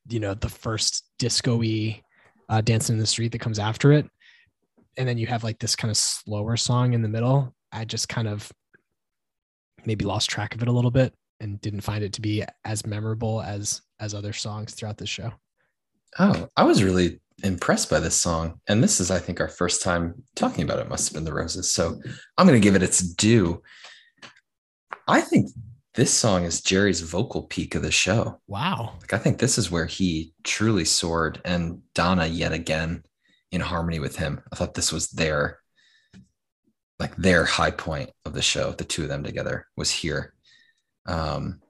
[0.09, 2.01] you know the first disco-y
[2.49, 4.07] uh, dancing in the street that comes after it
[4.97, 8.09] and then you have like this kind of slower song in the middle i just
[8.09, 8.51] kind of
[9.85, 12.87] maybe lost track of it a little bit and didn't find it to be as
[12.87, 15.33] memorable as as other songs throughout the show
[16.19, 18.61] Oh, I was really impressed by this song.
[18.69, 20.89] And this is, I think, our first time talking about it.
[20.89, 21.73] Must have been the roses.
[21.73, 22.01] So
[22.37, 23.63] I'm going to give it its due.
[25.07, 25.51] I think
[26.01, 28.41] this song is Jerry's vocal peak of the show.
[28.47, 33.03] wow Like, I think this is where he truly soared, and Donna yet again
[33.53, 34.41] in harmony with him.
[34.51, 35.61] I thought this was their,
[36.99, 38.73] like, their high point of the show.
[38.73, 40.33] The two of them together was here.
[41.05, 41.61] Um,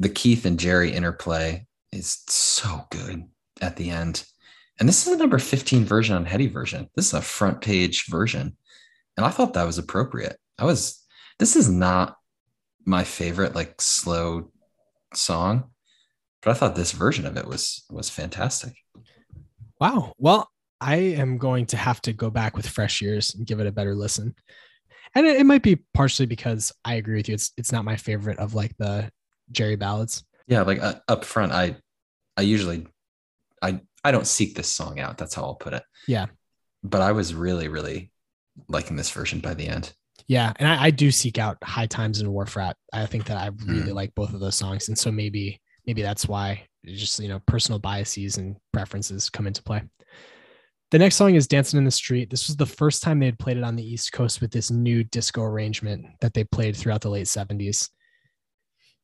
[0.00, 3.22] the Keith and Jerry interplay is so good
[3.60, 4.24] at the end.
[4.80, 6.90] And this is the number 15 version on Heady version.
[6.96, 8.56] This is a front page version.
[9.16, 10.36] And I thought that was appropriate.
[10.58, 11.00] I was,
[11.38, 12.16] this is not
[12.84, 14.50] my favorite, like, slow
[15.14, 15.72] song
[16.42, 18.74] but I thought this version of it was was fantastic.
[19.80, 20.12] Wow.
[20.18, 20.50] Well,
[20.80, 23.72] I am going to have to go back with fresh ears and give it a
[23.72, 24.34] better listen.
[25.14, 27.34] And it, it might be partially because I agree with you.
[27.34, 29.10] It's it's not my favorite of like the
[29.52, 30.24] Jerry ballads.
[30.48, 31.76] Yeah, like uh, up front, I
[32.36, 32.86] I usually
[33.62, 35.18] I I don't seek this song out.
[35.18, 35.84] That's how I'll put it.
[36.08, 36.26] Yeah.
[36.82, 38.10] But I was really really
[38.68, 39.92] liking this version by the end.
[40.32, 42.74] Yeah, and I, I do seek out High Times and Wharf Rat.
[42.90, 43.94] I think that I really Mm.
[43.94, 47.78] like both of those songs, and so maybe maybe that's why just you know personal
[47.78, 49.82] biases and preferences come into play.
[50.90, 52.30] The next song is Dancing in the Street.
[52.30, 54.70] This was the first time they had played it on the East Coast with this
[54.70, 57.90] new disco arrangement that they played throughout the late 70s.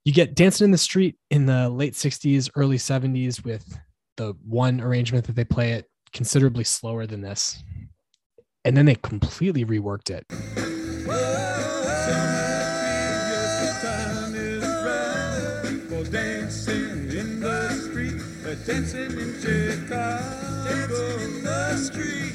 [0.07, 3.65] You get Dancing in the Street in the late 60s, early 70s with
[4.17, 5.85] the one arrangement that they play it
[6.15, 7.63] considerably slower than this.
[8.65, 10.25] And then they completely reworked it.
[18.79, 22.35] dancing in Chicago, in the street.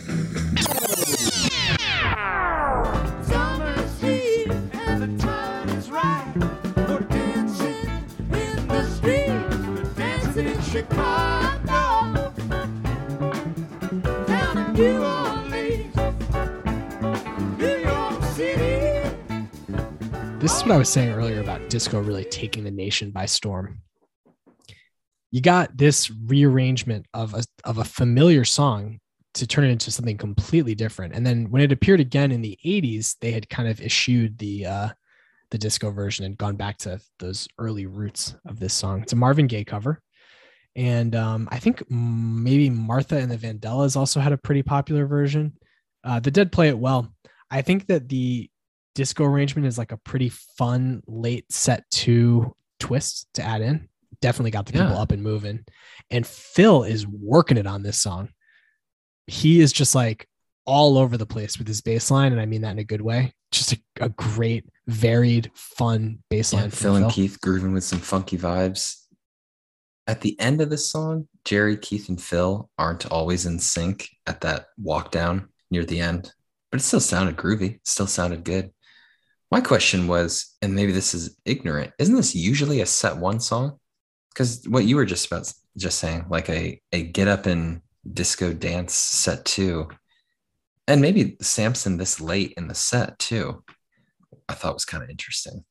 [20.39, 23.79] This is what I was saying earlier about disco really taking the nation by storm.
[25.33, 28.99] You got this rearrangement of a, of a familiar song
[29.33, 31.15] to turn it into something completely different.
[31.15, 34.67] And then when it appeared again in the 80s, they had kind of eschewed the
[34.67, 34.89] uh,
[35.49, 39.01] the disco version and gone back to those early roots of this song.
[39.01, 39.99] It's a Marvin Gaye cover.
[40.75, 45.53] And um, I think maybe Martha and the Vandellas also had a pretty popular version.
[46.03, 47.11] Uh, the Dead play it well.
[47.49, 48.51] I think that the
[48.93, 53.89] disco arrangement is like a pretty fun late set two twist to add in.
[54.23, 55.01] Definitely got the people Yeah.
[55.01, 55.65] up and moving.
[56.09, 58.29] And Phil is working it on this song.
[59.27, 60.29] He is just like
[60.65, 63.01] all over the place with his bass line, and I mean that in a good
[63.01, 63.33] way.
[63.51, 66.63] Just a, a great, varied, fun bass line.
[66.63, 68.95] Yeah, Phil and Keith grooving with some funky vibes.
[70.07, 74.39] At the end of the song, Jerry, Keith, and Phil aren't always in sync at
[74.41, 76.31] that walk down near the end,
[76.71, 77.81] but it still sounded groovy.
[77.83, 78.71] Still sounded good.
[79.51, 83.79] My question was, and maybe this is ignorant, isn't this usually a set one song?
[84.33, 87.81] Because what you were just about just saying, like a a get up and
[88.11, 89.87] disco dance set two,
[90.87, 93.63] and maybe Samson this late in the set too.
[94.49, 95.63] I thought was kind of interesting.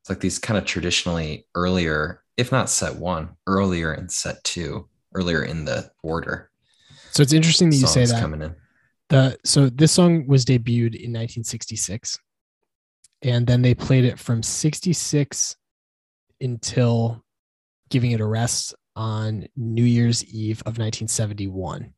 [0.00, 4.88] It's like these kind of traditionally earlier, if not set one, earlier in set two,
[5.14, 6.50] earlier in the order.
[7.12, 8.20] So it's interesting that you say that.
[8.20, 8.54] coming in.
[9.08, 12.18] The so this song was debuted in 1966,
[13.22, 15.56] and then they played it from 66
[16.40, 17.24] until
[17.88, 21.94] giving it a rest on New Year's Eve of 1971.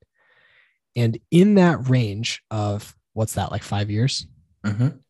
[0.96, 4.26] And in that range of what's that like five years,
[4.64, 5.00] Mhm.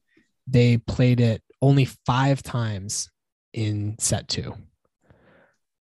[0.46, 3.10] they played it only five times
[3.52, 4.56] in set two.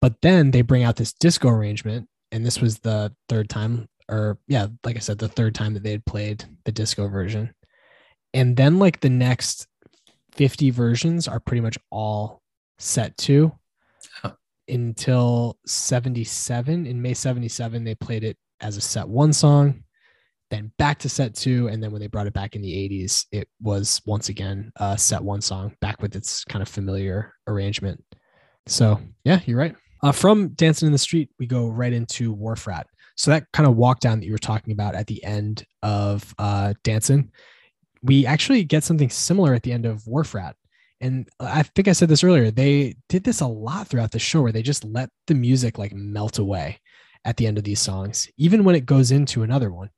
[0.02, 4.40] But then they bring out this disco arrangement, and this was the third time, or
[4.48, 7.53] yeah, like I said, the third time that they had played the disco version.
[8.34, 9.68] And then like the next
[10.34, 12.41] 50 versions are pretty much all
[12.78, 13.52] set two.
[14.69, 16.85] Until 77.
[16.85, 19.83] In May 77, they played it as a set one song,
[20.51, 21.67] then back to set two.
[21.67, 24.97] And then when they brought it back in the 80s, it was once again a
[24.97, 28.03] set one song, back with its kind of familiar arrangement.
[28.65, 29.75] So, yeah, you're right.
[30.01, 32.87] Uh, from Dancing in the Street, we go right into Wharf Rat.
[33.17, 36.33] So, that kind of walk down that you were talking about at the end of
[36.37, 37.31] uh, Dancing,
[38.03, 40.55] we actually get something similar at the end of Wharf Rat.
[41.01, 42.51] And I think I said this earlier.
[42.51, 45.93] They did this a lot throughout the show where they just let the music like
[45.93, 46.80] melt away
[47.26, 49.89] at the end of these songs, even when it goes into another one,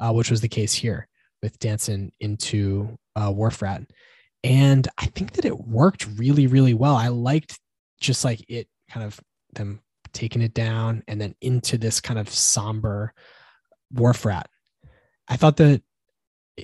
[0.00, 1.08] uh, which was the case here
[1.42, 3.82] with Dancing into uh, Wharf Rat.
[4.44, 6.96] And I think that it worked really, really well.
[6.96, 7.58] I liked
[8.00, 9.20] just like it kind of
[9.54, 9.80] them
[10.12, 13.12] taking it down and then into this kind of somber
[13.92, 14.48] Wharf Rat.
[15.28, 15.82] I thought that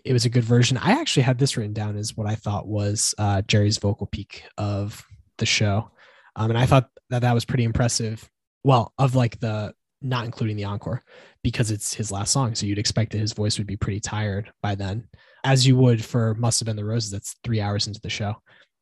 [0.05, 0.77] it was a good version.
[0.79, 4.45] I actually had this written down as what I thought was uh, Jerry's vocal peak
[4.59, 5.05] of
[5.39, 5.91] the show,
[6.37, 8.29] um, and I thought that that was pretty impressive.
[8.65, 11.03] Well, of like the not including the encore
[11.43, 14.53] because it's his last song, so you'd expect that his voice would be pretty tired
[14.63, 15.09] by then,
[15.45, 18.35] as you would for "Must Have Been the Roses." That's three hours into the show,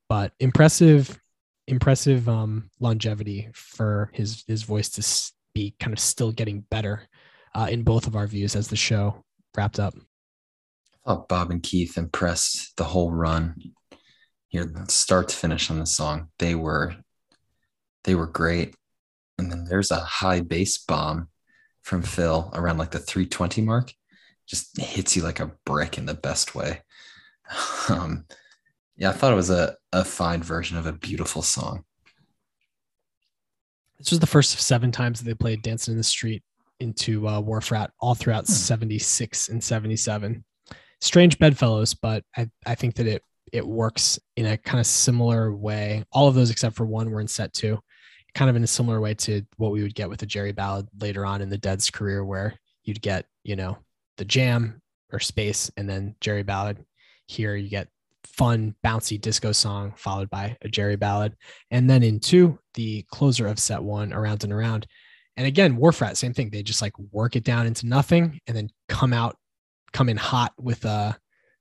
[0.09, 1.19] but impressive,
[1.67, 7.09] impressive um, longevity for his his voice to be kind of still getting better
[7.55, 9.25] uh, in both of our views as the show
[9.57, 9.95] wrapped up.
[11.07, 13.57] Thought Bob and Keith impressed the whole run
[14.49, 16.29] here, start to finish on the song.
[16.39, 16.95] They were
[18.05, 18.75] they were great.
[19.39, 21.29] And then there's a high bass bomb
[21.83, 23.93] from Phil around like the 320 mark.
[24.47, 26.83] Just hits you like a brick in the best way.
[27.91, 28.25] Um,
[28.97, 31.85] yeah, I thought it was a, a fine version of a beautiful song.
[33.99, 36.43] This was the first of seven times that they played Dancing in the Street
[36.81, 38.53] into uh, Wharf Rat all throughout Hmm.
[38.53, 40.45] 76 and 77.
[41.05, 43.23] Strange bedfellows, but I, I think that it
[43.53, 46.03] it works in a kind of similar way.
[46.13, 47.79] All of those except for one were in set two,
[48.35, 50.89] kind of in a similar way to what we would get with a Jerry Ballad
[50.99, 53.77] later on in the Dead's career, where you'd get, you know,
[54.17, 54.81] the jam
[55.13, 56.83] or space and then Jerry Ballad.
[57.27, 57.89] Here you get
[58.25, 61.37] fun, bouncy disco song followed by a Jerry Ballad.
[61.71, 64.87] And then in two, the closer of set one, Around and Around.
[65.37, 66.49] And again, Wharf Rat, same thing.
[66.49, 69.37] They just like work it down into nothing and then come out,
[69.95, 71.17] come in hot with a,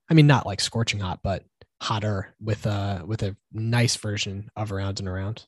[0.10, 1.44] I mean, not like scorching hot, but
[1.82, 5.46] hotter with a with a nice version of Around and Around.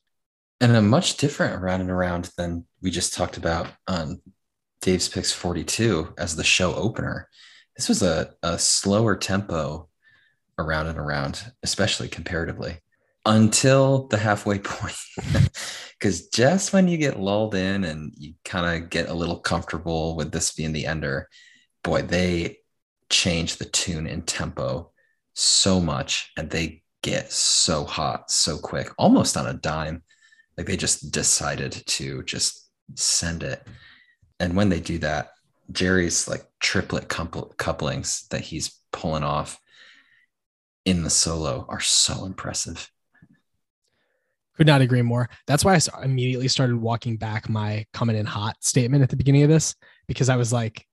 [0.60, 4.20] and a much different around and around than we just talked about on
[4.80, 7.28] Dave's Picks 42 as the show opener.
[7.76, 9.88] This was a, a slower tempo
[10.58, 12.78] around and around, especially comparatively,
[13.26, 14.96] until the halfway point.
[15.98, 20.16] Because just when you get lulled in and you kind of get a little comfortable
[20.16, 21.28] with this being the ender,
[21.82, 22.58] boy, they
[23.10, 24.90] change the tune and tempo
[25.34, 30.02] so much and they get so hot so quick, almost on a dime.
[30.56, 33.66] Like they just decided to just send it.
[34.40, 35.30] And when they do that,
[35.72, 39.60] Jerry's like triplet couplings that he's pulling off
[40.84, 42.90] in the solo are so impressive.
[44.56, 45.28] Could not agree more.
[45.46, 49.42] That's why I immediately started walking back my coming in hot statement at the beginning
[49.42, 49.74] of this
[50.06, 50.86] because I was like,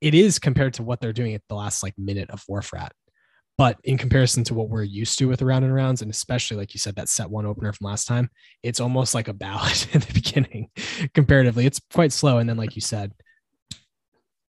[0.00, 2.92] it is compared to what they're doing at the last like minute of Wharf Rat.
[3.58, 6.72] But in comparison to what we're used to with around and rounds, and especially like
[6.72, 8.30] you said, that set one opener from last time,
[8.62, 10.70] it's almost like a ballad in the beginning
[11.12, 11.66] comparatively.
[11.66, 12.38] It's quite slow.
[12.38, 13.12] And then, like you said,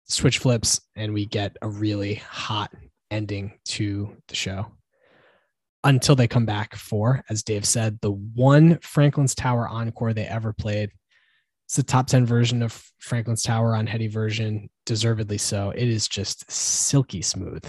[0.06, 2.72] switch flips, and we get a really hot
[3.10, 4.68] ending to the show
[5.84, 10.54] until they come back for, as Dave said, the one Franklin's Tower encore they ever
[10.54, 10.92] played.
[11.66, 15.70] It's the top 10 version of Franklin's Tower on Heady version, deservedly so.
[15.70, 17.64] It is just silky smooth.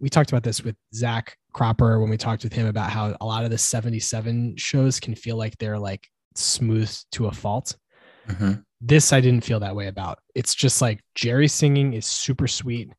[0.00, 3.24] We talked about this with Zach Cropper when we talked with him about how a
[3.24, 7.74] lot of the 77 shows can feel like they're like smooth to a fault.
[8.28, 8.60] Mm-hmm.
[8.82, 10.18] This I didn't feel that way about.
[10.34, 12.92] It's just like Jerry singing is super sweet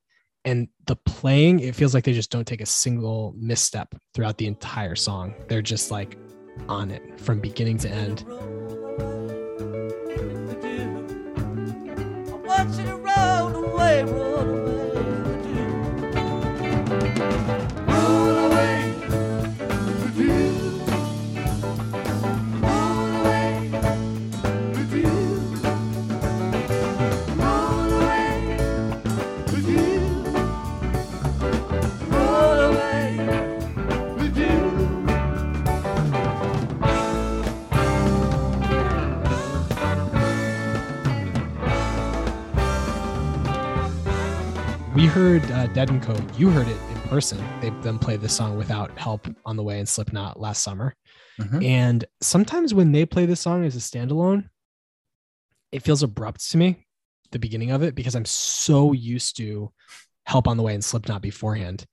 [0.46, 4.48] and the playing it feels like they just don't take a single misstep throughout the
[4.48, 6.18] entire song they're just like
[6.70, 8.24] on it from beginning to end
[14.06, 14.69] Lord.
[45.00, 46.14] We heard uh, Dead and Co.
[46.38, 47.42] You heard it in person.
[47.62, 50.94] They then played this song without help on the way in Slipknot last summer.
[51.40, 51.64] Mm-hmm.
[51.64, 54.50] And sometimes when they play this song as a standalone,
[55.72, 56.86] it feels abrupt to me,
[57.32, 59.72] the beginning of it, because I'm so used to
[60.26, 61.86] help on the way and Slipknot beforehand.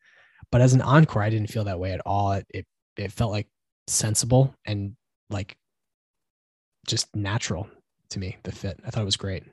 [0.51, 2.33] But as an encore, I didn't feel that way at all.
[2.33, 2.67] It it,
[2.97, 3.47] it felt like
[3.87, 4.97] sensible and
[5.31, 5.57] like
[6.89, 7.69] just natural
[8.11, 8.37] to me.
[8.43, 8.81] The fit.
[8.85, 9.45] I thought it was great.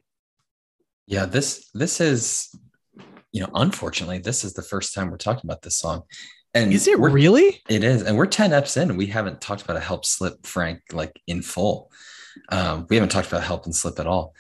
[1.06, 2.50] Yeah, this this is
[3.34, 6.04] you know, unfortunately, this is the first time we're talking about this song.
[6.54, 7.62] And is it really?
[7.68, 8.04] It is.
[8.04, 8.96] And we're 10 eps in.
[8.96, 11.92] We haven't talked about a help slip, Frank, like in full.
[12.50, 14.36] Um, we haven't talked about help and slip at all.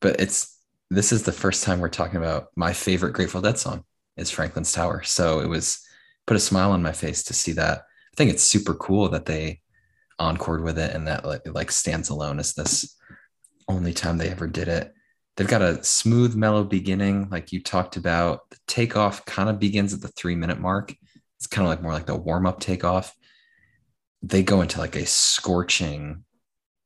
[0.00, 0.58] But it's
[0.90, 3.84] this is the first time we're talking about my favorite Grateful Dead song
[4.16, 5.02] is Franklin's Tower.
[5.04, 5.80] So it was
[6.26, 7.78] put a smile on my face to see that.
[7.78, 9.60] I think it's super cool that they
[10.20, 12.96] encored with it and that like, like stands alone as this
[13.68, 14.93] only time they ever did it
[15.36, 18.48] they've got a smooth, mellow beginning, like you talked about.
[18.50, 20.94] The takeoff kind of begins at the three minute mark.
[21.38, 23.14] It's kind of like more like the warm up takeoff.
[24.22, 26.24] They go into like a scorching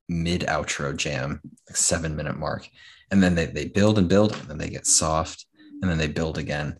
[0.08, 2.68] mid outro jam, like seven minute mark.
[3.10, 5.46] And then they, they build and build, and then they get soft,
[5.80, 6.78] and then they build again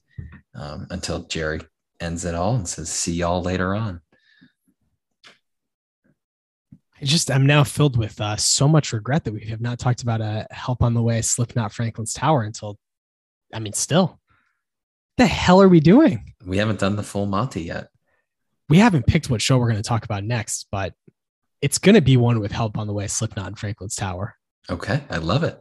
[0.54, 1.60] um, until Jerry
[2.00, 4.00] ends it all and says, See y'all later on.
[7.00, 10.02] I just I'm now filled with uh, so much regret that we have not talked
[10.02, 12.78] about a help on the way Slipknot Franklin's Tower until
[13.54, 14.18] I mean still
[15.18, 16.32] the hell are we doing?
[16.46, 17.88] We haven't done the full Monty yet.
[18.68, 20.94] We haven't picked what show we're going to talk about next, but
[21.60, 24.36] it's going to be one with help on the way Slipknot and Franklin's Tower.
[24.70, 25.58] Okay, I love it.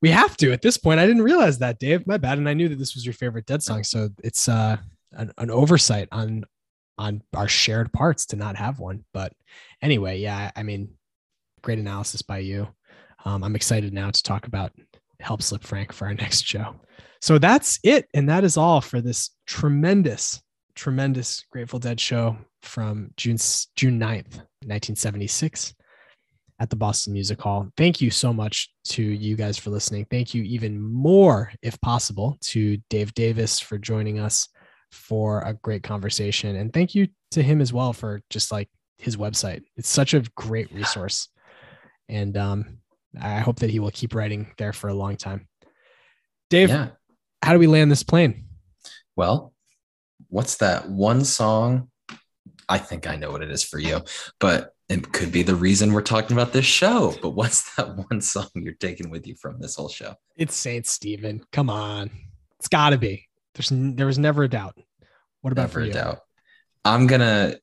[0.00, 1.00] We have to at this point.
[1.00, 2.06] I didn't realize that, Dave.
[2.06, 2.38] My bad.
[2.38, 4.78] And I knew that this was your favorite Dead song, so it's uh,
[5.12, 6.44] an, an oversight on
[6.98, 9.04] on our shared parts to not have one.
[9.12, 9.32] But
[9.82, 10.90] anyway, yeah, I mean,
[11.62, 12.68] great analysis by you.
[13.24, 14.72] Um, I'm excited now to talk about
[15.20, 16.76] Help Slip Frank for our next show.
[17.20, 18.06] So that's it.
[18.12, 20.42] And that is all for this tremendous,
[20.74, 23.38] tremendous Grateful Dead show from June,
[23.76, 25.74] June 9th, 1976
[26.60, 27.68] at the Boston Music Hall.
[27.76, 30.06] Thank you so much to you guys for listening.
[30.10, 34.48] Thank you even more, if possible, to Dave Davis for joining us
[34.94, 36.56] for a great conversation.
[36.56, 38.68] And thank you to him as well for just like
[38.98, 39.62] his website.
[39.76, 41.28] It's such a great resource.
[42.08, 42.78] And um,
[43.20, 45.48] I hope that he will keep writing there for a long time.
[46.50, 46.90] Dave, yeah.
[47.42, 48.44] how do we land this plane?
[49.16, 49.52] Well,
[50.28, 51.90] what's that one song?
[52.68, 54.00] I think I know what it is for you,
[54.40, 57.14] but it could be the reason we're talking about this show.
[57.22, 60.14] But what's that one song you're taking with you from this whole show?
[60.36, 61.42] It's Saint Stephen.
[61.52, 62.10] Come on.
[62.58, 63.28] It's got to be.
[63.54, 64.78] There's there was never a doubt.
[65.44, 65.92] What about never for you?
[65.92, 66.20] doubt.
[66.86, 67.56] I'm gonna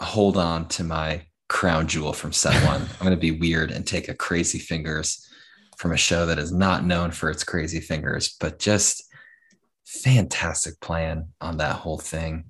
[0.00, 2.80] hold on to my crown jewel from set one.
[2.80, 5.28] I'm gonna be weird and take a crazy fingers
[5.76, 9.04] from a show that is not known for its crazy fingers, but just
[9.84, 12.46] fantastic plan on that whole thing.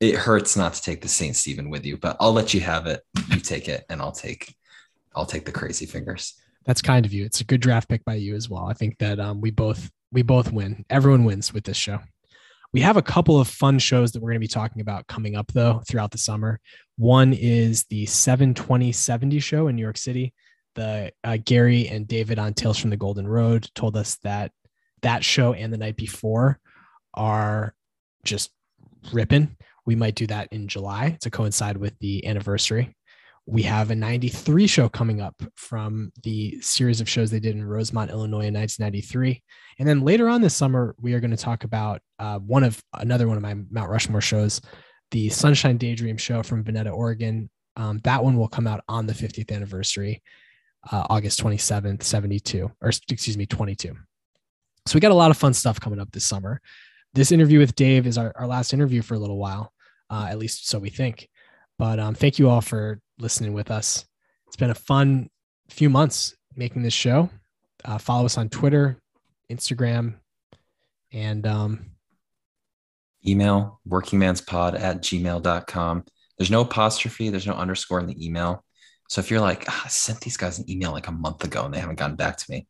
[0.00, 2.88] it hurts not to take the Saint Stephen with you, but I'll let you have
[2.88, 3.02] it.
[3.30, 4.56] You take it, and I'll take
[5.14, 6.34] I'll take the crazy fingers.
[6.66, 7.24] That's kind of you.
[7.24, 8.66] It's a good draft pick by you as well.
[8.66, 10.84] I think that um, we both we both win.
[10.90, 12.00] Everyone wins with this show.
[12.72, 15.36] We have a couple of fun shows that we're going to be talking about coming
[15.36, 16.60] up though throughout the summer.
[16.96, 20.34] One is the 72070 show in New York City.
[20.74, 24.52] The uh, Gary and David on Tales from the Golden Road told us that
[25.02, 26.58] that show and the night before
[27.14, 27.74] are
[28.24, 28.50] just
[29.12, 29.56] ripping.
[29.86, 32.94] We might do that in July to coincide with the anniversary.
[33.50, 37.64] We have a 93 show coming up from the series of shows they did in
[37.64, 39.42] Rosemont, Illinois in 1993.
[39.78, 42.78] And then later on this summer, we are going to talk about uh, one of
[42.92, 44.60] another one of my Mount Rushmore shows,
[45.12, 47.48] the Sunshine Daydream show from Veneta, Oregon.
[47.74, 50.22] Um, that one will come out on the 50th anniversary,
[50.92, 53.96] uh, August 27th, 72, or excuse me, 22.
[54.84, 56.60] So we got a lot of fun stuff coming up this summer.
[57.14, 59.72] This interview with Dave is our, our last interview for a little while,
[60.10, 61.30] uh, at least so we think.
[61.78, 64.04] But um, thank you all for listening with us.
[64.46, 65.30] It's been a fun
[65.70, 67.30] few months making this show.
[67.84, 69.00] Uh, follow us on Twitter,
[69.50, 70.14] Instagram,
[71.12, 71.86] and um,
[73.26, 76.04] email workingmanspod at gmail.com.
[76.36, 78.64] There's no apostrophe, there's no underscore in the email.
[79.08, 81.64] So if you're like, ah, I sent these guys an email like a month ago
[81.64, 82.66] and they haven't gotten back to me,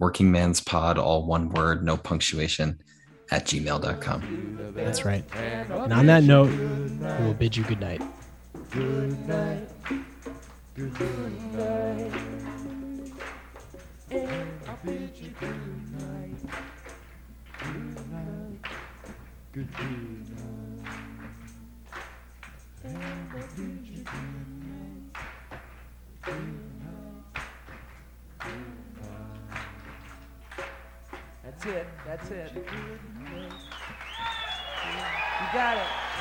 [0.00, 2.80] workingmanspod, all one word, no punctuation
[3.30, 4.72] at gmail.com.
[4.74, 5.24] That's right.
[5.34, 8.02] And on that note, we will bid you good night.
[8.70, 9.68] Good night.
[10.74, 11.00] Good
[11.52, 12.12] night.
[14.10, 16.40] And I bid you good night.
[17.58, 18.60] Good night.
[19.52, 20.88] Good night.
[22.84, 25.04] And I bid you good night.
[26.22, 26.34] Good
[26.82, 27.42] night.
[28.38, 28.64] Good
[29.00, 29.64] night.
[31.44, 31.86] That's it.
[32.06, 32.50] That's it.
[34.94, 36.13] You got it.